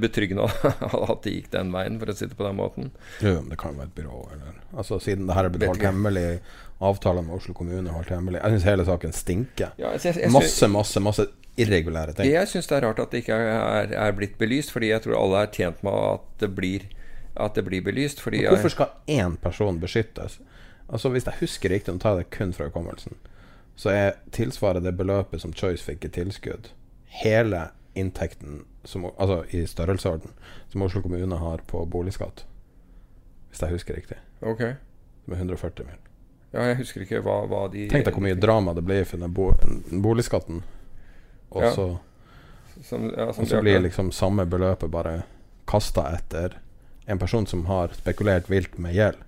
[0.00, 0.46] betryggende
[1.12, 2.90] at det gikk den veien, for å si det på den måten.
[3.20, 5.66] Jo, men det kan jo være et byrå, eller Altså Siden det her er blitt
[5.72, 6.40] holdt hemmelig,
[6.80, 9.72] avtalen med Oslo kommune holdt hemmelig Jeg syns hele saken stinker.
[9.80, 11.26] Ja, jeg- jeg- jeg masse, masse, masse
[11.60, 12.30] irregulære ting.
[12.30, 15.18] Jeg syns det er rart at det ikke er, er blitt belyst, fordi jeg tror
[15.18, 16.86] alle er tjent med at det blir,
[17.36, 18.22] at det blir belyst.
[18.22, 20.38] Hvorfor skal én person beskyttes?
[20.90, 23.14] Altså Hvis jeg husker riktig, nå tar jeg det kun fra hukommelsen,
[23.80, 26.68] så er tilsvarer det beløpet som Choice fikk i tilskudd,
[27.22, 30.34] hele inntekten som, altså i størrelsesorden
[30.70, 32.44] som Oslo kommune har på boligskatt.
[33.50, 34.18] Hvis jeg husker riktig.
[34.46, 34.60] Ok.
[35.26, 35.96] Med 140 mil.
[36.52, 39.22] Ja, jeg husker ikke hva, hva de Tenk deg hvor mye drama det blir for
[39.22, 40.62] den, bo, den boligskatten.
[41.50, 41.72] Og Ja.
[41.74, 41.88] så
[42.82, 45.22] Som, ja, så blir liksom samme beløpet bare
[45.68, 46.54] kasta etter
[47.06, 49.18] en person som har spekulert vilt med gjeld.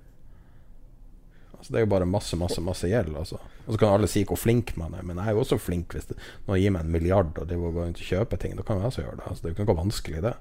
[1.62, 3.14] Altså Det er jo bare masse, masse masse gjeld.
[3.14, 3.36] Altså.
[3.38, 5.94] Og så kan alle si hvor flink man er, men jeg er jo også flink
[5.94, 6.16] hvis det,
[6.48, 8.56] noen gir meg en milliard og driver går rundt og kjøper ting.
[8.58, 9.28] Da kan jeg også gjøre det.
[9.28, 10.32] Altså, det er jo ikke noe vanskelig, det.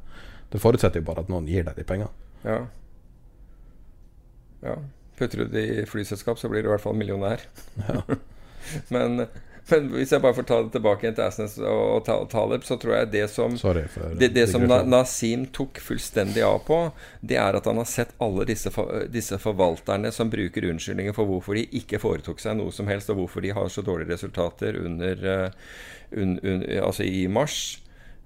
[0.52, 2.10] Det forutsetter jo bare at noen gir deg de pengene.
[2.42, 2.58] Ja.
[4.66, 4.76] ja.
[5.22, 7.46] Putter du det i flyselskap, så blir du i hvert fall millionær.
[8.96, 9.28] men,
[9.70, 12.64] men hvis jeg bare får ta det tilbake igjen til Asnes og, og Ta- Taleb,
[12.68, 13.54] så tror jeg det som
[13.94, 14.82] for det, det som Na.
[14.84, 16.80] Nasim tok fullstendig av på,
[17.22, 18.72] det er at han har sett alle disse,
[19.14, 23.22] disse forvalterne som bruker unnskyldninger for hvorfor de ikke foretok seg noe som helst, og
[23.22, 25.60] hvorfor de har så dårlige resultater under, eh,
[26.18, 27.60] un, un, altså i mars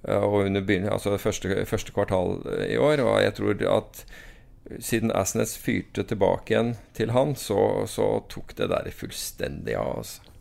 [0.07, 3.03] eh, og under altså første, første kvartal eh, i år.
[3.05, 4.05] Og jeg tror at
[4.81, 9.99] siden Asnes fyrte tilbake igjen til han, så, så tok det der fullstendig av.
[10.01, 10.34] Altså.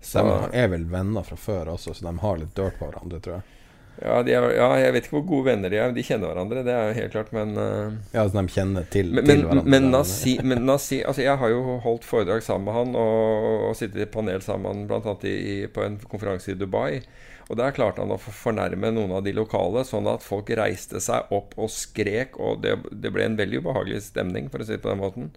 [0.00, 3.20] Så- De er vel venner fra før også, så de har litt dirt på hverandre,
[3.20, 3.42] tror jeg.
[3.98, 5.90] Ja, er, ja, jeg vet ikke hvor gode venner de er.
[5.92, 9.10] De kjenner hverandre, det er jo helt klart, men uh, Ja, altså de kjenner til,
[9.10, 9.64] Men, til hverandre.
[9.66, 14.10] men, Nasi Altså, jeg har jo holdt foredrag sammen med han og, og sittet i
[14.12, 15.66] panel sammen med han, bl.a.
[15.74, 17.00] På en konferanse i Dubai.
[17.48, 21.32] Og der klarte han å fornærme noen av de lokale, sånn at folk reiste seg
[21.34, 22.36] opp og skrek.
[22.38, 25.30] Og det, det ble en veldig ubehagelig stemning, for å si det på den måten.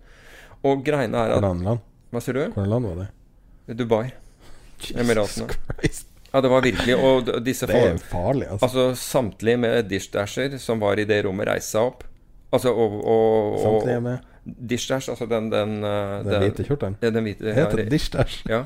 [0.67, 1.87] Og greiene er at Hvordan land?
[2.11, 2.43] Hva sier du?
[2.51, 3.77] Hvordan land var det?
[3.79, 4.05] Dubai.
[4.95, 5.51] Emiratene.
[6.31, 8.65] Ja, det var virkelig Og disse Det er farlig, altså.
[8.67, 12.05] Altså samtlige med dishdasher som var i det rommet, reiste seg opp.
[12.55, 16.95] Altså og, og, og Samtlige med Dishdash, altså den Den, den, den hvite kjortelen.
[17.01, 18.41] Ja, den hvite, Heter ja, dishdash?
[18.49, 18.63] Ja.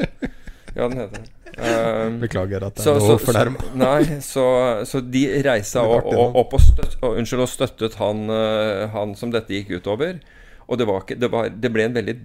[0.76, 1.32] ja, den heter det.
[1.56, 3.60] Um, Beklager at jeg så, fornærma.
[3.80, 4.46] nei, så,
[4.88, 9.32] så de reiste opp, opp og, støtt, og, unnskyld, og støttet han, eh, han som
[9.32, 10.20] dette gikk utover.
[10.66, 12.16] Og det, var ikke, det, var, det ble en veldig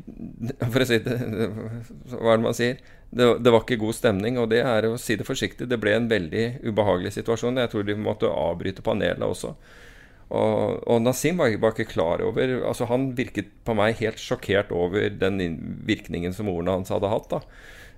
[0.73, 1.17] For å si det
[2.15, 2.79] Hva er det man sier?
[3.11, 5.67] Det, det var ikke god stemning, og det er å si det forsiktig.
[5.71, 7.59] Det ble en veldig ubehagelig situasjon.
[7.59, 9.55] Jeg tror de måtte avbryte panelet også.
[10.31, 14.69] Og, og Nasim var, var ikke klar over Altså Han virket på meg helt sjokkert
[14.71, 15.41] over den
[15.89, 17.33] virkningen som ordene hans hadde hatt.
[17.33, 17.41] da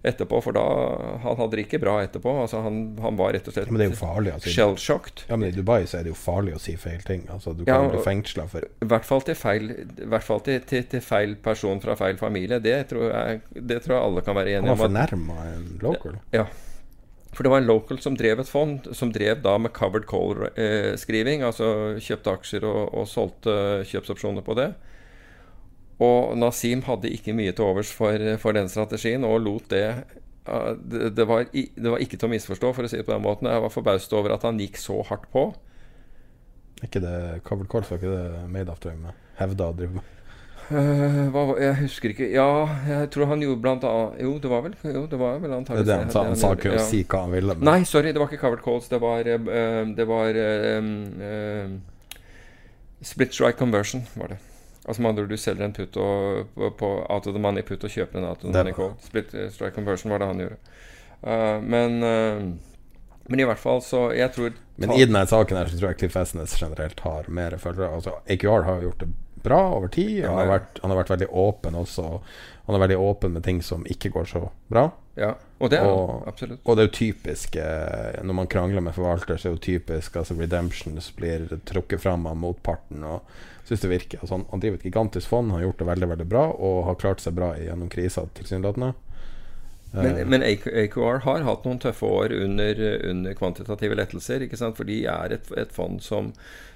[0.03, 0.63] etterpå, for da
[1.23, 2.35] Han hadde det ikke bra etterpå.
[2.45, 4.35] Altså Han, han var rett og slett Men det er jo farlig.
[4.37, 4.55] Altså.
[4.57, 5.25] shell-shocked.
[5.29, 7.25] Ja, men I Dubai så er det jo farlig å si feil ting.
[7.33, 9.71] Altså, du kan ja, bli fengsla for I hvert fall til feil,
[10.03, 12.59] hvert fall til, til, til feil person fra feil familie.
[12.63, 15.67] Det tror jeg, det tror jeg alle kan være enige var Han var fornærma en
[15.87, 16.21] local.
[16.35, 16.47] Ja.
[17.33, 21.45] For det var en local som drev et fond, som drev da med covered call-skriving.
[21.47, 23.55] altså kjøpte aksjer og, og solgte
[23.89, 24.73] kjøpsopsjoner på det.
[26.03, 29.87] Og Nasim hadde ikke mye til overs for, for den strategien, og lot det
[30.43, 33.23] det, det, var, det var ikke til å misforstå, for å si det på den
[33.23, 33.47] måten.
[33.47, 35.53] Jeg var forbauset over at han gikk så hardt på.
[36.83, 39.15] Ikke det Covered Calls var ikke det Made of med?
[39.39, 40.09] Hevda å drive med?
[40.73, 42.47] Uh, hva, jeg husker ikke Ja,
[42.87, 45.57] jeg tror han gjorde blant annet Jo, det var vel Jo, det var vel Det
[45.59, 46.23] antakeligvis det sa.
[46.29, 47.57] Han sa ikke å si hva han ville.
[47.59, 48.89] men- Nei, sorry, det var ikke covered calls.
[48.89, 51.67] Det var, uh, det var uh,
[53.03, 54.41] split strike conversion, var det.
[54.85, 57.85] Altså med andre du selger en putt og, på, på out of the money putt
[57.87, 58.95] og kjøper en out of the money call.
[59.05, 60.61] Split eh, strike conversion var det han gjorde.
[61.23, 65.69] Uh, men, uh, men i hvert fall så Jeg tror Men i denne saken her
[65.71, 67.93] så tror jeg Cliff Esnes generelt har mer følgere.
[68.01, 70.25] Altså, AQR har gjort det bra over tid.
[70.25, 70.57] Han har, Ja, ja.
[70.57, 72.09] vært, han har vært veldig åpen også.
[72.67, 74.89] Han er veldig åpen med ting som ikke går så bra.
[75.19, 76.27] Ja, og det er Og-.
[76.31, 76.61] Absolutt.
[76.65, 77.57] Og det er jo typisk
[78.23, 82.27] Når man krangler med forvalter, så er det jo typisk altså Redemptions blir trukket fram
[82.27, 83.05] av motparten.
[83.05, 83.21] Og
[83.73, 86.09] synes det virker altså, han, han driver et gigantisk fond, han har gjort det veldig
[86.13, 88.93] veldig bra og har klart seg bra gjennom krisa, tilsynelatende.
[89.93, 92.79] Eh, Men, men AQR har hatt noen tøffe år under,
[93.11, 94.45] under kvantitative lettelser.
[94.47, 94.79] Ikke sant?
[94.79, 96.31] For de er et, et fond som,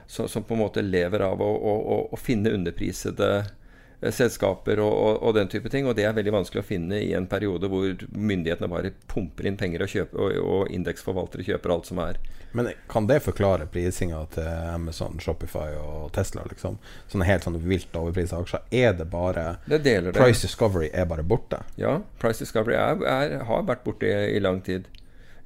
[0.07, 4.83] som, som på en måte lever av å, å, å, å finne underprisede eh, selskaper
[4.85, 5.89] og, og, og den type ting.
[5.89, 9.57] Og det er veldig vanskelig å finne i en periode hvor myndighetene bare pumper inn
[9.57, 12.21] penger og, kjøper, og, og indeksforvaltere kjøper alt som er.
[12.53, 16.47] Men kan det forklare prisinga til Amazon, Shopify og Tesla?
[16.49, 16.79] liksom
[17.09, 18.63] Sånne helt sånne vilt overprisa aksjer.
[18.71, 20.15] Er det bare Det det.
[20.17, 21.63] Price Discovery er bare borte?
[21.77, 24.89] Ja, Price Discovery er, er, har vært borte i, i lang tid.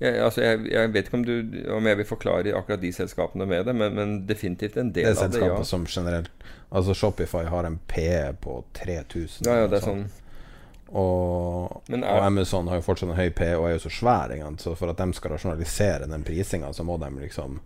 [0.00, 1.34] Jeg, altså jeg, jeg vet ikke om, du,
[1.76, 5.12] om jeg vil forklare akkurat de selskapene med det, men, men definitivt en del det
[5.12, 5.50] av det, ja.
[5.50, 9.42] selskapet som generelt Altså Shopify har en PE på 3000.
[9.48, 10.04] Ja, ja, det er sånn.
[10.90, 14.32] Og, er- og Amazon har jo fortsatt en høy P og er jo så svær,
[14.58, 17.60] så for at de skal rasjonalisere den prisinga, så må de liksom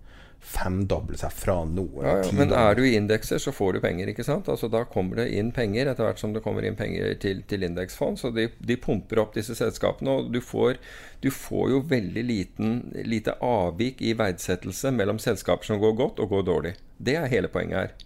[0.45, 1.87] femdoble seg fra nå.
[2.05, 2.33] Ja, ja.
[2.37, 4.11] Men er du i indekser, så får du penger.
[4.13, 4.49] ikke sant?
[4.53, 7.65] Altså Da kommer det inn penger etter hvert som det kommer inn penger til, til
[7.65, 8.19] indeksfond.
[8.21, 10.77] Så de, de pumper opp disse selskapene, og du får,
[11.25, 12.75] du får jo veldig liten,
[13.09, 16.75] lite avvik i verdsettelse mellom selskaper som går godt og går dårlig.
[17.01, 17.97] Det er hele poenget her.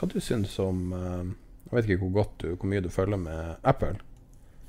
[0.00, 1.28] Hva du syns om eh,
[1.68, 3.98] Jeg vet ikke hvor godt du, hvor mye du følger med Apple.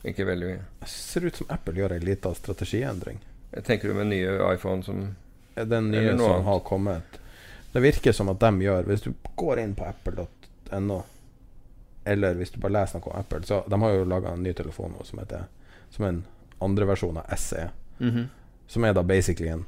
[0.04, 0.64] Ikke veldig mye.
[0.80, 3.20] Det ser ut som Apple gjør ei lita strategiendring.
[3.66, 5.16] Tenker du med nye iPhone som
[5.56, 6.46] den nye som annet.
[6.46, 7.04] har kommet
[7.72, 10.98] Det virker som at de gjør Hvis du går inn på apple.no,
[12.06, 14.54] eller hvis du bare leser noe om Apple Så De har jo laga en ny
[14.54, 15.48] telefon nå som heter
[15.90, 16.20] Som en
[16.60, 17.70] andreversjon av SE.
[18.00, 18.28] Mhm.
[18.68, 19.66] Som er da basically en,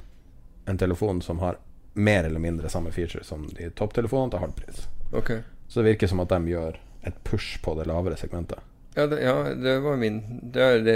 [0.66, 1.58] en telefon som har
[1.94, 4.88] mer eller mindre samme feature som de topptelefonene til halv pris.
[5.12, 5.32] Ok.
[5.68, 8.60] Så det virker som at de gjør et push på det lavere segmentet.
[8.96, 10.22] Ja, det, ja, det var min
[10.54, 10.96] Det er det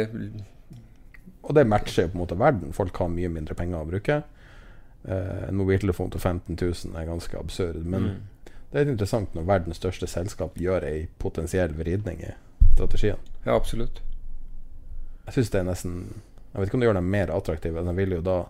[1.43, 2.73] Og det matcher jo på en måte verden.
[2.73, 4.21] Folk har mye mindre penger å bruke.
[5.05, 7.85] Eh, en mobiltelefon til 15 000 er ganske absurd.
[7.85, 8.21] Men Mm.
[8.71, 12.31] det er interessant når verdens største selskap gjør ei potensiell vridning i
[12.75, 13.17] strategien.
[13.45, 14.01] Ja, absolutt.
[15.25, 15.97] Jeg synes det er nesten
[16.53, 17.83] Jeg vet ikke om det gjør dem mer attraktive.
[17.85, 18.45] De vil jo da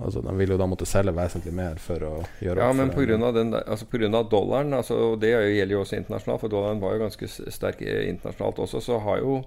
[0.00, 3.18] Altså De vil jo da måtte selge vesentlig mer for å gjøre Ja, men pga.
[3.60, 6.96] altså på grunn av dollaren, altså, det er gjelder jo også internasjonalt, for dollaren var
[6.96, 9.42] jo ganske sterk eh, internasjonalt også, så har jo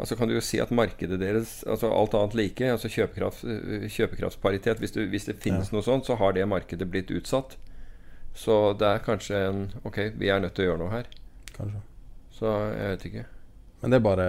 [0.00, 3.82] Altså kan du jo si at markedet deres, altså alt annet like, altså kjøpekraft, eh,
[3.92, 7.58] kjøpekraftsparitet Hvis, du, hvis det finnes noe sånt, så har det markedet blitt utsatt.
[8.32, 11.10] Så det er kanskje en Ok, vi er nødt til å gjøre noe her.
[11.52, 11.82] Kanskje.
[12.32, 13.26] Så jeg vet ikke.
[13.82, 14.28] Men det er bare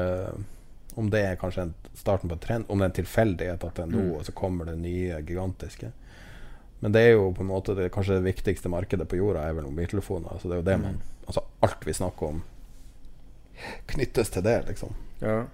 [0.98, 3.76] Om det er kanskje en starten på en trend, om det er en tilfeldighet at
[3.76, 4.12] det er nå, Mm.
[4.18, 5.92] og så kommer det nye gigantiske.
[6.82, 9.54] Men det er jo på en måte det, kanskje det viktigste markedet på jorda er
[9.54, 10.32] vel mobiltelefoner.
[10.34, 11.02] Altså det er jo det man Mm.
[11.28, 12.44] Altså alt vi snakker om,
[13.88, 14.94] knyttes til det, liksom.
[15.22, 15.46] Ja.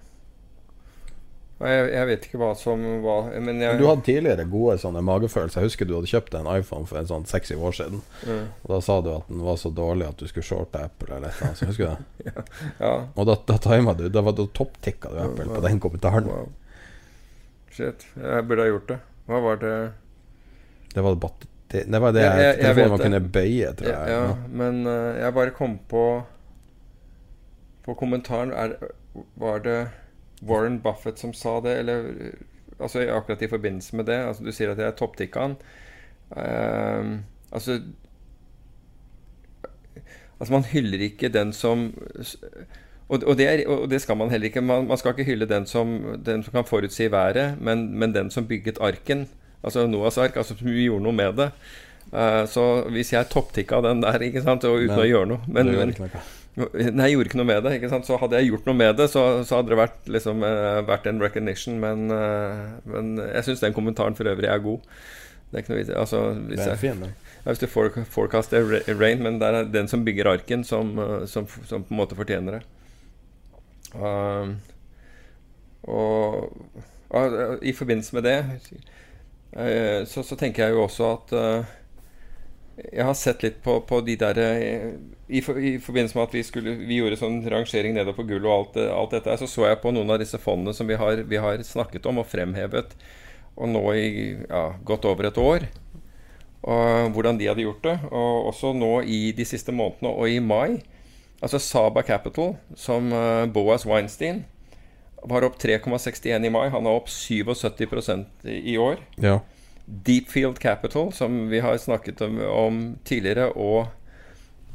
[1.60, 5.02] Jeg, jeg vet ikke hva som var Men jeg Men du hadde tidligere gode sånne
[5.02, 5.64] magefølelser.
[5.64, 8.04] Jeg husker du hadde kjøpt en iPhone for en sånn seks-syv år siden.
[8.28, 8.44] Mm.
[8.62, 11.32] Og da sa du at den var så dårlig at du skulle shorte Apple eller
[11.34, 11.66] et eller annet.
[11.72, 12.46] Husker du det?
[12.86, 12.94] Ja.
[13.16, 14.06] Og da, da tima du.
[14.14, 16.30] Da, var- da topptikka du Apple på den kommentaren.
[16.30, 16.52] Wow.
[17.74, 18.06] Shit.
[18.22, 19.00] Jeg burde ha gjort det.
[19.28, 19.74] Hva var det
[20.94, 23.06] Det var, det, det, var det jeg, jeg- jeg vet man det.
[23.10, 24.10] kunne bøye, tror jeg.
[24.14, 24.36] Ja, Ja.
[24.62, 26.06] men uh, jeg bare kom på
[27.86, 28.78] På kommentaren er,
[29.42, 29.88] Var det
[30.42, 32.32] Warren Buffett som sa det, eller
[32.80, 34.18] Altså akkurat i forbindelse med det.
[34.28, 35.56] Altså Du sier at jeg topptikka han.
[36.38, 37.16] Eh,
[37.52, 37.80] altså
[40.40, 41.94] Altså Man hyller ikke den som
[43.10, 44.62] og, og, det er, og det skal man heller ikke.
[44.62, 48.32] Man, man skal ikke hylle den som, den som kan forutsi været, men, men den
[48.32, 49.30] som bygget arken.
[49.64, 51.52] Altså Noahs ark, altså som gjorde noe med det.
[52.12, 55.40] Uh, så hvis jeg topptikka den der, ikke sant, og uten Men- å gjøre noe
[55.48, 55.96] men, men.
[56.58, 57.76] Nei, jeg gjorde ikke noe med det.
[57.78, 58.08] Ikke sant?
[58.08, 61.06] Så hadde jeg gjort noe med det, så, så hadde det vært, liksom, eh, vært
[61.10, 61.78] en recognition.
[61.84, 64.98] Men, eh, men jeg syns den kommentaren for øvrig er god.
[65.48, 67.14] Det er ikke noe vits altså, hvis, jeg, fin, den.
[67.38, 68.66] ja, hvis du for, forecaster
[69.00, 72.18] rain, men det er den som bygger arken, som, eh, som, som på en måte
[72.18, 72.64] fortjener det.
[73.96, 74.58] Um,
[75.88, 76.52] og
[77.08, 78.36] og i forbindelse med det
[80.12, 81.70] så, så tenker jeg jo også at eh,
[82.78, 84.92] jeg har sett litt på, på de der eh,
[85.28, 88.54] i, I forbindelse med at vi, skulle, vi gjorde sånn rangering nedover på gull og
[88.54, 91.42] alt, alt dette, så så jeg på noen av disse fondene som vi har, vi
[91.42, 92.94] har snakket om og fremhevet,
[93.58, 94.10] og nå i
[94.46, 95.66] ja, godt over et år.
[96.68, 97.96] Og hvordan de hadde gjort det.
[98.12, 100.84] Og også nå i de siste månedene, og i mai.
[101.42, 104.44] Altså Saba Capital, som eh, Boas Weinstein,
[105.28, 106.68] var opp 3,61 i mai.
[106.74, 109.02] Han er opp 77 i i år.
[109.22, 109.40] Ja.
[109.90, 113.88] Deepfield Capital, som vi har snakket om, om tidligere og,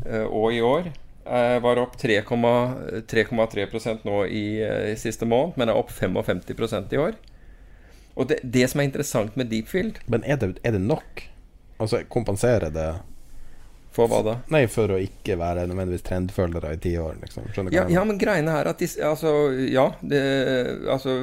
[0.06, 0.88] eh, og i år,
[1.26, 6.92] eh, var opp 3,3 3,3 nå i, eh, i siste måned, men er opp 55%
[6.92, 7.20] i år.
[8.14, 11.22] Og det, det som er interessant med Deepfield Men er det, er det nok?
[11.80, 12.90] Altså, kompenserer det
[13.92, 14.34] For hva da?
[14.52, 17.48] Nei, for å ikke være nødvendigvis trendfølgere i ti år, liksom.
[17.52, 19.32] Skjønner du Ja, hva jeg ja, men greiene er at de, altså,
[19.68, 20.22] Ja, det
[20.88, 21.18] Altså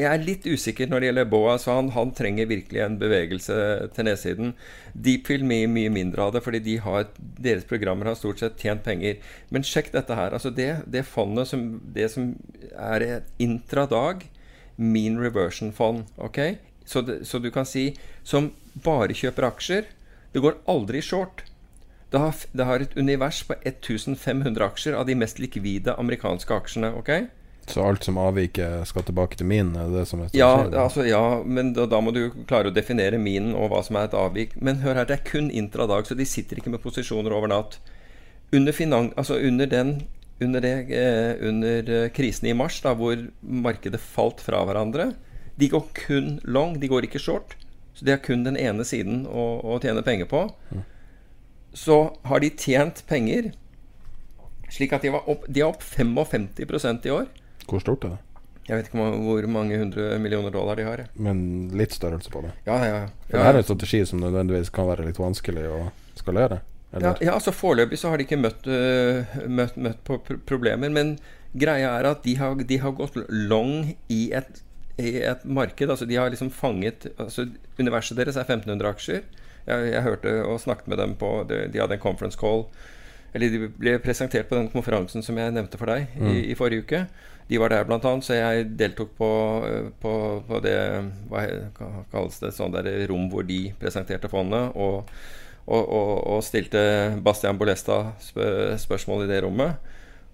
[0.00, 1.66] Jeg er litt usikker når det gjelder Boas.
[1.68, 3.56] Han, han trenger virkelig en bevegelse
[3.92, 4.54] til nedsiden.
[4.96, 8.84] Deepfield mye, mye mindre av det, fordi de har, deres programmer har stort sett tjent
[8.86, 9.20] penger.
[9.52, 10.32] Men sjekk dette her.
[10.32, 12.32] altså Det, det fondet som, det som
[12.72, 14.24] er et intradag
[14.80, 16.06] mean reversion-fond.
[16.16, 16.40] ok?
[16.88, 17.92] Så, det, så du kan si
[18.24, 18.50] som
[18.84, 19.92] bare kjøper aksjer.
[20.32, 21.44] Det går aldri short.
[22.12, 26.94] Det har, det har et univers på 1500 aksjer av de mest likvide amerikanske aksjene.
[26.96, 27.12] ok?
[27.66, 29.70] Så alt som avviker, skal tilbake til min?
[29.78, 32.74] Er det det som er Ja, altså, ja men da, da må du klare å
[32.74, 34.56] definere minen og hva som er et avvik.
[34.58, 37.78] Men hør her, det er kun intradag, så de sitter ikke med posisjoner over natt.
[38.52, 39.94] Under, finan, altså under, den,
[40.42, 45.14] under, det, eh, under eh, krisen i mars, da, hvor markedet falt fra hverandre
[45.56, 47.56] De går kun long, de går ikke short.
[47.94, 50.46] Så de har kun den ene siden å, å tjene penger på.
[51.76, 51.98] Så
[52.28, 53.52] har de tjent penger
[54.72, 57.28] slik at de, var opp, de er opp 55% i år.
[57.68, 58.18] Hvor stort er det?
[58.68, 60.96] Jeg vet ikke hvor- mange hundre millioner dollar de har.
[60.96, 61.08] jeg.
[61.16, 62.52] Men litt størrelse på det.
[62.66, 65.90] Ja, ja, For det her er en strategi som nødvendigvis kan være litt vanskelig å
[66.14, 66.60] skalere?
[66.92, 67.16] ja, Eller?
[67.20, 70.90] ja, altså Foreløpig så har de ikke møtt, uh, møtt, møtt på pr problemer.
[70.90, 71.18] Men
[71.56, 74.62] greia er at de har, de har gått long i et
[74.98, 75.88] i et marked.
[75.90, 77.48] Altså de har liksom fanget altså
[77.78, 79.22] Universet deres er 1500 aksjer.
[79.66, 82.66] Jeg, jeg hørte og snakket med dem på De, de hadde en conference call.
[83.32, 86.28] Eller de ble presentert på den konferansen som jeg nevnte for deg Mm.
[86.28, 87.06] i, i forrige uke.
[87.48, 89.28] De var der annet, så jeg deltok på,
[90.00, 90.12] på,
[90.48, 90.76] på det
[91.28, 91.46] Hva
[92.12, 92.52] kalles det?
[92.56, 94.76] Sånn der rom hvor de presenterte fondet.
[94.76, 95.08] Og,
[95.66, 99.90] og, og, og stilte Bastian Bolesta spør, spørsmål i det rommet.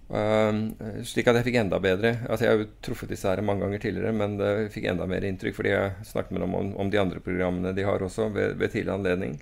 [0.08, 0.70] Um,
[1.04, 3.82] slik at jeg fikk enda bedre Altså Jeg har jo truffet disse her mange ganger
[3.82, 6.96] tidligere, men det fikk enda mer inntrykk fordi jeg snakket med dem om, om de
[7.02, 9.34] andre programmene de har også, ved, ved tidligere anledning.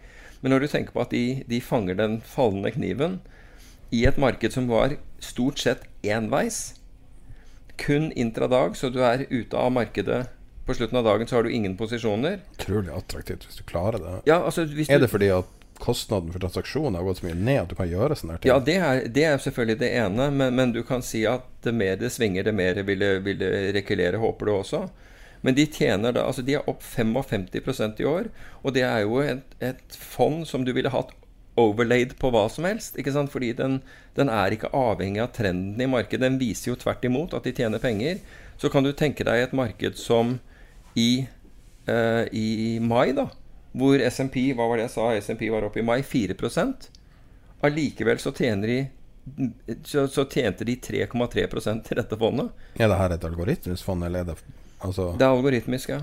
[0.43, 3.21] Men når du tenker på at de, de fanger den fallende kniven
[3.91, 6.75] i et marked som var stort sett enveis,
[7.77, 10.25] kun intradag, så du er ute av markedet
[10.67, 12.41] på slutten av dagen, så har du ingen posisjoner.
[12.59, 14.15] Utrolig attraktivt hvis du klarer det.
[14.27, 17.61] Ja, altså hvis Er det fordi at kostnaden for transaksjonen har gått så mye ned
[17.61, 18.51] at du kan gjøre sånne her ting?
[18.51, 21.75] Ja, det er, det er selvfølgelig det ene, men, men du kan si at det
[21.77, 24.87] mer det svinger, det mer vil det, vil det rekulere, håper du også.
[25.47, 28.33] Men de tjener da, altså de er opp 55% i år,
[28.65, 31.13] og det er jo et, et fond som du ville hatt
[31.61, 32.99] overlaid på hva som helst.
[32.99, 33.33] ikke sant?
[33.33, 33.81] Fordi den,
[34.19, 36.25] den er ikke avhengig av trenden i markedet.
[36.25, 38.21] Den viser jo tvert imot at de tjener penger.
[38.61, 40.39] Så kan du tenke deg et marked som
[40.97, 41.27] i,
[41.89, 43.29] uh, i mai, da,
[43.77, 46.89] hvor SMP hva var det jeg sa, SMP var oppe i mai 4%
[47.67, 48.79] Allikevel så tjener de
[49.85, 52.53] så, så tjente de 3,3% i dette fondet.
[52.79, 54.37] Er det her et algoritmisk fond, eller er det
[54.79, 56.01] altså Det er algoritmisk, ja.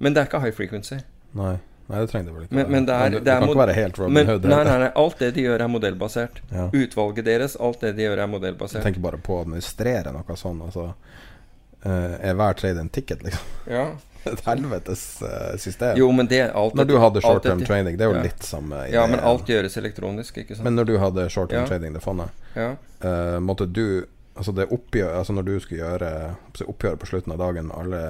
[0.00, 0.98] Men det er ikke high frequency.
[1.36, 1.58] Nei.
[1.90, 3.62] Nei, det trenger det vel ikke Men, men det, er, det, det, er kan ikke
[3.64, 4.44] være helt Robin men, Hood.
[4.46, 6.42] Nei, nei, nei, alt det de gjør, er modellbasert.
[6.52, 6.68] Ja.
[6.70, 8.84] Utvalget deres, alt det de gjør, er Jeg modellbasert.
[8.86, 10.62] tenker bare på å administrere noe sånt.
[10.68, 10.86] Altså,
[11.82, 13.58] eh, er hver trade en ticket, liksom?
[13.70, 13.88] Ja.
[14.30, 15.98] Et helvetes eh, system.
[15.98, 18.24] Jo, men det alt når du hadde short term trading, det er jo ja.
[18.28, 20.64] litt samme Ja, men alt gjøres elektronisk, ikke sant.
[20.68, 21.68] Men når du hadde short term Ja.
[21.70, 22.74] trading, det fondet, ja.
[23.04, 24.06] uh, måtte du
[24.40, 26.10] Altså det oppgjør Altså når du skulle gjøre
[26.62, 28.02] oppgjøret på slutten av dagen med alle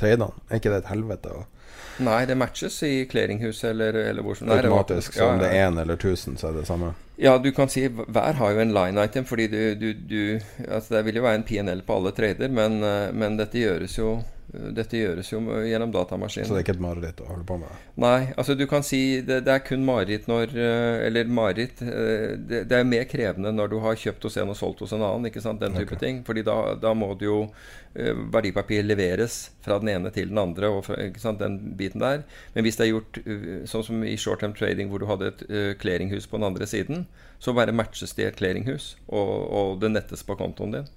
[0.00, 1.32] tradene, er ikke det et helvete?
[1.36, 1.59] Og
[2.00, 4.64] Nei, det matches i clearinghuset eller, eller hvor som helst.
[4.64, 6.94] automatisk, så om det er én eller 1000, så er det samme?
[7.20, 10.94] Ja, du kan si hver har jo en line item, fordi du, du, du Altså
[10.94, 14.14] det vil jo være en PNL på alle trader, men, eh, men dette gjøres jo
[14.50, 16.48] dette gjøres jo gjennom datamaskinen.
[16.48, 17.82] Så det er ikke et mareritt å holde på med?
[18.02, 22.34] Nei, altså du kan si det, det er kun mareritt når eh, Eller mareritt eh,
[22.34, 25.04] det, det er mer krevende når du har kjøpt hos en og solgt hos en
[25.06, 25.28] annen.
[25.30, 26.02] ikke sant, Den type okay.
[26.02, 26.22] ting.
[26.26, 30.72] Fordi da, da må det jo eh, verdipapir leveres fra den ene til den andre.
[30.72, 32.26] og fra, ikke sant, den biten der.
[32.56, 35.30] Men hvis det er gjort eh, sånn som i short term trading, hvor du hadde
[35.30, 35.46] et
[35.78, 37.06] clearinghus på den andre siden,
[37.38, 40.90] så bare matches det i et clearinghus, og, og det nettes på kontoen din.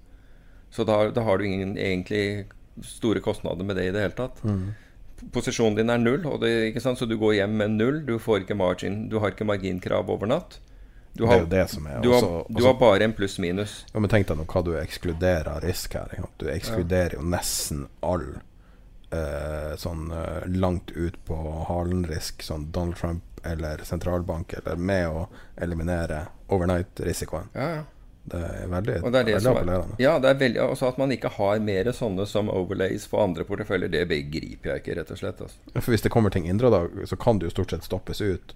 [0.74, 2.50] Så da, da har du ingen egentlig
[2.82, 4.42] store kostnader med det i det hele tatt
[5.32, 8.02] posisjonen din er null, det, så du går hjem med null.
[8.06, 10.58] Du får ikke margin, du har ikke marginkrav over natt.
[11.14, 13.14] Du Det har, er jo det som er du har, også- du har bare en
[13.14, 13.86] pluss-minus.
[13.94, 16.10] Ja, men tenk deg nå hva du ekskluderer av risk her.
[16.40, 18.42] Du ekskluderer jo nesten all
[19.12, 21.38] eh, sånn eh, langt ut på
[21.70, 25.28] halen-risk, sånn Donald Trump eller sentralbank, eller med å
[25.62, 27.50] eliminere overnight-risikoen.
[27.54, 27.84] Ja, ja.
[28.26, 29.96] Det er veldig, det er det veldig som er, appellerende.
[30.00, 33.44] ja, det er veldig, også at man ikke har mer sånne som overlays på andre
[33.44, 35.42] porteføljer, det begriper jeg ikke, rett og slett.
[35.44, 35.58] Altså.
[35.76, 38.54] For hvis det kommer ting indre dag, så kan det jo stort sett stoppes ut,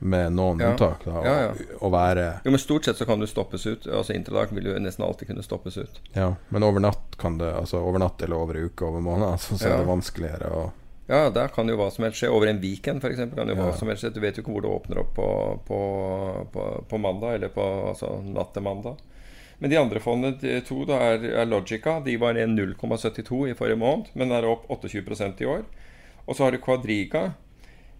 [0.00, 0.70] med noen Ja.
[0.72, 1.02] unntak.
[1.04, 1.54] Da, Ja, ja.
[1.80, 3.84] Å, være Jo, men stort sett så kan du stoppes ut.
[3.86, 6.00] Altså Intradag vil jo nesten alltid kunne stoppes ut.
[6.16, 9.58] Ja, men over natt kan det Altså over natt eller over uke, over måned, så,
[9.60, 10.62] så er det vanskeligere å
[11.10, 12.30] Ja, der kan jo hva som helst skje.
[12.30, 13.18] Over en weekend f.eks.
[13.34, 13.64] kan jo Ja.
[13.64, 14.12] hva som helst skje.
[14.14, 15.28] Du vet jo ikke hvor det åpner opp på,
[15.66, 15.78] på,
[16.54, 19.00] på, på mandag, eller på altså, natt til mandag.
[19.58, 21.98] Men de andre fondene de to da er, er Logica.
[22.04, 25.66] De var ned 0,72 i forrige måned, men er opp 28% i år.
[26.26, 27.32] Og så har du Quadriga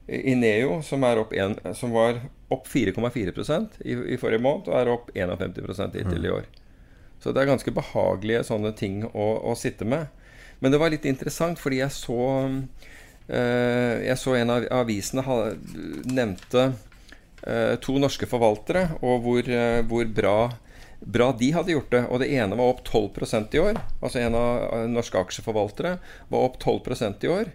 [0.09, 5.11] Ineo, som, er en, som var opp 4,4 i, i forrige måned, og er opp
[5.15, 6.49] 51% hittil i år.
[7.21, 10.09] Så det er ganske behagelige sånne ting å, å sitte med.
[10.61, 12.17] Men det var litt interessant, fordi jeg så
[13.31, 15.23] Jeg så en av avisene
[16.11, 16.65] nevnte
[17.47, 20.37] eh, to norske forvaltere, og hvor, eh, hvor bra,
[21.01, 22.05] bra de hadde gjort det.
[22.09, 23.81] Og det ene var opp 12% i år.
[24.01, 25.97] Altså en av eh, norske aksjeforvaltere
[26.31, 27.53] var opp 12% i år.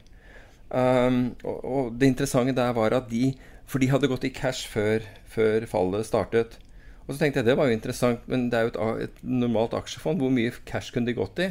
[0.66, 3.36] Um, og, og det interessante der var at de
[3.70, 6.60] For de hadde gått i cash før, før fallet startet.
[7.06, 9.74] Og så tenkte jeg det var jo interessant, men det er jo et, et normalt
[9.74, 10.22] aksjefond.
[10.22, 11.48] Hvor mye cash kunne de gått i?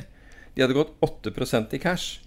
[0.55, 2.21] De hadde gått 8% i cash.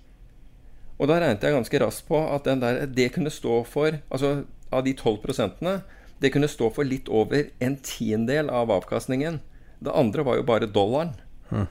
[0.98, 4.48] Og da regnet jeg ganske raskt på at den der, det kunne stå for Altså
[4.74, 5.76] av de 12 prosentene
[6.20, 9.40] Det kunne stå for litt over en tiendedel av avkastningen.
[9.80, 11.14] Det andre var jo bare dollaren.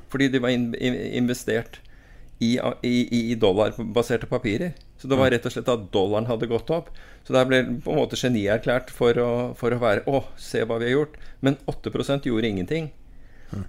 [0.08, 1.80] Fordi de var in in investert
[2.38, 4.76] i, i, i dollarbaserte papirer.
[4.98, 6.92] Så det var rett og slett at dollaren hadde gått opp.
[7.26, 10.78] Så der ble på en måte genierklært for å, for å være Å, se hva
[10.78, 11.18] vi har gjort.
[11.40, 12.92] Men 8% gjorde ingenting.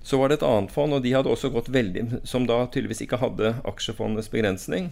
[0.03, 3.03] Så var det et annet fond, og de hadde også gått veldig Som da tydeligvis
[3.05, 4.89] ikke hadde aksjefondets begrensning,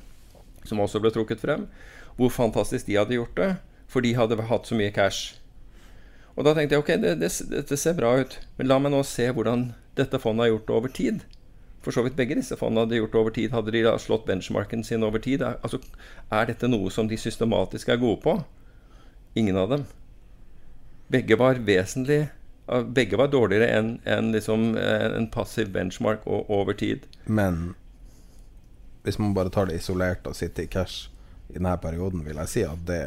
[0.67, 1.67] som også ble trukket frem.
[2.19, 3.49] Hvor fantastisk de hadde gjort det,
[3.91, 5.35] for de hadde hatt så mye cash.
[6.35, 9.01] Og da tenkte jeg ok, det, det, dette ser bra ut, men la meg nå
[9.07, 11.23] se hvordan dette fondet har gjort det over tid.
[11.85, 13.51] For så vidt begge disse fondene hadde gjort det over tid.
[13.53, 15.43] Hadde de da slått benchmarken sin over tid?
[15.45, 15.79] Altså,
[16.33, 18.39] er dette noe som de systematisk er gode på?
[19.37, 19.85] Ingen av dem.
[21.13, 22.25] Begge var vesentlig
[22.65, 27.03] Begge var dårligere enn en liksom, en passiv benchmark over tid.
[27.29, 27.75] Men
[29.05, 31.09] hvis man bare tar det isolert og sitter i cash
[31.53, 33.03] i denne perioden, vil jeg si at det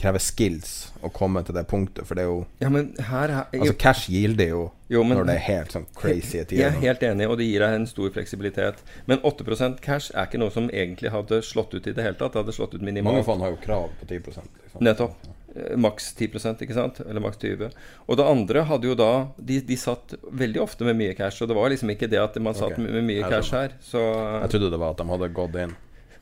[0.00, 0.70] krever skills
[1.04, 4.52] å komme til det punktet, for det er jo ja, her, her, Altså Cash gilder
[4.52, 6.62] jo, jo men, når det er helt sånn crazy tider.
[6.62, 8.80] Jeg er helt enig, og det gir deg en stor fleksibilitet.
[9.10, 12.32] Men 8% cash er ikke noe som egentlig hadde slått ut i det hele tatt.
[12.32, 13.12] Det hadde slått ut minimalt.
[13.12, 14.86] Mange fond har jo krav på 10% liksom.
[14.86, 15.28] Nettopp.
[15.56, 16.28] Eh, maks 10
[16.62, 17.00] ikke sant?
[17.02, 17.70] Eller maks 20
[18.06, 21.50] Og det andre hadde jo da de, de, satt veldig ofte med mye cash, og
[21.50, 22.86] det var liksom ikke det at man satt okay.
[22.86, 23.74] med mye cash her.
[23.82, 25.74] Så Jeg trodde det var at de hadde gått inn.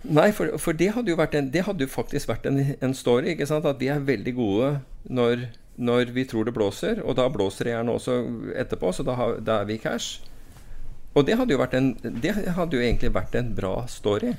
[0.06, 3.34] Nei, for, for, det, hadde jo en, det hadde jo faktisk vært en, en, story.
[3.34, 3.66] ikke sant?
[3.66, 4.70] At vi er veldig gode
[5.10, 8.16] når, når, vi tror det blåser, og da blåser det gjerne også
[8.62, 10.22] etterpå, så da, har, da er vi cash.
[11.18, 11.92] Og det hadde, jo vært en,
[12.22, 14.32] det hadde jo egentlig vært en bra story.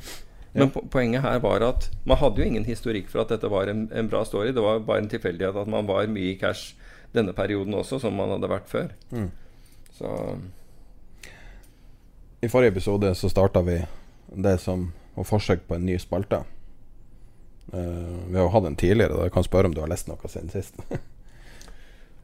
[0.54, 3.70] Men po poenget her var at man hadde jo ingen historikk for at dette var
[3.70, 4.54] en, en, bra story.
[4.56, 6.76] Det var bare en tilfeldighet at man var mye i cash
[7.14, 8.94] denne perioden også, som man hadde vært før.
[9.12, 9.30] Mm.
[9.98, 10.14] Så
[12.42, 13.78] I forrige episode så starta vi
[14.30, 16.42] det som var forsøk på en ny spalte.
[17.74, 19.14] Uh, vi har jo hatt en tidligere.
[19.14, 19.28] Da.
[19.28, 20.82] Jeg kan spørre om du har lest noe siden sist.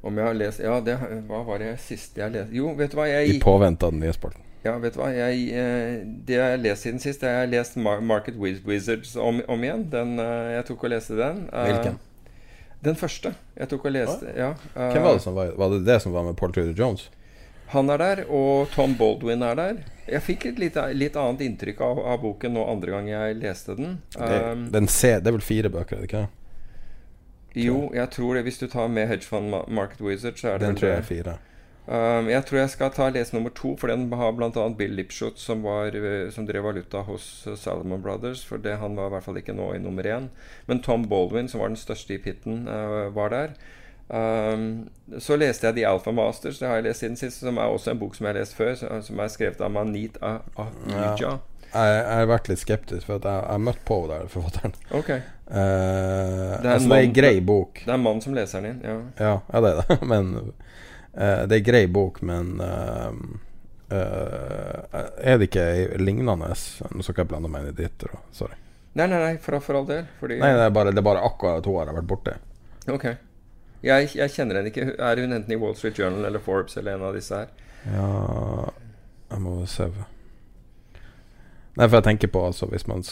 [0.06, 0.96] om jeg har lest Ja, det,
[1.28, 4.04] hva var det siste jeg leste Jo, vet du hva jeg I påvente av den
[4.06, 4.42] nye spalten.
[4.66, 7.78] Ja, vet du hva jeg, eh, Det jeg har lest siden sist, jeg har lest
[7.78, 9.86] Market Wizards om, om igjen.
[9.92, 11.44] Den, uh, jeg tok og leste den.
[11.52, 12.00] Uh, Hvilken?
[12.86, 13.34] Den første.
[13.58, 14.54] Jeg tok og leste, ja.
[14.74, 17.10] Hvem var det som var Var det det som var med Paul Tudor Jones?
[17.74, 19.78] Han er der, og Tom Baldwin er der.
[20.06, 23.74] Jeg fikk et litt, litt annet inntrykk av, av, boken nå andre gang jeg leste
[23.78, 23.96] den.
[24.18, 26.26] Um, den C, det er vel fire bøker, er det ikke?
[27.56, 28.44] Jo, jeg tror det.
[28.44, 31.10] Hvis du tar med Hedge Fund Market Wizard, så er det Den tror jeg er
[31.10, 31.38] fire.
[31.86, 34.50] Um, jeg tror jeg skal ta lese nummer to, for den har bl.a.
[34.78, 38.42] Bill Lipshot, som, var, eh, som, drev valuta hos uh, Salomon Brothers.
[38.46, 40.32] For det, han var i hvert fall ikke nå i nummer én.
[40.66, 43.54] Men Tom Baldwin, som var den største i pitten, uh, var der.
[44.08, 47.70] Um, så leste jeg The Alpha Masters, det har jeg lest siden sist, som er
[47.70, 51.14] også en bok som jeg har lest før, som er skrevet av Manit Ahuja.
[51.22, 51.38] Ja.
[51.76, 54.76] Jeg, jeg har vært litt skeptisk, for jeg har møtt på der forfatteren.
[54.96, 55.24] Okay.
[55.46, 57.82] Uh, det, er altså, en grei bok.
[57.84, 58.96] Det er en mann som leser den inn, ja.
[59.20, 59.98] Ja, ja det er det.
[60.12, 63.12] men uh, Det er en grei bok, men uh,
[63.92, 65.68] Er det ikke
[66.02, 68.08] lignende Nå skal ikke jeg blande meg inn i ditt.
[68.34, 68.58] Sorry.
[68.96, 70.08] Nei, nei, nei, for, for all del.
[70.22, 70.40] Fordi...
[70.40, 72.40] Nei, det er, bare, det er bare akkurat jeg har vært borte.
[72.90, 73.10] Ok
[73.86, 74.88] jeg, jeg, kjenner henne ikke.
[74.98, 77.54] Er hun enten i Wall Street Journal eller Forbes eller en av disse her?
[77.86, 78.08] Ja
[79.30, 79.90] Jeg må se
[81.76, 83.04] Nei, for jeg tenker på altså hvis man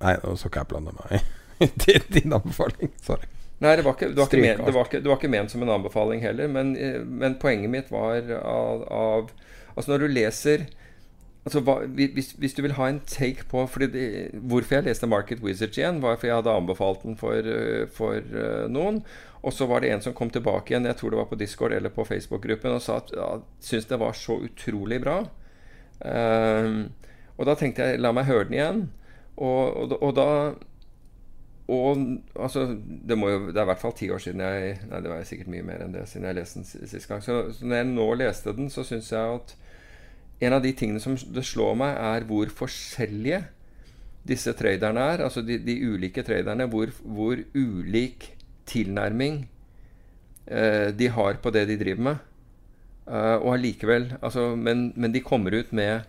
[0.00, 1.12] Nei, nå skal ikke jeg blande meg
[1.88, 2.90] i din anbefaling.
[3.00, 3.28] Sorry.
[3.64, 5.52] Nei, det var, ikke, det, var ikke men, det, var ikke, det var ikke ment
[5.52, 6.50] som en anbefaling heller.
[6.52, 9.30] Men, eh, men poenget mitt var av, av,
[9.76, 10.66] Altså, når du leser
[11.46, 15.78] Altså, hva, hvis, hvis, du vil ha en take på Hvorfor jeg leste Market Wizards
[15.78, 18.98] igjen, var fordi jeg hadde anbefalt den for, eh, for uh, noen.
[19.46, 21.72] Og så var det en som kom tilbake igjen, jeg tror det var på Discord
[21.76, 23.28] eller på Facebook-gruppen, og sa at ja,
[23.62, 25.20] syntes det var så utrolig bra.
[26.02, 26.88] Um,
[27.36, 28.80] og da tenkte jeg la meg høre den igjen.
[29.36, 30.30] Og, og, og da
[31.66, 31.98] og
[32.38, 35.24] altså det, jo, det, er i hvert fall ti år siden jeg Nei, det var
[35.26, 37.24] sikkert mye mer enn det siden jeg leste den sist gang.
[37.24, 39.56] Så, så når jeg nå leste den, så syns jeg at
[40.46, 43.42] en av de tingene som det slår meg, er hvor forskjellige
[44.28, 45.24] disse traderne er.
[45.26, 46.68] Altså de, de ulike traderne.
[46.70, 48.30] Hvor, hvor ulik
[48.68, 49.46] tilnærming
[50.46, 52.24] eh, de har på det de driver med.
[53.06, 56.06] Eh, og allikevel altså, men, men, de kommer ut med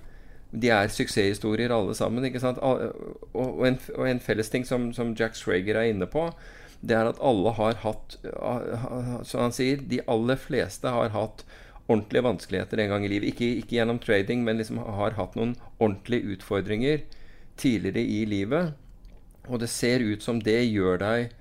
[0.51, 2.25] De er suksesshistorier alle sammen.
[2.25, 2.59] ikke sant?
[2.63, 6.29] Og, en, og en felles ting som, som, Jack Schrager er inne på,
[6.79, 8.19] det er at alle har hatt
[9.25, 11.41] Som han sier, de aller fleste har hatt
[11.87, 13.31] ordentlige vanskeligheter en gang i livet.
[13.31, 17.03] Ikke, ikke gjennom trading, men liksom har hatt noen ordentlige utfordringer
[17.57, 18.75] tidligere i livet.
[19.47, 21.35] Og det ser ut som det gjør deg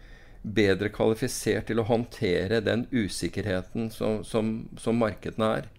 [0.46, 5.70] bedre kvalifisert til å håndtere den usikkerheten som, som, som markedene er.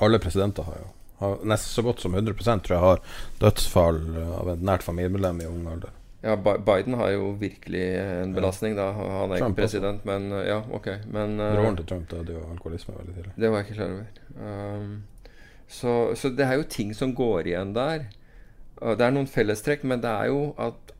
[0.00, 3.04] Alle presidenter har jo nesten så godt som 100% tror jeg har
[3.40, 4.00] dødsfall
[4.40, 5.94] av et nært familiemedlem i ung alder.
[6.26, 8.88] Ja, Biden har jo virkelig en belastning, da.
[8.96, 10.08] Han er Trump ikke president, også.
[10.10, 10.88] men Ja, ok.
[11.12, 13.34] Men Broren til Trump døde jo av alkoholisme veldig tidlig.
[13.36, 14.80] Det var jeg ikke klar over.
[14.80, 14.96] Um,
[15.68, 18.08] så, så, det er jo ting som går igjen der.
[18.80, 20.92] Det er noen fellestrekk, men det er jo at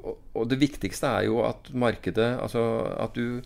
[0.00, 2.62] og, det viktigste er jo at markedet Altså
[3.00, 3.42] at du,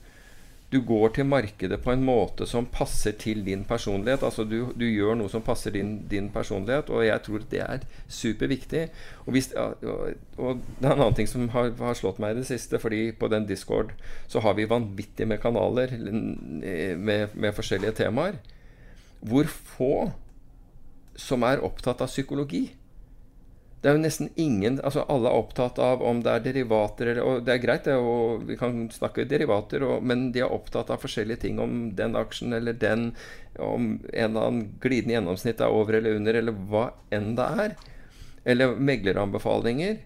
[0.75, 4.25] du går til markedet på en måte som passer til din personlighet.
[4.27, 7.85] Altså du, du gjør noe som passer din, din, personlighet, og jeg tror det er
[8.11, 8.89] superviktig.
[9.25, 9.85] Og, hvis, og,
[10.37, 13.07] og, det er en annen ting som har, har, slått meg i det siste, fordi
[13.15, 13.95] på den Discord
[14.27, 18.41] så har vi vanvittig med kanaler med, med forskjellige temaer.
[19.25, 19.95] Hvor få
[21.15, 22.67] som er opptatt av psykologi.
[23.85, 27.27] Det er jo nesten ingen altså Alle er opptatt av om det er derivater eller,
[27.29, 30.89] Og det er greit, det, og vi kan snakke derivater, og, men de er opptatt
[30.89, 31.61] av forskjellige ting.
[31.61, 33.11] Om den aksjen eller den,
[33.61, 37.77] om en eller annen glidende gjennomsnitt er over eller under, eller hva enn det er.
[38.55, 40.01] Eller megleranbefalinger.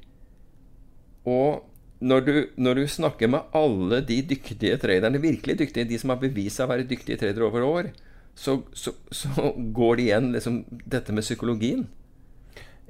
[1.31, 1.63] Og
[2.03, 6.19] når du, når du, snakker med alle de dyktige traderne, virkelig dyktige, de som har
[6.23, 7.93] bevist seg å være dyktige tradere over år,
[8.39, 11.87] så, så, så går det igjen liksom, dette med psykologien.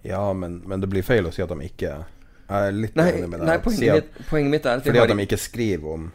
[0.07, 3.09] Ja, men, men, det blir feil å si at de ikke Jeg er litt nei,
[3.17, 3.49] enig med deg.
[3.51, 6.09] Nei, poenget, mitt, poenget mitt er at Fordi at de ikke skriver om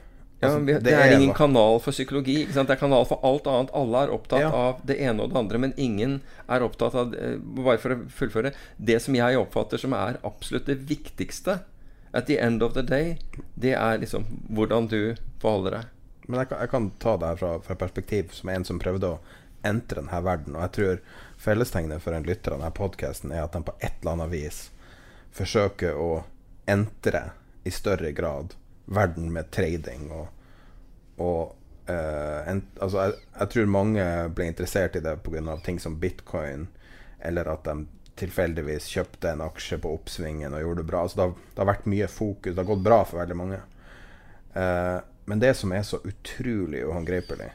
[0.43, 2.37] ja, altså, vi, det, det, er ingen kanal for psykologi.
[2.51, 3.69] Det er kanal for alt annet.
[3.79, 4.49] Alle er opptatt ja.
[4.51, 6.17] av det ene og det andre, men ingen
[6.51, 10.67] er opptatt av eh, Bare for å fullføre Det som jeg oppfatter som er absolutt
[10.67, 11.61] det viktigste
[12.13, 13.15] at the end of the day,
[13.55, 15.87] det er liksom hvordan du forholder deg.
[16.27, 19.15] Men jeg kan, jeg kan ta det her fra, fra perspektiv som en som prøvde
[19.15, 19.21] å
[19.65, 20.53] entre denne verden.
[20.53, 21.01] Og jeg tror
[21.43, 24.59] Fellestegnet for en lytter av denne podkasten er at de på et eller annet vis
[25.35, 26.23] forsøker å
[26.71, 27.23] entre
[27.67, 28.53] i større grad
[28.85, 30.27] verden med trading og,
[31.19, 31.41] og
[31.89, 34.05] uh, en, altså jeg, jeg, tror mange
[34.35, 35.57] ble interessert i det pga.
[35.65, 36.67] ting som bitcoin,
[37.19, 37.87] eller at de
[38.19, 41.01] tilfeldigvis kjøpte en aksje på oppsvingen og gjorde det bra.
[41.01, 42.53] Altså det, har, det, har, vært mye fokus.
[42.53, 43.59] Det har gått bra for veldig mange.
[44.53, 47.49] Uh, men det som er så utrolig uhåndgripelig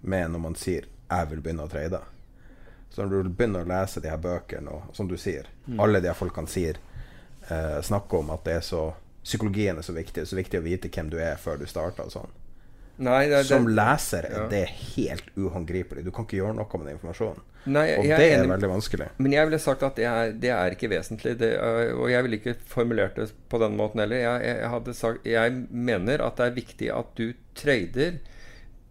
[0.00, 2.02] med når man sier 'jeg vil begynne å trade',
[2.96, 5.80] så når du begynner å lese de her bøkene, og som du sier, mm.
[5.84, 6.78] alle de her folkene sier
[7.50, 8.86] eh, snakker om at det er så
[9.26, 10.14] psykologien er så viktig.
[10.22, 12.08] Det er så viktig å vite hvem du er før du starter.
[12.08, 12.32] Sånn.
[13.04, 14.46] Nei, det, Som leser er ja.
[14.48, 14.62] det
[14.94, 16.06] helt uhåndgripelig.
[16.06, 17.44] Du kan ikke gjøre noe med den informasjonen.
[17.66, 19.08] Nei, og det er, er veldig vanskelig.
[19.18, 21.34] Men jeg ville sagt at det er, det er ikke vesentlig.
[21.42, 21.50] Det,
[21.98, 24.22] og jeg ville ikke formulert det på den måten heller.
[24.22, 27.26] Jeg, jeg, sagt, jeg mener at det er viktig at du
[27.58, 28.20] trader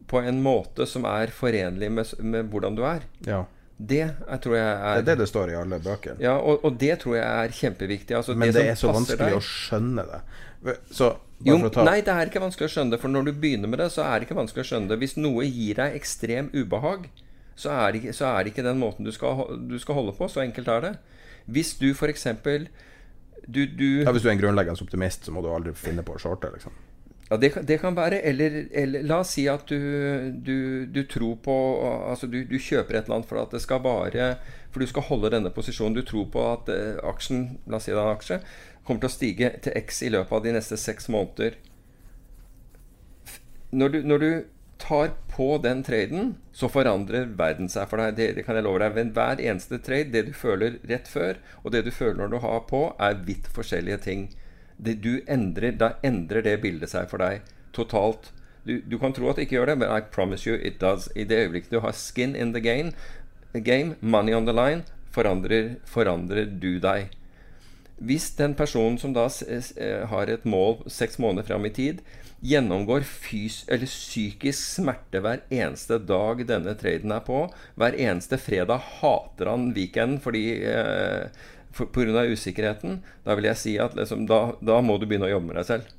[0.05, 3.07] på en måte som er forenlig med, med hvordan du er.
[3.25, 3.45] Ja.
[3.77, 6.15] Det jeg tror jeg er Det er det det står i alle bøkene.
[6.23, 8.15] Ja, og, og det tror jeg er kjempeviktig.
[8.15, 9.35] Altså, Men det, det er så vanskelig deg.
[9.35, 10.21] å skjønne det.
[10.95, 11.11] Så,
[11.45, 11.57] jo.
[11.59, 13.01] Nei, det er ikke vanskelig å skjønne det.
[13.03, 14.99] For når du begynner med det, så er det ikke vanskelig å skjønne det.
[15.03, 17.09] Hvis noe gir deg ekstrem ubehag,
[17.59, 20.15] så er det ikke, så er det ikke den måten du skal, du skal, holde
[20.15, 20.31] på.
[20.31, 20.95] Så enkelt er det.
[21.51, 22.27] Hvis du f.eks.
[23.45, 26.15] Du, du ja, Hvis du er en grunnleggende optimist, så må du aldri finne på
[26.15, 26.73] å shorte, liksom.
[27.29, 28.19] Ja, det, det, kan være.
[28.21, 29.79] Eller, eller, la oss si at du,
[30.45, 31.55] du, du tror på
[32.11, 34.35] Altså du, du, kjøper et eller annet for at det skal vare
[34.69, 35.97] For du skal holde denne posisjonen.
[35.97, 38.41] Du tror på at eh, aksjen La oss si det er aksje
[38.85, 41.57] kommer til å stige til X i løpet av de neste seks måneder.
[43.75, 44.25] Når du, når
[44.77, 48.15] tar på den traden, så forandrer verden seg for deg.
[48.19, 48.95] Det, det kan jeg love deg.
[48.95, 52.39] Ved hver eneste trade, det du føler rett før, og det du føler når du
[52.43, 54.27] har på, er vidt forskjellige ting
[54.77, 57.45] det du endrer, da endrer det bildet seg for deg
[57.75, 58.31] totalt.
[58.65, 61.07] Du, du, kan tro at det ikke gjør det, men I promise you it does.
[61.15, 62.91] I det øyeblikket du har skin in the game,
[63.53, 64.83] game money on the line,
[65.13, 67.13] forandrer, forandrer du deg.
[67.95, 72.01] Hvis den personen som da eh, har et mål seks måneder fram i tid,
[72.45, 77.45] gjennomgår fys eller psykisk smerte hver eneste dag denne traden er på
[77.79, 81.31] Hver eneste fredag hater han weekenden fordi eh,
[81.75, 82.23] pga.
[82.31, 85.59] usikkerheten, da vil jeg si at liksom, da, da, må du begynne å jobbe med
[85.59, 85.93] deg selv.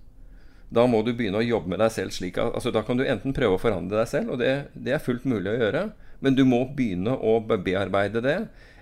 [0.69, 3.05] Da må du begynne å jobbe med deg selv slik at altså, Da kan du
[3.07, 5.85] enten prøve å forandre deg selv, og det, det er fullt mulig å gjøre,
[6.25, 8.39] men du må begynne å bearbeide det.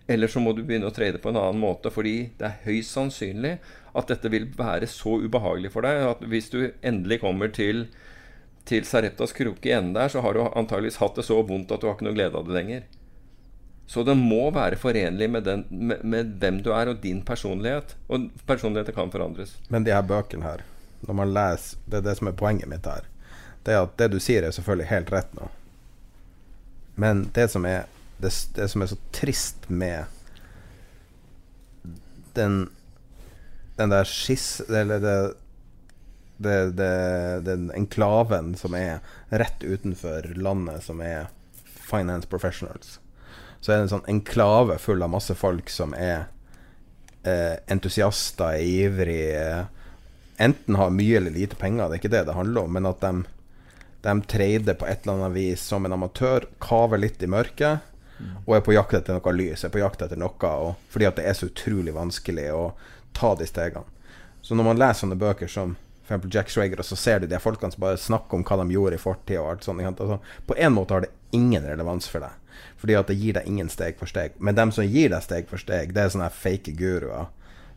[0.07, 2.93] Eller så må du begynne å trade på en annen måte, fordi det er høyst
[2.93, 3.55] sannsynlig
[3.97, 7.87] at dette vil være så ubehagelig for deg at hvis du endelig kommer til,
[8.69, 11.81] til Sareptas kroke i enden der, så har du antageligvis hatt det så vondt at
[11.81, 12.85] du har ikke noe glede av det lenger.
[13.87, 17.97] Så det må være forenlig med, den, med, med, hvem du er, og din personlighet.
[18.09, 19.59] Og personligheter kan forandres.
[19.69, 20.65] Men de her bøkene her,
[21.05, 23.05] når man leser Det er det som er poenget mitt her.
[23.65, 25.51] Det er at det du sier, er selvfølgelig helt rett nå.
[26.97, 27.85] Men det som er,
[28.23, 30.05] det, det som er så trist med
[32.35, 32.69] den
[33.77, 34.61] Den der skiss...
[34.69, 36.91] Eller det, det,
[37.47, 39.01] den enklaven som er
[39.31, 41.27] rett utenfor landet, som er
[41.65, 43.01] finance professionals
[43.65, 46.27] så er det en sånn enklave full av masse folk som er
[47.25, 49.65] eh, entusiaster, ivrige
[50.37, 53.05] Enten har mye eller lite penger, det er ikke det det handler om, men at
[53.05, 53.23] de,
[54.03, 57.93] de trader på et eller annet vis som en amatør, kaver litt i mørket.
[58.43, 61.21] Og er på jakt etter noe lys, er på jakt etter noe og, fordi at
[61.21, 62.65] det er så utrolig vanskelig å
[63.15, 63.87] ta de stegene.
[64.43, 67.41] Så når man leser sånne bøker som eksempel Jack Schrager, og så ser du de
[67.41, 69.45] folkene som bare snakker om hva de gjorde i fortida.
[69.49, 72.35] Altså, på en måte har det ingen relevans for deg,
[72.85, 74.35] fordi at det gir deg ingen steg for steg.
[74.37, 77.31] Men dem som gir deg steg for steg, det er sånne fake guruer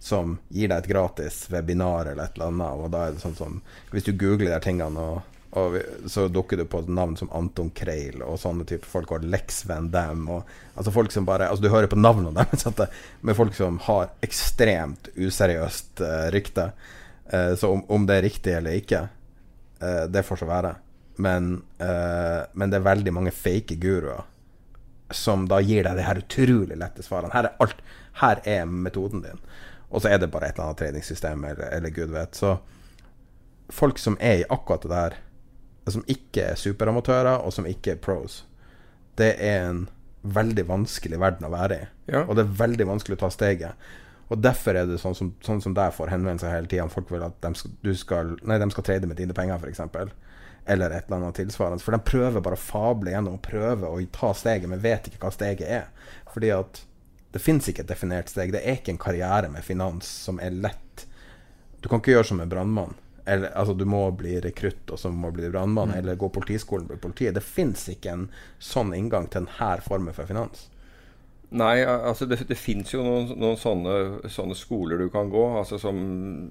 [0.04, 3.38] som gir deg et gratis webinar eller et eller annet, og da er det sånn
[3.38, 3.62] som
[3.94, 5.78] Hvis du googler de tingene og og
[6.12, 9.88] så dukker du på navn som Anton Kreil og sånne typer folk, og Lex Van
[9.90, 12.68] Dam og Altså folk som bare Altså, du hører på navnene deres,
[13.22, 16.68] med folk som har ekstremt useriøst uh, rykte.
[17.32, 19.08] Uh, så om, om det er riktig eller ikke,
[19.82, 20.76] uh, det får så være.
[21.18, 24.20] Men, men det er veldig mange fake guruer
[25.10, 27.34] som da gir deg de her utrolig lette svarene.
[27.34, 27.84] Her er alt
[28.18, 29.42] Her er metoden din.
[29.90, 32.36] Og så er det bare et eller annet treningssystem, eller, eller gud vet.
[32.36, 32.58] Så
[33.70, 35.18] folk som er i akkurat det der,
[35.88, 38.42] som ikke er superamatører, og som ikke er pros,
[39.18, 39.86] det er en
[40.28, 41.88] veldig vanskelig verden å være i.
[42.12, 42.26] Ja.
[42.26, 43.88] Og det er veldig vanskelig å ta steget.
[44.28, 46.90] Og derfor er det sånn som, sånn som deg får henvendelser hele tida.
[46.92, 50.12] Folk vil at de skal, du skal, nei, de skal trade med dine penger, f.eks.
[50.68, 51.84] Eller et eller annet tilsvarende.
[51.84, 55.22] For de prøver bare å fable gjennom og prøve å ta steget, men vet ikke
[55.24, 56.14] hva steget er.
[56.34, 56.82] Fordi at
[57.32, 58.54] det fins ikke et definert steg.
[58.56, 61.06] Det er ikke en karriere med finans som er lett.
[61.80, 62.96] Du kan ikke gjøre som en brannmann.
[63.28, 66.86] Eller, altså, du må bli rekrutt, og så må du bli brannmann, eller gå politiskolen
[66.88, 67.36] og bli politiet.
[67.36, 68.30] Det fins ikke en
[68.64, 70.70] sånn inngang til denne formen for finans.
[71.56, 73.94] Nei, altså det, det fins jo noen, noen sånne,
[74.28, 75.98] sånne skoler du kan gå, altså som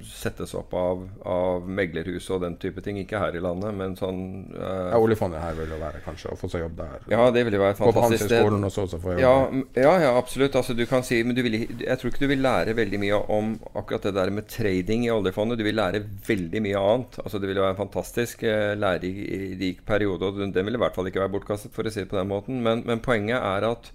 [0.09, 2.97] settes opp av, av meglerhus og den type ting.
[3.03, 4.23] Ikke her i landet, men sånn
[4.55, 7.05] uh, Ja, oljefondet her vil jo være kanskje å få seg jobb der.
[7.13, 7.93] Ja, det ville jo være fantastisk.
[7.93, 8.07] Gå på.
[8.07, 9.21] Handelshøyskolen og så, så få jobb.
[9.21, 10.57] Ja, ja, ja, absolutt.
[10.57, 13.21] Altså, du kan si, men du vil, jeg tror ikke du vil lære veldig mye
[13.37, 15.61] om akkurat det der med trading i oljefondet.
[15.61, 17.21] Du vil lære veldig mye annet.
[17.21, 20.97] Altså, det ville være en fantastisk uh, lærerik periode, og den den vil i hvert
[20.97, 22.65] fall ikke være bortkastet, for å si det på den måten.
[22.65, 23.93] Men, men poenget er at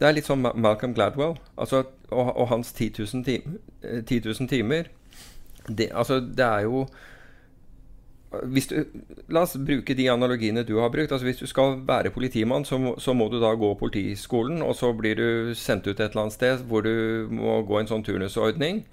[0.00, 4.20] det er litt som Malcolm Gladwell altså, og, og hans 10 000, tim, eh, 10
[4.24, 4.90] 000 timer.
[5.68, 6.86] Det, altså, det er jo
[8.32, 8.84] du,
[9.28, 11.12] La oss bruke de analogiene du har brukt.
[11.12, 14.92] Altså Hvis du skal være politimann, så så må du da gå politiskolen, og så
[14.96, 18.84] blir du sendt ut et eller annet sted hvor du må gå en sånn turnusordning.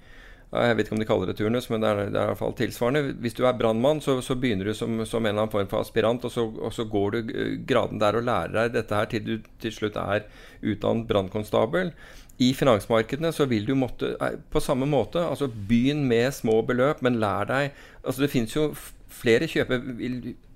[0.50, 2.40] Jeg vet ikke om de kaller det turnus, men det er, det er i hvert
[2.40, 3.12] fall tilsvarende.
[3.22, 5.84] Hvis du er brannmann, så, så begynner du som, som en eller annen form for
[5.84, 9.10] aspirant, og så, og så går du eh, graden der og lærer deg dette her
[9.12, 10.26] til du til slutt er
[10.60, 11.94] utdannet brannkonstabel.
[12.40, 17.02] I finansmarkedene så vil du måtte eh, på samme måte altså Begynn med små beløp,
[17.04, 17.70] men lær deg
[18.02, 18.70] altså Det finnes jo
[19.10, 19.82] flere kjøper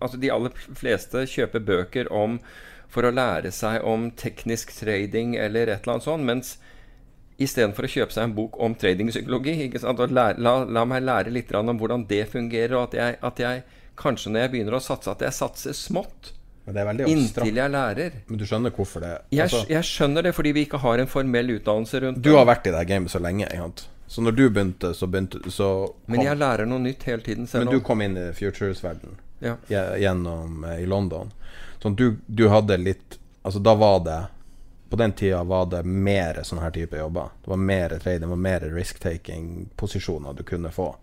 [0.01, 2.39] altså De aller fleste kjøper bøker om
[2.95, 6.53] for å lære seg om teknisk trading eller et eller annet sånt, mens
[7.39, 11.79] istedenfor å kjøpe seg en bok om tradingpsykologi lære, la, la meg lære litt om
[11.79, 13.63] hvordan det fungerer, og at jeg, at jeg
[13.99, 16.33] kanskje når jeg begynner å satse, at jeg satser smått.
[16.65, 17.09] Men det.
[17.13, 18.21] Inntil jeg lærer.
[18.29, 21.11] Men du skjønner hvorfor det Jeg, altså, jeg skjønner det fordi vi ikke har en
[21.11, 23.51] formell utdannelse rundt Du har vært i det gamet så lenge.
[23.53, 23.91] Egentlig.
[24.09, 25.69] Så når du begynte, så begynte så
[26.09, 29.59] Men jeg lærer noe nytt hele tiden selv Men du kom inn i futures-verden Ja.
[30.01, 31.33] gjennom eh, i London.
[31.83, 34.21] Sånn du, du hadde litt Altså, da var det
[34.95, 37.33] På den tida var det mer sånne her type jobber.
[37.43, 40.97] Det var mer trading, det var mer risk-taking-posisjoner du kunne få.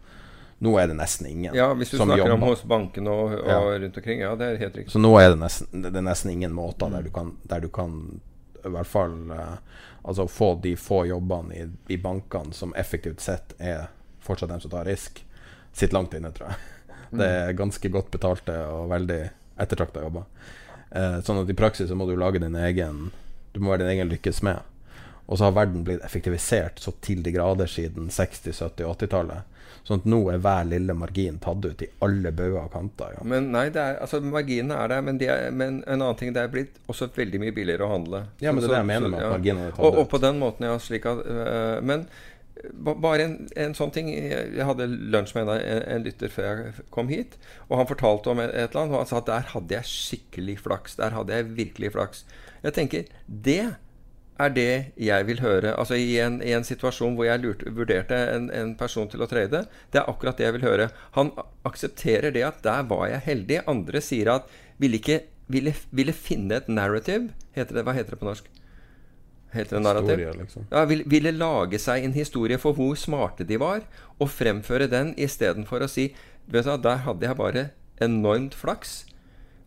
[0.63, 3.57] Nå er det nesten ingen Ja, hvis du snakker om hos banken og, og Ja.
[3.79, 4.19] rundt omkring.
[4.21, 4.93] Ja, det er helt riktig.
[4.93, 7.67] Så nå er det nesten, det er nesten ingen måter der du kan, der du
[7.67, 8.21] kan
[8.65, 9.57] i hvert fall eh,
[10.07, 13.89] altså få de få jobbene i, i bankene som effektivt sett er
[14.23, 15.19] fortsatt dem som tar risk,
[15.73, 16.55] sitter langt inne, tror jeg.
[17.11, 19.19] Det er ganske godt betalte og veldig
[19.59, 20.23] ettertrakta jobber.
[20.91, 23.09] Eh, sånn at i praksis så må du lage din egen
[23.53, 24.61] Du må være din egen lykkes med.
[25.31, 29.47] Og så har verden blitt effektivisert så til de grader siden 60-, 70-, 80-tallet.
[29.87, 33.15] Sånn at nå er hver lille margin tatt ut i alle bauger og kanter.
[33.15, 33.23] Ja.
[33.31, 36.33] Men nei, det er, altså marginene er der, men, de er, men en annen ting,
[36.35, 38.25] det er blitt også veldig mye billigere å handle.
[38.43, 40.11] Ja, men det er det jeg mener så- med at marginene er tatt og, og
[40.11, 40.75] på den måten, ja.
[40.81, 42.05] Slik at, øh, men
[42.85, 46.85] bare en, en sånn ting Jeg hadde lunsj med en, en, en lytter før jeg
[46.93, 49.49] kom hit, og han fortalte om et, et eller annet, og han sa at der
[49.55, 50.99] hadde jeg skikkelig flaks.
[50.99, 52.25] Der hadde jeg virkelig flaks.
[52.61, 53.63] Jeg tenker, det
[54.41, 55.73] er det jeg vil høre.
[55.77, 59.29] Altså I en, i en situasjon hvor jeg lurte, vurderte en, en person til å
[59.29, 60.89] trade, det er akkurat det jeg vil høre.
[61.17, 61.33] Han
[61.67, 63.61] aksepterer det at der var jeg heldig.
[63.69, 64.49] Andre sier at
[64.81, 65.21] ville ikke
[65.51, 67.31] ville, ville finne et narrative.
[67.55, 68.49] Heter det, hva heter det på norsk?
[69.51, 70.15] Heter det narrativ?
[70.15, 70.67] Historie, liksom.
[70.71, 73.83] Ja, ville, ville lage seg en historie for hvor smarte de var,
[74.17, 76.11] og fremføre den istedenfor å si
[76.51, 77.69] vet du, Der hadde jeg bare
[78.01, 79.05] enormt flaks.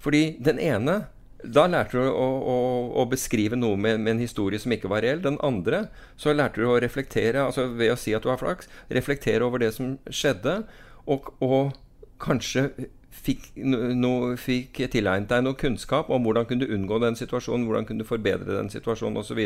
[0.01, 1.07] Fordi den ene
[1.45, 2.57] da lærte du å, å,
[3.03, 5.23] å beskrive noe med, med en historie som ikke var reell.
[5.25, 5.87] Den andre
[6.21, 9.63] så lærte du å reflektere, altså ved å si at du har flaks, reflektere over
[9.63, 10.63] det som skjedde,
[11.11, 11.75] og, og
[12.23, 12.69] kanskje
[13.15, 17.87] fikk, no, fikk tilegnet deg noe kunnskap om hvordan kunne du unngå den situasjonen, hvordan
[17.89, 19.41] kunne du forbedre den situasjonen osv.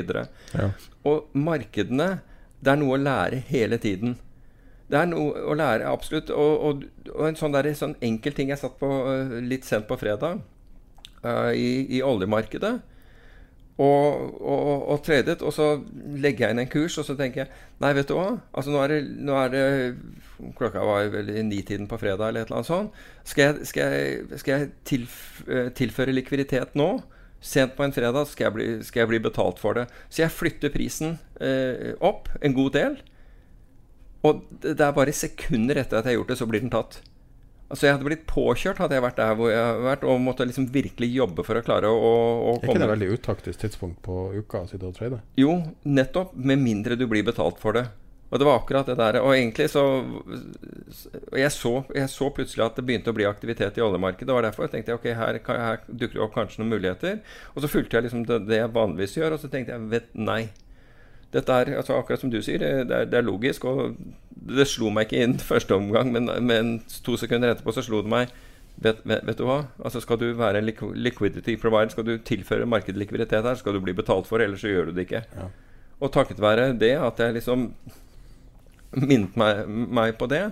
[0.54, 0.70] Ja.
[1.08, 2.18] Og markedene,
[2.62, 4.16] det er noe å lære hele tiden.
[4.88, 6.30] Det er noe å lære, absolutt.
[6.32, 9.88] Og, og, og en sånn, der, sånn enkel ting jeg satt på uh, litt sent
[9.88, 10.40] på fredag
[11.24, 12.76] uh, i, i, oljemarkedet.
[13.78, 15.68] Og, og, og, tradet, og så
[16.18, 18.32] legger jeg inn en kurs, og så tenker jeg Nei, vet du hva?
[18.50, 19.62] Altså, nå er det, nå er det
[20.58, 22.98] Klokka var vel i nitiden på fredag, eller et eller annet sånt.
[23.26, 25.14] Skal jeg, skal jeg, skal jeg tilf,
[25.78, 26.90] tilføre likviditet nå?
[27.38, 29.86] Sent på en fredag skal jeg, bli, skal jeg bli betalt for det.
[30.10, 32.98] Så jeg flytter prisen eh, opp en god del.
[34.26, 36.98] Og det er bare sekunder etter at jeg har gjort det, så blir den tatt.
[37.68, 40.46] Altså Jeg hadde blitt påkjørt hadde jeg vært der hvor jeg har vært, og måtte
[40.48, 44.00] liksom virkelig jobbe for å klare å, å komme Er ikke det veldig utaktisk tidspunkt
[44.06, 45.20] på uka å sitte og trade?
[45.40, 46.32] Jo, nettopp.
[46.38, 47.84] Med mindre du blir betalt for det.
[48.28, 49.18] Og det var akkurat det der.
[49.24, 49.82] Og egentlig så
[51.36, 54.32] jeg så, jeg så plutselig at det begynte å bli aktivitet i oljemarkedet.
[54.34, 57.20] Og derfor tenkte jeg ok, her, her dukker det opp kanskje noen muligheter.
[57.54, 60.10] Og så fulgte jeg liksom det, det jeg vanligvis gjør, og så tenkte jeg vet,
[60.16, 60.42] nei.
[61.34, 63.64] Dette er altså akkurat som du sier, det er, det er, logisk.
[63.68, 63.96] Og
[64.48, 68.12] det slo meg ikke inn første omgang, men, men to sekunder etterpå så slo det
[68.12, 68.32] meg.
[68.78, 69.64] Vet, vet, vet, du hva?
[69.82, 70.68] Altså Skal du være en
[71.02, 74.70] liquidity provider, skal du tilføre markedet likviditet her, skal du bli betalt for ellers så
[74.70, 75.24] gjør du det ikke.
[75.34, 75.48] Ja.
[75.98, 77.72] Og takket være det at jeg liksom
[79.08, 80.44] minnet meg, meg på det,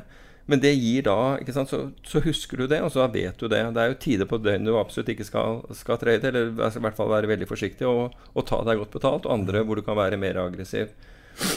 [0.47, 1.65] men det gir da ikke så,
[2.07, 3.59] så, husker du det, og så vet du det.
[3.75, 6.99] Det er jo tider på døgnet du absolutt ikke skal, skal trade, eller i hvert
[6.99, 9.99] fall være veldig forsiktig og, og, ta deg godt betalt, og andre hvor du kan
[9.99, 10.95] være mer aggressiv.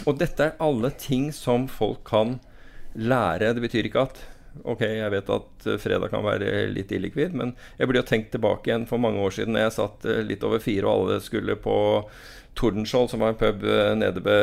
[0.09, 2.39] Og dette er alle ting som folk kan
[2.97, 3.53] lære.
[3.53, 4.23] Det betyr ikke at
[4.63, 8.71] Ok, jeg vet at fredag kan være litt illikvid, men jeg burde jo tenkt tilbake
[8.71, 11.75] igjen for mange år siden jeg satt eh, litt over fire, og alle skulle på
[12.59, 14.39] Tordenskjold, som var en pub eh, nede, be,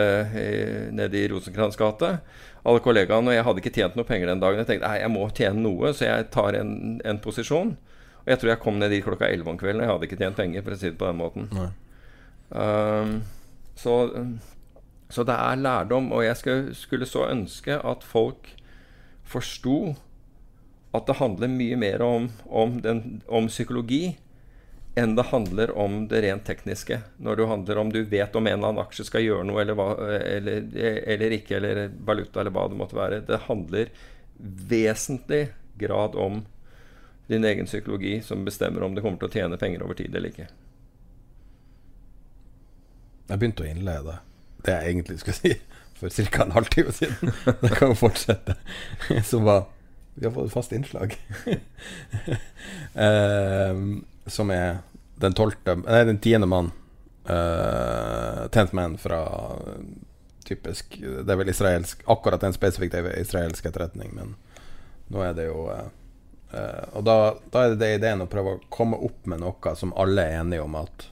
[0.94, 2.18] nede i Rosenkrantz gate
[2.66, 4.58] alle kollegaene, og jeg hadde ikke tjent noe penger den dagen.
[4.62, 6.72] Jeg tenkte nei, jeg må tjene noe, så jeg tar en,
[7.06, 7.76] en posisjon.
[8.24, 9.84] Og jeg tror jeg kom ned dit klokka 11 om kvelden.
[9.84, 11.46] Jeg hadde ikke tjent penger, for å si det på den måten.
[12.50, 13.12] Um,
[13.78, 13.94] så,
[15.06, 18.50] så, det er lærdom, og jeg skulle, skulle så ønske at folk
[19.26, 19.94] forsto
[20.96, 24.16] at det handler mye mer om, om, den, om psykologi
[24.96, 27.00] enn det handler om det rent tekniske.
[27.20, 29.76] Når det handler om du vet om en eller annen aksje skal gjøre noe eller,
[29.76, 30.70] hva, eller,
[31.04, 33.20] eller, ikke, eller valuta eller hva det måtte være.
[33.28, 33.90] Det handler
[34.70, 35.42] vesentlig
[35.76, 36.46] grad om
[37.26, 40.32] din egen psykologi som bestemmer om du kommer til å tjene penger over tid eller
[40.32, 40.48] ikke.
[43.26, 44.20] Jeg begynte å innlede
[44.64, 45.52] det jeg egentlig skulle si
[45.98, 46.42] for ca.
[46.42, 47.32] en halvtime siden.
[47.60, 48.56] Det kan jo fortsette.
[49.24, 49.64] Som var
[50.14, 51.16] Vi har fått et fast innslag.
[52.94, 54.78] um, som er
[55.16, 56.70] den tolvte Nei, den tiende mann.
[57.26, 59.20] Uh, tenth man fra
[60.46, 64.36] typisk Det er vel israelsk Akkurat den spesifikke israelsk etterretning, men
[65.10, 65.88] nå er det jo uh,
[66.54, 67.16] uh, Og da,
[67.50, 70.40] da, er det, det ideen å prøve å komme opp med noe som alle er
[70.44, 71.08] enige om at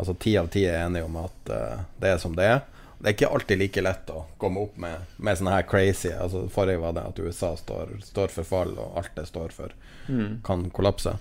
[0.00, 2.62] Altså ti av ti er enige om at uh, det er som det er.
[3.02, 6.44] Det er ikke alltid like lett å komme opp med, med sånne her crazy altså
[6.54, 9.74] Forrige var det at USA står, står for fall, og alt det står for,
[10.06, 10.36] mm.
[10.46, 11.16] kan kollapse.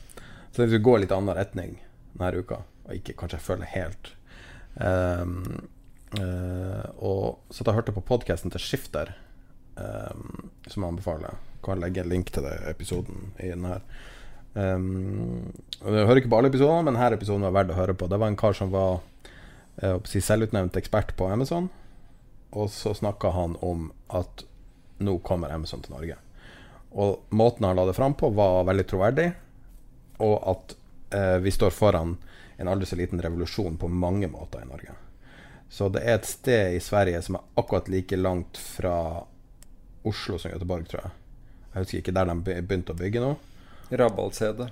[0.54, 1.80] Så hvis vi går litt annen retning
[2.14, 4.12] denne uka, og ikke kanskje føler helt
[4.76, 5.36] um,
[6.20, 9.16] uh, Og så da hørte jeg på podkasten til Skifter,
[9.80, 11.38] um, som jeg anbefaler.
[11.66, 13.86] Kan legge en link til det episoden i denne her.
[14.54, 18.10] Um, jeg hører ikke på alle episodene, men denne episoden var verdt å høre på.
[18.12, 19.00] Det var en kar som var
[19.82, 21.70] selvutnevnt ekspert på Amazon,
[22.52, 24.46] og så snakka han om at
[25.02, 26.18] nå kommer Amazon til Norge.
[26.92, 29.32] Og måten han la det fram på, var veldig troverdig
[30.22, 30.76] og at
[31.18, 32.18] eh, vi står foran
[32.58, 34.94] en aldri så liten revolusjon på mange måter i Norge.
[35.70, 39.24] Så det er et sted i Sverige som er akkurat like langt fra
[40.04, 41.12] Oslo som Göteborg, tror jeg.
[41.72, 43.32] Jeg husker ikke der de begynte å bygge nå.
[43.92, 44.68] Rabaldsede.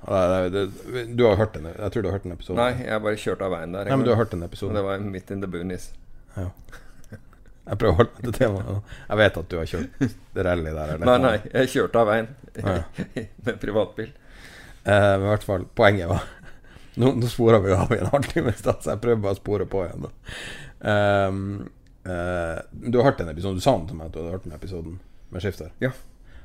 [0.00, 1.66] Du har hørt den?
[1.70, 2.60] Jeg tror du har hørt den episoden?
[2.62, 3.90] Nei, jeg bare kjørt av veien der.
[3.90, 5.90] Nei, men du har hørt den episoden Det var midt in the boonies.
[6.36, 6.48] Ja.
[7.70, 8.94] Jeg prøver å holde meg til temaet.
[9.04, 10.14] Jeg vet at du har kjørt
[10.48, 10.94] rally der.
[11.04, 12.76] Nei, nei, jeg kjørte av veien ja.
[13.46, 14.10] med privatbil.
[14.80, 16.24] Eh, I hvert fall, poenget var
[17.00, 19.84] Nå, nå sporer vi av i en halvtime, så jeg prøver bare å spore på
[19.86, 20.08] igjen.
[20.82, 21.44] Um,
[22.02, 23.60] uh, du har hørt den episoden?
[23.60, 24.96] Du sa den til meg at du hadde hørt den episoden
[25.30, 25.70] med skifter?
[25.80, 25.92] Ja.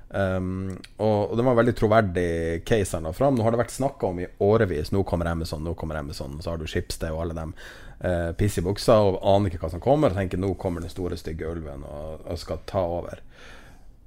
[0.09, 2.27] Um, og, og, det var en veldig troverdig
[2.67, 3.35] case han la fram.
[3.35, 4.93] Nå har det vært snakka om i årevis.
[4.95, 6.37] Nå kommer Amazon, nå kommer Amazon.
[6.41, 7.55] Så har du Schibsted og alle dem
[8.03, 10.13] uh, piss i buksa og aner ikke hva som kommer.
[10.13, 13.23] Og tenker nå kommer den store, stygge ulven og, og skal ta over.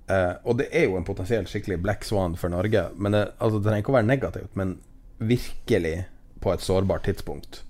[0.08, 2.88] Uh, og det er jo en potensielt skikkelig black swan for Norge.
[2.96, 4.78] Men det, altså, det trenger ikke å være negativt, men
[5.18, 5.96] virkelig
[6.38, 7.62] på et sårbart tidspunkt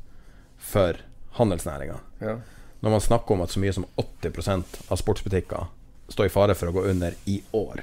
[0.61, 1.01] for
[1.39, 1.99] handelsnæringa.
[2.21, 2.39] Ja.
[2.81, 5.71] Når man snakker om at så mye som 80% av sportsbutikker
[6.13, 7.83] står i fare for å gå under i år.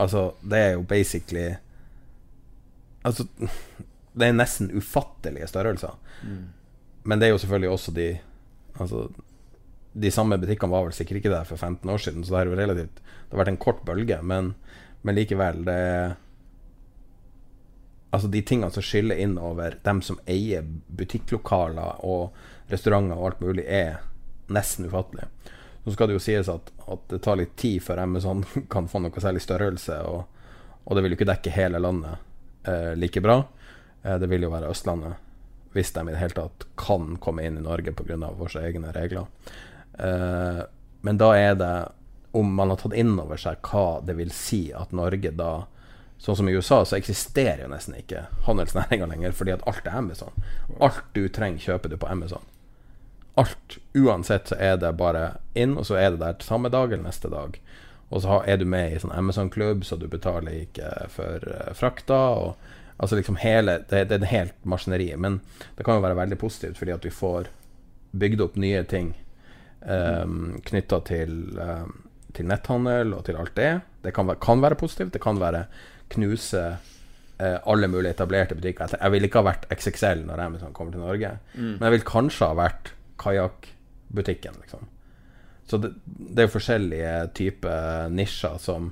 [0.00, 1.54] Altså, det er jo basically
[3.04, 3.26] Altså,
[4.14, 5.98] det er nesten ufattelige størrelser.
[6.22, 6.44] Mm.
[7.04, 8.08] Men det er jo selvfølgelig også de
[8.80, 9.08] Altså
[9.92, 12.50] de samme butikkene var vel sikkert ikke der for 15 år siden, så det, er
[12.50, 14.16] jo relativt, det har vært en kort bølge.
[14.22, 14.54] Men,
[15.02, 15.80] men likevel, det
[18.12, 22.34] Altså de tingene som skiller inn over dem som eier butikklokaler og
[22.68, 24.02] restauranter og alt mulig, er
[24.52, 25.30] nesten ufattelig.
[25.84, 29.02] Så skal det jo sies at, at det tar litt tid før Amazon kan få
[29.02, 30.24] noe særlig størrelse, og,
[30.84, 33.40] og det vil jo ikke dekke hele landet eh, like bra.
[34.02, 35.18] Eh, det vil jo være Østlandet,
[35.74, 38.20] hvis de i det hele tatt kan komme inn i Norge pga.
[38.38, 39.26] våre egne regler.
[39.98, 40.62] Eh,
[41.02, 41.74] men da er det
[42.32, 45.52] om man har tatt inn over seg hva det vil si at Norge da
[46.22, 49.96] Sånn som i USA, så eksisterer jo nesten ikke handelsnæringa lenger, fordi at alt er
[49.98, 50.36] Amazon.
[50.78, 52.44] Alt du trenger, kjøper du på Amazon.
[53.34, 53.78] Alt.
[53.94, 57.30] Uansett så er det bare inn, og så er det der samme dag eller neste
[57.32, 57.56] dag.
[58.12, 62.20] Og så er du med i sånn Amazon-klubb, så du betaler ikke for uh, frakta.
[62.36, 65.08] Og, altså liksom hele det, det er en helt maskineri.
[65.16, 65.40] Men
[65.78, 67.48] det kan jo være veldig positivt, fordi at vi får
[68.12, 69.14] bygd opp nye ting
[69.80, 71.94] um, ehm, knytta til, um,
[72.36, 73.72] til netthandel og til alt det.
[74.04, 75.14] Det kan være, kan være positivt.
[75.14, 75.64] Det kan være
[76.12, 78.92] knuse uh, alle mulige etablerte butikker.
[79.00, 81.78] Jeg vil ikke ha vært XXL når Amazon kommer til Norge, mm.
[81.78, 82.92] men jeg vil kanskje ha vært
[83.22, 84.88] kajakkbutikken, liksom.
[85.66, 88.90] Så det, det, er jo forskjellige typer nisjer som,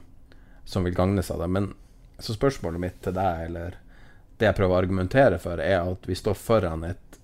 [0.65, 1.49] som vil gagnes av det.
[1.53, 1.73] Men
[2.19, 3.77] så spørsmålet mitt til deg, eller
[4.41, 7.21] det jeg prøver å argumentere for, er at vi står foran et,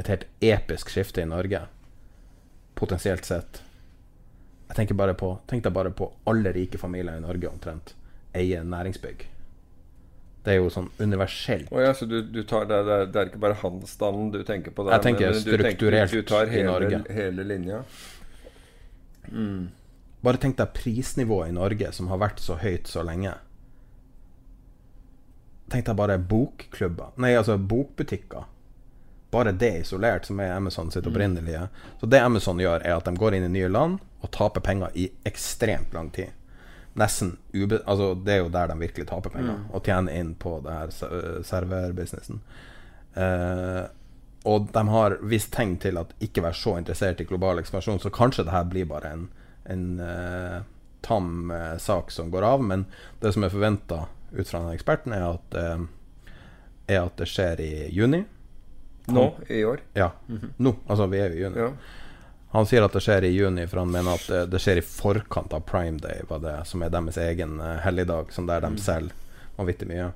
[0.00, 1.66] et helt episk skifte i Norge,
[2.78, 3.62] potensielt sett.
[4.68, 7.94] Jeg tenker bare på, Tenk deg bare på alle rike familier i Norge omtrent
[8.36, 9.35] eier næringsbygg.
[10.46, 11.72] Det er jo sånn universelt.
[11.74, 14.70] Oh, ja, så du, du tar det, det, det, er ikke bare handelsstanden du tenker
[14.70, 14.84] på?
[14.86, 17.00] Der, jeg tenker men, strukturert du, tenker, du tar hele, i Norge.
[17.16, 17.80] Hele linja.
[19.26, 19.64] Mm.
[20.22, 23.34] Bare tenk deg prisnivået i Norge, som har vært så høyt så lenge.
[25.74, 28.46] Tenk deg bare bokklubber Nei, altså bokbutikker.
[29.34, 31.10] Bare det isolert, som er Amazon sitt mm.
[31.10, 31.66] opprinnelige.
[31.98, 34.94] Så det Amazon gjør, er at de går inn i nye land og taper penger
[34.94, 36.30] i ekstremt lang tid
[36.96, 37.80] nesten ube...
[37.84, 39.68] Altså, det er jo der de virkelig taper penger, mm.
[39.74, 42.40] og tjener inn på det her serverbusinessen.
[43.16, 43.84] Uh,
[44.46, 48.12] og de har visst tegn til at ikke være så interessert i global ekspansjon, så
[48.14, 49.26] kanskje det her blir bare en,
[49.72, 50.60] en uh,
[51.06, 52.64] tam uh, sak som går av.
[52.64, 52.86] Men
[53.22, 55.54] det som er forventa ut fra den eksperten, er at,
[56.90, 58.24] er at det skjer i juni.
[59.14, 59.28] Nå?
[59.48, 59.80] I år?
[59.94, 60.10] Ja.
[60.26, 60.50] Mm -hmm.
[60.56, 60.74] Nå.
[60.88, 61.58] Altså, vi er jo i juni.
[61.58, 61.70] Ja.
[62.56, 65.52] Han sier at det skjer i juni, for han mener at det, skjer i forkant
[65.52, 68.78] av Prime Day, det, som er deres egen uh, helligdag, som der de mm.
[68.80, 69.12] selger
[69.58, 70.06] vanvittig mye.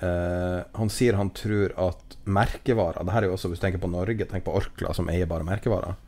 [0.00, 3.82] Uh, han sier han tror at merkevarer Det her er jo også hvis du tenker
[3.82, 5.98] på Norge, tenk på Orkla, som eier bare merkevarer.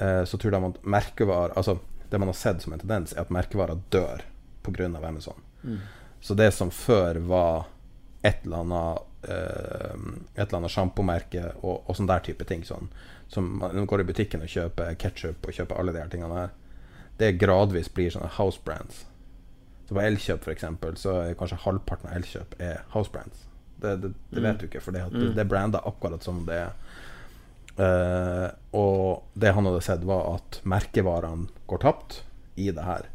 [0.00, 1.76] Uh, så tror de at merkevarer Altså,
[2.08, 4.24] det man har sett som en tendens, er at merkevarer dør
[4.64, 4.88] pga.
[4.88, 5.44] Amazon.
[5.64, 5.82] Mm.
[6.20, 7.68] Så det som før var
[8.22, 12.86] et eller annet et eller annet sjampomerke og, og sånn der type ting, sånn
[13.28, 16.54] som man går i butikken og kjøper ketsjup og kjøper alle de her tingene her,
[17.18, 19.04] det gradvis blir sånne house brands.
[19.88, 20.64] Så på Elkjøp f.eks.
[21.00, 23.44] så er kanskje halvparten av Elkjøp er house brands.
[23.78, 25.34] Det, det, det vet du ikke, for det, mm.
[25.36, 26.72] det er branda akkurat som det er.
[27.78, 32.22] Uh, og det han hadde sett, var at merkevarene går tapt
[32.58, 33.06] i det her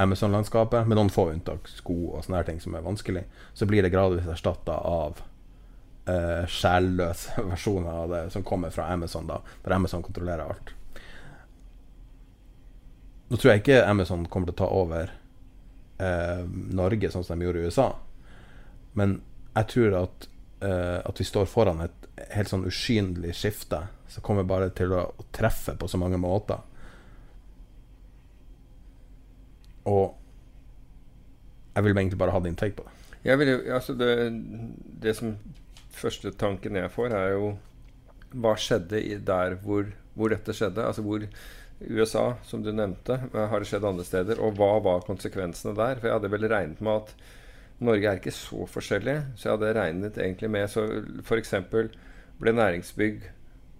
[0.00, 3.22] Amazon-landskapet, med noen få unntak, sko og sånne her ting som er vanskelig.
[3.54, 5.20] Så blir det gradvis erstatta av
[6.08, 10.74] uh, sjelløse versjoner av det som kommer fra Amazon, da, der Amazon kontrollerer alt.
[13.28, 15.12] Nå tror jeg ikke Amazon kommer til å ta over
[16.00, 16.44] uh,
[16.76, 17.88] Norge sånn som de gjorde i USA,
[18.98, 19.18] men
[19.54, 20.28] jeg tror at,
[20.62, 25.06] uh, at vi står foran et helt sånn usynlig skifte som kommer bare til å
[25.34, 26.60] treffe på så mange måter.
[29.90, 30.14] Og
[31.74, 32.92] jeg vil egentlig bare ha din take på det.
[33.24, 34.10] Jeg vil, altså det,
[35.02, 35.32] det som
[35.98, 37.52] første tanken jeg får, er jo
[38.34, 40.86] hva skjedde der hvor, hvor, dette skjedde?
[40.86, 41.22] Altså hvor
[41.84, 44.42] USA, som du nevnte, har det skjedd andre steder?
[44.42, 46.00] Og hva var konsekvensene der?
[46.00, 47.14] For jeg hadde vel regnet med at
[47.84, 49.16] Norge er ikke så forskjellig.
[49.36, 50.86] Så jeg hadde regnet egentlig med så
[51.24, 51.56] F.eks.
[52.40, 53.30] ble næringsbygg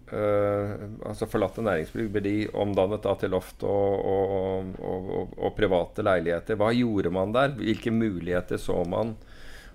[0.05, 6.05] Uh, altså Forlatte næringsbygg ble de omdannet da til loft og, og, og, og, private
[6.05, 6.59] leiligheter.
[6.61, 7.55] Hva gjorde man der?
[7.57, 9.15] Hvilke muligheter så man?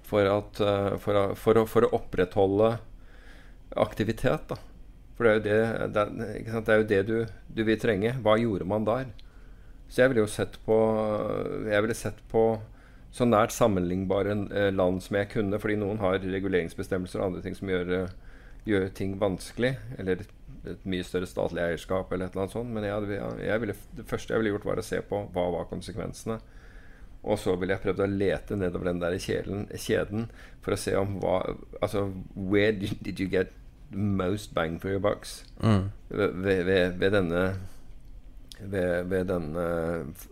[0.10, 2.73] For, at, eh, for, å, for, å, for å, opprettholde
[3.80, 4.49] aktivitet.
[4.49, 4.57] Da.
[5.18, 5.60] For det er jo det,
[5.94, 7.15] det, er, det, er jo det du,
[7.48, 8.15] du, vil trenge.
[8.26, 9.11] Hva gjorde man der?
[9.90, 10.76] Så jeg ville jo sett på
[11.65, 12.44] Jeg ville sett på
[13.10, 17.56] så nært sammenlignbare eh, land som jeg kunne, fordi noen har reguleringsbestemmelser og andre ting
[17.57, 19.73] som gjør, eh, gjør ting vanskelig.
[19.98, 20.22] Eller
[20.68, 22.73] et mye større statlig eierskap eller et eller annet sånt.
[22.76, 25.69] Men jeg, jeg ville, det første jeg ville gjort, var å se på hva var
[25.72, 26.38] konsekvensene.
[27.24, 30.30] Og så ville jeg prøvd å lete nedover den der kjeden, kjeden
[30.64, 31.41] for å se om hva
[31.82, 32.06] Altså,
[32.36, 33.52] where did, you get
[33.91, 35.44] the most bang for your bucks?
[35.60, 35.91] Mm.
[36.08, 37.44] Ved, ved, ved, denne
[38.60, 39.66] ved, ved denne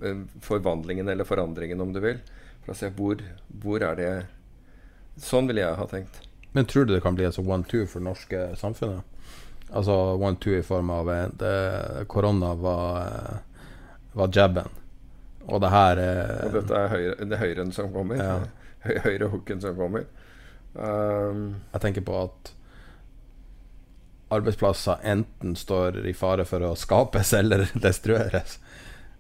[0.03, 2.23] eh, forvandlingen, eller forandringen, om du vil.
[2.63, 3.21] For å se hvor,
[3.63, 4.11] hvor er det
[5.17, 6.19] Sånn ville jeg ha tenkt.
[6.53, 9.01] Men tror du det kan bli altså one-two for det norske samfunnet?
[9.73, 11.55] Altså one-two i form av eh, det,
[12.11, 13.63] korona var, eh,
[14.13, 14.69] var jabben.
[15.47, 15.99] Og det her
[16.45, 18.19] Og dette er høyre, det høyren som kommer.
[18.19, 18.33] Ja.
[18.87, 20.03] Høy- Høyrehooken som kommer.
[20.75, 22.51] Um, Jeg tenker på at
[24.29, 28.57] arbeidsplasser enten står i fare for å skapes eller destrueres.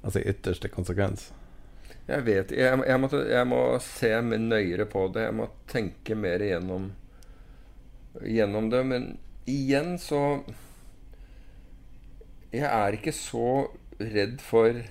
[0.03, 1.29] Altså i ytterste konsekvens.
[2.07, 5.23] jeg vet jeg, jeg, må, jeg må se mer nøyere på det.
[5.29, 6.91] Jeg må tenke mer igjennom,
[8.23, 8.83] gjennom det.
[8.91, 9.07] Men
[9.47, 10.21] igjen så
[12.51, 13.47] Jeg er ikke så
[13.99, 14.83] redd for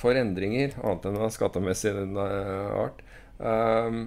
[0.00, 3.04] for endringer, annet enn av skattemessig eh, art.
[3.38, 4.02] Um,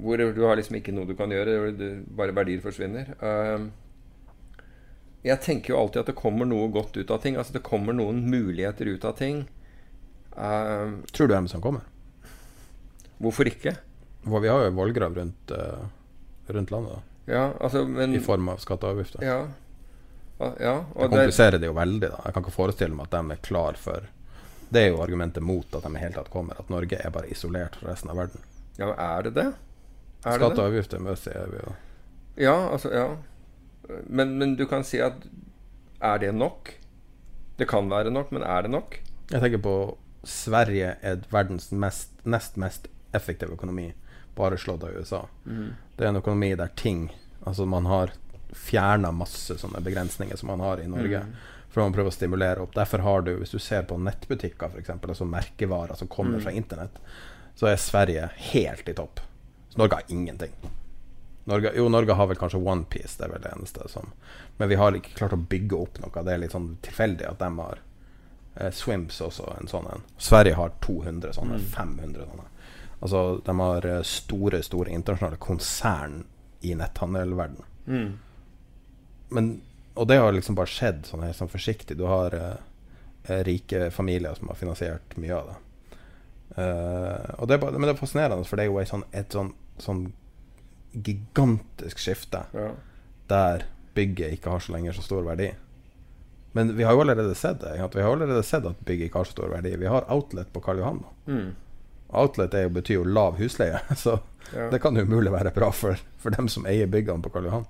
[0.00, 1.72] hvor du har liksom ikke noe du kan gjøre,
[2.16, 3.12] bare verdier forsvinner.
[3.20, 3.70] Um,
[5.26, 7.36] jeg tenker jo alltid at det kommer noe godt ut av ting.
[7.36, 9.44] Altså det kommer noen muligheter ut av ting.
[10.32, 11.84] Um, Tror du hvem som kommer?
[13.20, 13.74] hvorfor ikke?
[14.24, 15.84] For vi har jo vollgrav rundt, uh,
[16.48, 19.28] rundt landet, Ja, altså, men i form av skatteavgifter og avgifter.
[19.28, 19.66] Ja.
[20.40, 22.08] Ja, det, kompliserer det jo veldig.
[22.08, 24.06] da Jeg kan ikke forestille meg at de er klar for
[24.70, 26.58] Det er jo argumentet mot at de i hele tatt kommer.
[26.60, 28.40] At Norge er bare isolert fra resten av verden.
[28.78, 29.48] ja, er det det?
[30.24, 31.74] Er det og avgifter møtes vi jo
[32.36, 33.16] Ja, altså, ja.
[34.06, 35.24] Men, men du kan si at
[36.00, 36.74] Er det nok?
[37.58, 39.00] Det kan være nok, men er det nok?
[39.30, 39.74] Jeg tenker på
[40.24, 43.92] Sverige er verdens mest, nest mest effektive økonomi,
[44.36, 45.22] bare slått av USA.
[45.96, 47.10] Det er en økonomi der ting
[47.40, 48.12] Altså man har
[48.52, 51.22] fjerna masse sånne begrensninger som man har i Norge.
[51.70, 52.74] For man prøver å stimulere opp.
[52.74, 56.98] Derfor har du, hvis du ser på nettbutikker f.eks., altså merkevarer som kommer fra internett,
[57.54, 59.20] så er Sverige helt i topp.
[59.70, 60.50] Så Norge har ingenting.
[61.44, 64.10] Norge, jo, Norge har vel kanskje OnePiece, det er vel det eneste som
[64.58, 66.24] Men vi har ikke klart å bygge opp noe.
[66.24, 67.80] Det er litt sånn tilfeldig at de har
[68.56, 70.04] eh, Swims også, en sånn en.
[70.18, 72.48] Sverige har 200 sånne, 500 sånne.
[73.00, 76.24] Altså, de har eh, store, store internasjonale konsern
[76.60, 77.64] i netthandelverden.
[79.30, 79.50] Men,
[79.94, 81.96] og det har liksom bare skjedd sånn helt sånn forsiktig.
[81.98, 82.56] Du har eh,
[83.28, 85.56] eh, rike familier som har finansiert mye av det.
[86.56, 90.04] Eh, det bare, men det er fascinerende, for det er jo sånn, et sånn, sånn
[90.92, 92.70] gigantisk skifte Ja.
[93.28, 93.64] der
[93.94, 95.52] bygget ikke har så lenger så stor verdi.
[96.52, 97.72] Men vi har jo allerede sett det.
[97.94, 99.76] Vi har allerede sett at bygget ikke har så stor verdi.
[99.76, 101.04] Vi har Outlet på Karl Johan.
[101.26, 101.52] Mm.
[102.10, 104.18] Outlet jo, betyr jo lav husleie, så
[104.54, 104.70] Ja.
[104.70, 107.66] det kan jo umulig være bra for, for dem som eier byggene på Karl Johan.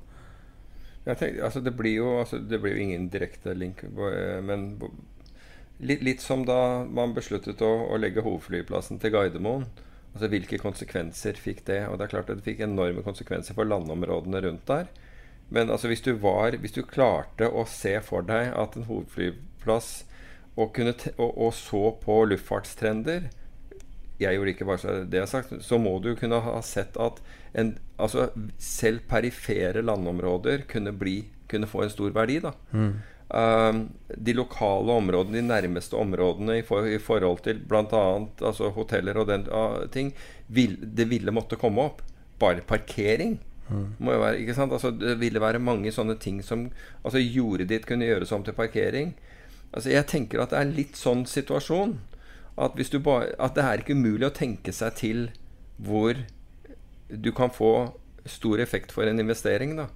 [1.05, 4.75] Tenker, altså det, blir jo, altså det blir jo ingen direkte link, eh, men
[5.81, 9.65] litt, litt som da man besluttet å, å legge hovedflyplassen til Gardermoen.
[10.11, 11.85] Altså Hvilke konsekvenser fikk det?
[11.89, 14.91] Og det er klart at det fikk enorme konsekvenser for landområdene rundt der.
[15.51, 19.91] Men altså hvis du, var, hvis du klarte å se for deg at en hovedflyplass
[20.57, 23.31] og, kunne og, og så på luftfartstrender
[24.21, 27.21] jeg gjorde ikke bare så det jeg sagt, så må du kunne ha sett at
[27.59, 28.29] en, altså,
[28.61, 32.39] selv perifere landområder kunne, bli, kunne få en stor verdi.
[32.45, 32.53] Da.
[33.31, 38.05] Um, de lokale områdene, de nærmeste områdene i, for, i forhold til bl.a.
[38.43, 40.13] Altså, hoteller og den uh, ting,
[40.49, 42.05] vil, det ville måtte komme opp.
[42.41, 43.39] Bare parkering.
[43.71, 44.67] Må jo være?
[44.67, 46.67] Altså, det ville være mange sånne ting som
[47.05, 49.15] altså, Jordet ditt kunne gjøres om til parkering.
[49.71, 51.95] Altså, jeg tenker at det er litt sånn situasjon.
[52.61, 55.23] At, hvis du bare, at det er ikke umulig å tenke seg til
[55.81, 56.19] hvor
[57.09, 57.73] du kan få
[58.29, 59.79] stor effekt for en investering.
[59.79, 59.89] da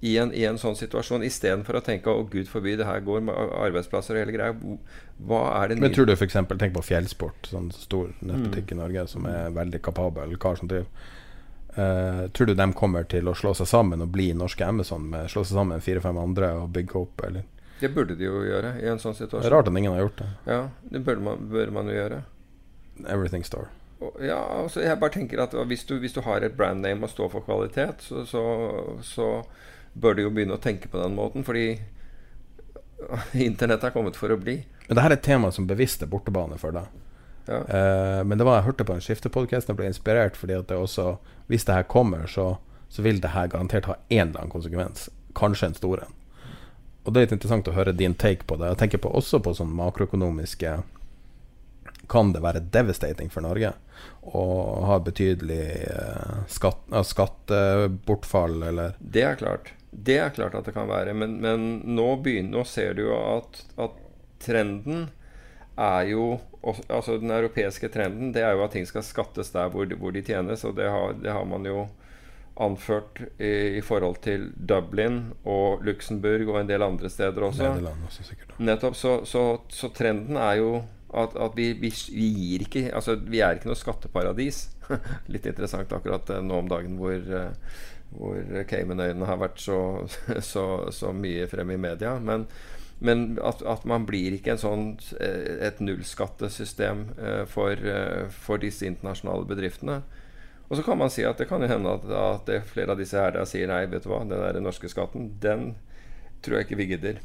[0.00, 3.24] i en, i en sånn situasjon, istedenfor å tenke 'Å, gud forby, det her går
[3.26, 4.78] med arbeidsplasser og hele greia'.
[5.18, 6.38] Hva er det Men tror du f.eks.
[6.54, 10.86] Tenk på Fjellsport, sånn stor nettbutikk i Norge som er veldig kapabel kar som driver.
[11.78, 15.28] Uh, tror du de kommer til å slå seg sammen og bli norske Amazon med
[15.30, 17.22] slå seg sammen fire-fem andre og bygge opp?
[17.26, 17.44] Eller?
[17.80, 19.44] Det burde de jo gjøre i en sånn situasjon.
[19.44, 20.28] Det er rart at ingen har gjort det.
[20.48, 20.60] Ja,
[20.92, 22.22] det burde man, bør man jo gjøre.
[23.06, 23.68] Everything Star.
[24.22, 27.10] Ja, altså jeg bare tenker at hvis du, hvis du har et brand name og
[27.10, 28.42] står for kvalitet, så, så,
[29.02, 29.28] så
[29.98, 31.46] bør du jo begynne å tenke på den måten.
[31.46, 31.78] Fordi
[33.48, 34.60] internett er kommet for å bli.
[34.86, 36.90] Men det her er et tema som bevisst er bortebane for deg.
[37.48, 37.62] Ja.
[37.64, 40.76] Eh, men det var jeg hørte på en skiftepodkast og ble inspirert fordi at det
[40.76, 41.14] også
[41.48, 42.58] Hvis det her kommer, så,
[42.92, 45.08] så vil det her garantert ha en eller annen konsekvens.
[45.34, 46.17] Kanskje en stor en.
[47.08, 48.68] Og det er litt interessant å høre din take på det.
[48.74, 50.74] Jeg tenker på, også på sånn makroøkonomiske
[52.12, 53.72] Kan det være devastating for Norge
[54.28, 54.42] å
[54.84, 59.72] ha betydelig eh, skatt, skattebortfall, eller Det er klart.
[59.90, 61.14] Det er klart at det kan være.
[61.16, 61.64] Men, men
[61.96, 63.96] nå, begynner, nå ser du jo at, at
[64.44, 65.08] trenden
[65.78, 66.28] er jo
[66.68, 70.24] Altså den europeiske trenden det er jo at ting skal skattes der hvor, hvor de
[70.26, 71.84] tjenes, og det har, det har man jo
[72.58, 77.72] anført i, i, forhold til Dublin og Luxembourg og en del andre steder også.
[78.06, 78.54] Også sikkert.
[78.58, 78.96] Nettopp.
[78.98, 80.72] Så, så, så trenden er jo
[81.14, 84.66] at, at vi, vi, vi, gir ikke Altså, vi er ikke noe skatteparadis.
[85.32, 87.78] Litt interessant akkurat eh, nå om dagen hvor, eh,
[88.12, 89.78] hvor Caymanøyene har vært så,
[90.52, 92.18] så, så, mye fremme i media.
[92.20, 92.48] Men,
[93.00, 94.86] men at, at, man blir ikke en sånn,
[95.22, 97.06] eh, et nullskattesystem
[97.48, 97.90] for,
[98.44, 100.02] for disse internasjonale bedriftene.
[100.68, 102.04] Og så kan man si at det kan jo hende at,
[102.48, 105.30] at flere av disse her der sier nei, vet du hva, den der norske skatten,
[105.40, 105.72] den
[106.44, 107.22] tror jeg ikke vi gidder.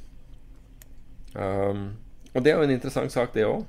[1.36, 1.98] Um,
[2.34, 3.66] og det er jo en interessant sak, det òg.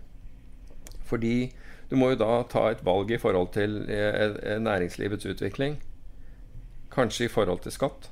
[1.05, 1.53] Fordi
[1.91, 5.77] du må jo da ta et valg i forhold til eh, eh, næringslivets utvikling.
[6.95, 8.09] Kanskje i forhold til skatt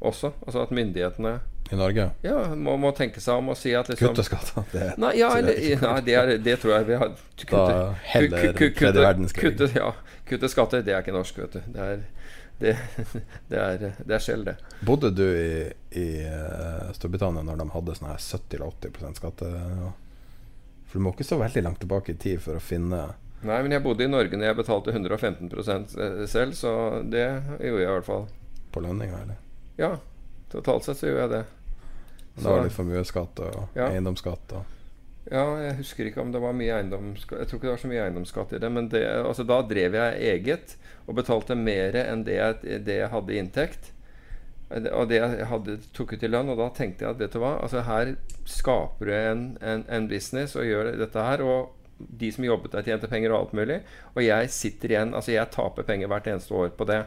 [0.00, 0.30] også.
[0.46, 1.40] Altså at myndighetene
[1.70, 2.10] i Norge?
[2.22, 4.66] Ja, må, må tenke seg om og si at liksom Kutte skatter?
[4.72, 7.78] Det, nei, ja, eller, nei det, er, det, tror jeg vi har kutte, Da
[8.12, 9.54] heller tredje verdenskrig.
[9.54, 9.90] Kutte, ja,
[10.28, 11.72] kutte skatter, det er ikke norsk, vet du.
[11.74, 12.04] Det er,
[12.60, 12.76] det,
[13.50, 14.58] det er, det er skjell, det.
[14.84, 15.66] Bodde du i,
[15.96, 19.52] i uh, Storbritannia når de hadde sånn her 70-80% skatte?
[20.90, 23.06] For du må ikke så veldig langt tilbake i tid for å finne
[23.44, 26.70] Nei, men jeg bodde i Norge når jeg betalte 115 eh, selv, så
[27.12, 27.26] det
[27.60, 28.22] gjorde jeg i hvert fall.
[28.72, 29.40] På lønninga, eller?
[29.76, 29.90] Ja.
[30.54, 31.42] Totalt sett så gjorde jeg det.
[32.34, 33.90] Så, da var det litt formuesskatt og ja.
[33.90, 34.70] eiendomsskatt og
[35.32, 37.88] ja, jeg husker ikke om det var mye eiendomsskatt Jeg tror ikke det var så
[37.88, 38.70] mye eiendomsskatt i det.
[38.76, 40.74] Men det, altså, da drev jeg eget
[41.04, 43.90] og betalte mer enn det jeg, det jeg hadde i inntekt.
[44.74, 46.52] Og det jeg hadde, tok ut i lønn.
[46.52, 48.14] Og da tenkte jeg at vet du hva, altså her
[48.48, 51.44] skaper du en, en, en business og gjør dette her.
[51.44, 51.72] Og
[52.20, 53.80] de som jobbet der, tjente penger og alt mulig.
[54.12, 57.04] Og jeg sitter igjen Altså jeg taper penger hvert eneste år på det.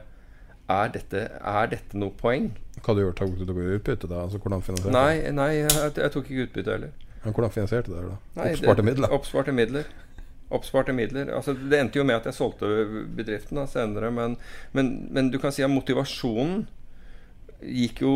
[0.68, 2.50] Er dette, er dette noe poeng?
[2.84, 3.22] Hva du gjorde?
[3.22, 4.26] Tok du utbytte da?
[4.26, 6.92] Altså hvordan finansierte Nei, nei jeg, jeg tok ikke utbytte heller.
[7.24, 8.04] Men hvordan finansierte du det?
[8.10, 8.18] da?
[8.42, 9.16] Nei, oppsparte midler?
[9.16, 9.88] Oppsparte midler.
[10.48, 11.32] Oppsparte midler.
[11.36, 12.68] Altså, det endte jo med at jeg solgte
[13.16, 14.38] bedriften da, senere, men,
[14.76, 16.66] men, men, du kan si at motivasjonen
[17.58, 18.14] gikk jo,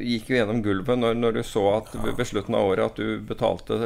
[0.00, 3.20] gikk jo gjennom gulvet når, når, du så at ved slutten av året at du
[3.28, 3.76] betalte,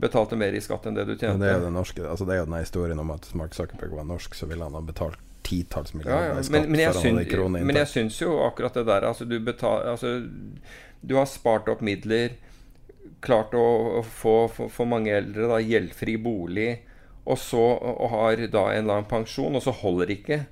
[0.00, 1.36] betalte mer i skatt enn det du tjente.
[1.36, 3.54] Men det er jo den, norske, altså det er jo den historien om at Mark
[3.54, 6.48] Zuckerberg var norsk, så ville han ha betalt titalls milliarder ja, ja.
[6.50, 10.16] Men, men, jeg syns, men jeg syns jo akkurat det der altså du, betal, altså,
[11.04, 12.38] du har spart opp midler
[13.24, 16.70] klart å, få for mange eldre da, gjeldfri bolig,
[17.24, 20.44] og så og har da en lang pensjon, og så holder ikke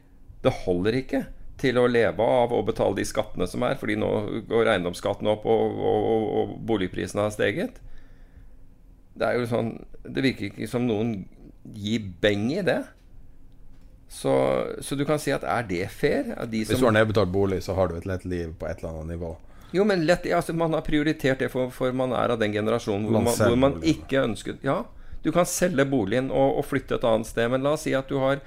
[0.43, 1.27] Det holder ikke
[1.61, 4.09] til å leve av og betale de skattene som er, fordi nå
[4.51, 7.79] går eiendomsskatten opp og, og, og boligprisene har steget.
[9.15, 11.21] Det er jo sånn Det virker ikke som noen
[11.63, 12.81] gir beng i det.
[14.13, 16.35] Så, så, du kan si at er det fair?
[16.53, 19.15] Hvis du har nedbetalt bolig, så har du et lett liv på et eller annet
[19.15, 19.31] nivå.
[19.73, 23.09] Jo, men lett, altså, man har prioritert det, for, for, man er av den generasjonen
[23.09, 24.83] hvor man, hvor man ikke ønsket Ja,
[25.25, 28.11] du kan selge boligen og, og, flytte et annet sted, men la oss si at
[28.13, 28.43] du har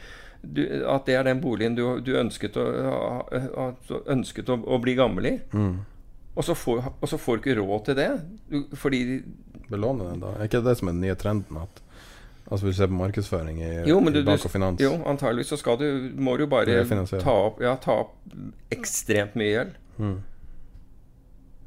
[0.46, 3.66] du, at det er den boligen du, du ønsket, å,
[4.14, 5.34] ønsket å, å, bli gammel i.
[5.56, 5.80] Mm.
[6.36, 8.10] Og, så får, og, så får, du ikke råd til det.
[8.52, 9.02] Du, fordi
[9.66, 10.36] Belåne den, da.
[10.38, 11.58] Er ikke det som er den nye trenden?
[11.58, 11.82] At
[12.46, 15.80] Altså du ser på markedsføring i, jo, i bank og finans Jo, antageligvis så skal
[15.82, 15.88] du
[16.22, 16.84] må du bare
[17.18, 18.14] ta opp, ja, ta opp
[18.74, 19.78] ekstremt mye gjeld.
[19.98, 20.18] Mm.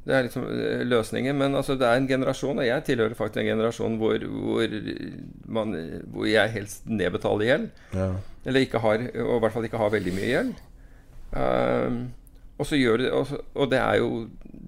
[0.09, 1.37] Det er liksom eh, løsningen.
[1.37, 4.77] Men altså, det er en generasjon, og jeg tilhører faktisk en generasjon hvor, hvor,
[5.59, 5.75] man,
[6.13, 7.67] hvor jeg helst nedbetaler gjeld.
[7.93, 8.13] Ja.
[8.45, 10.55] Eller ikke har, og i hvert fall ikke har veldig mye gjeld.
[11.29, 11.99] Um,
[12.59, 14.09] og, så gjør det, og, og, det er jo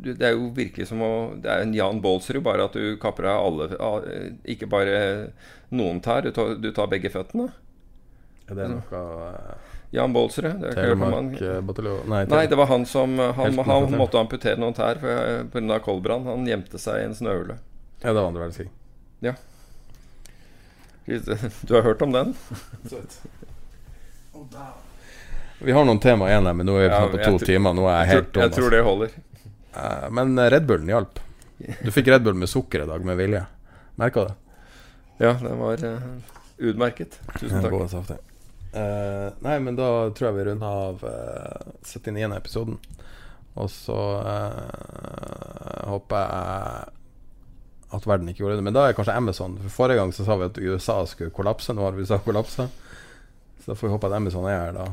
[0.01, 3.27] det er jo virkelig som å Det er en Jan Baalsrud, bare at du kapper
[3.29, 3.67] av alle
[4.49, 4.95] Ikke bare
[5.69, 7.51] noen tær, du tar, du tar begge føttene.
[8.49, 9.03] Er det noe
[9.91, 10.63] Jan Baalsrud.
[10.71, 10.95] Eh,
[12.07, 14.99] nei, nei, det var han som eh, Han, han måtte amputere noen tær
[15.51, 15.79] pga.
[15.83, 16.27] koldbrann.
[16.31, 17.59] Han gjemte seg i en snøhule.
[18.01, 18.69] Ja, det var andre verdenskrig.
[19.21, 19.35] Ja.
[21.67, 22.35] Du har hørt om den?
[25.63, 27.75] Vi har noen tema igjen her, men nå er vi ja, på to timer.
[27.77, 28.43] Nå er jeg helt dum.
[28.47, 29.17] Jeg tror det holder.
[29.75, 31.19] Uh, men Red Bullen hjalp.
[31.81, 33.43] Du fikk Red Bull med sukker i dag, med vilje.
[34.01, 34.33] Merka det?
[35.21, 35.99] Ja, den var uh,
[36.57, 37.19] utmerket.
[37.37, 38.17] Tusen takk.
[38.71, 42.31] Uh, nei, men da tror jeg vi runder av uh, 79.
[42.39, 42.81] episoden.
[43.59, 43.99] Og så
[45.91, 46.91] håper jeg
[47.91, 48.65] at verden ikke gjorde det.
[48.65, 51.75] Men da er kanskje Amazon For Forrige gang så sa vi at USA skulle kollapse.
[51.75, 52.69] Nå har USA kollapsa.
[53.59, 54.85] Så da får vi håpe at Amazon er her da.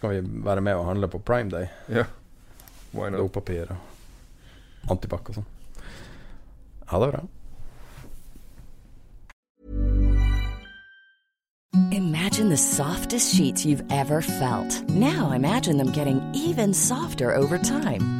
[0.00, 1.66] Så kan vi være med og handle på Prime Day.
[1.88, 2.04] Ja.
[2.92, 3.76] Dopapir og
[4.90, 5.50] antibac og sånn.
[6.88, 7.20] Ha det bra.
[11.92, 14.88] Imagine the softest sheets you've ever felt.
[14.88, 18.19] Now imagine them getting even softer over time.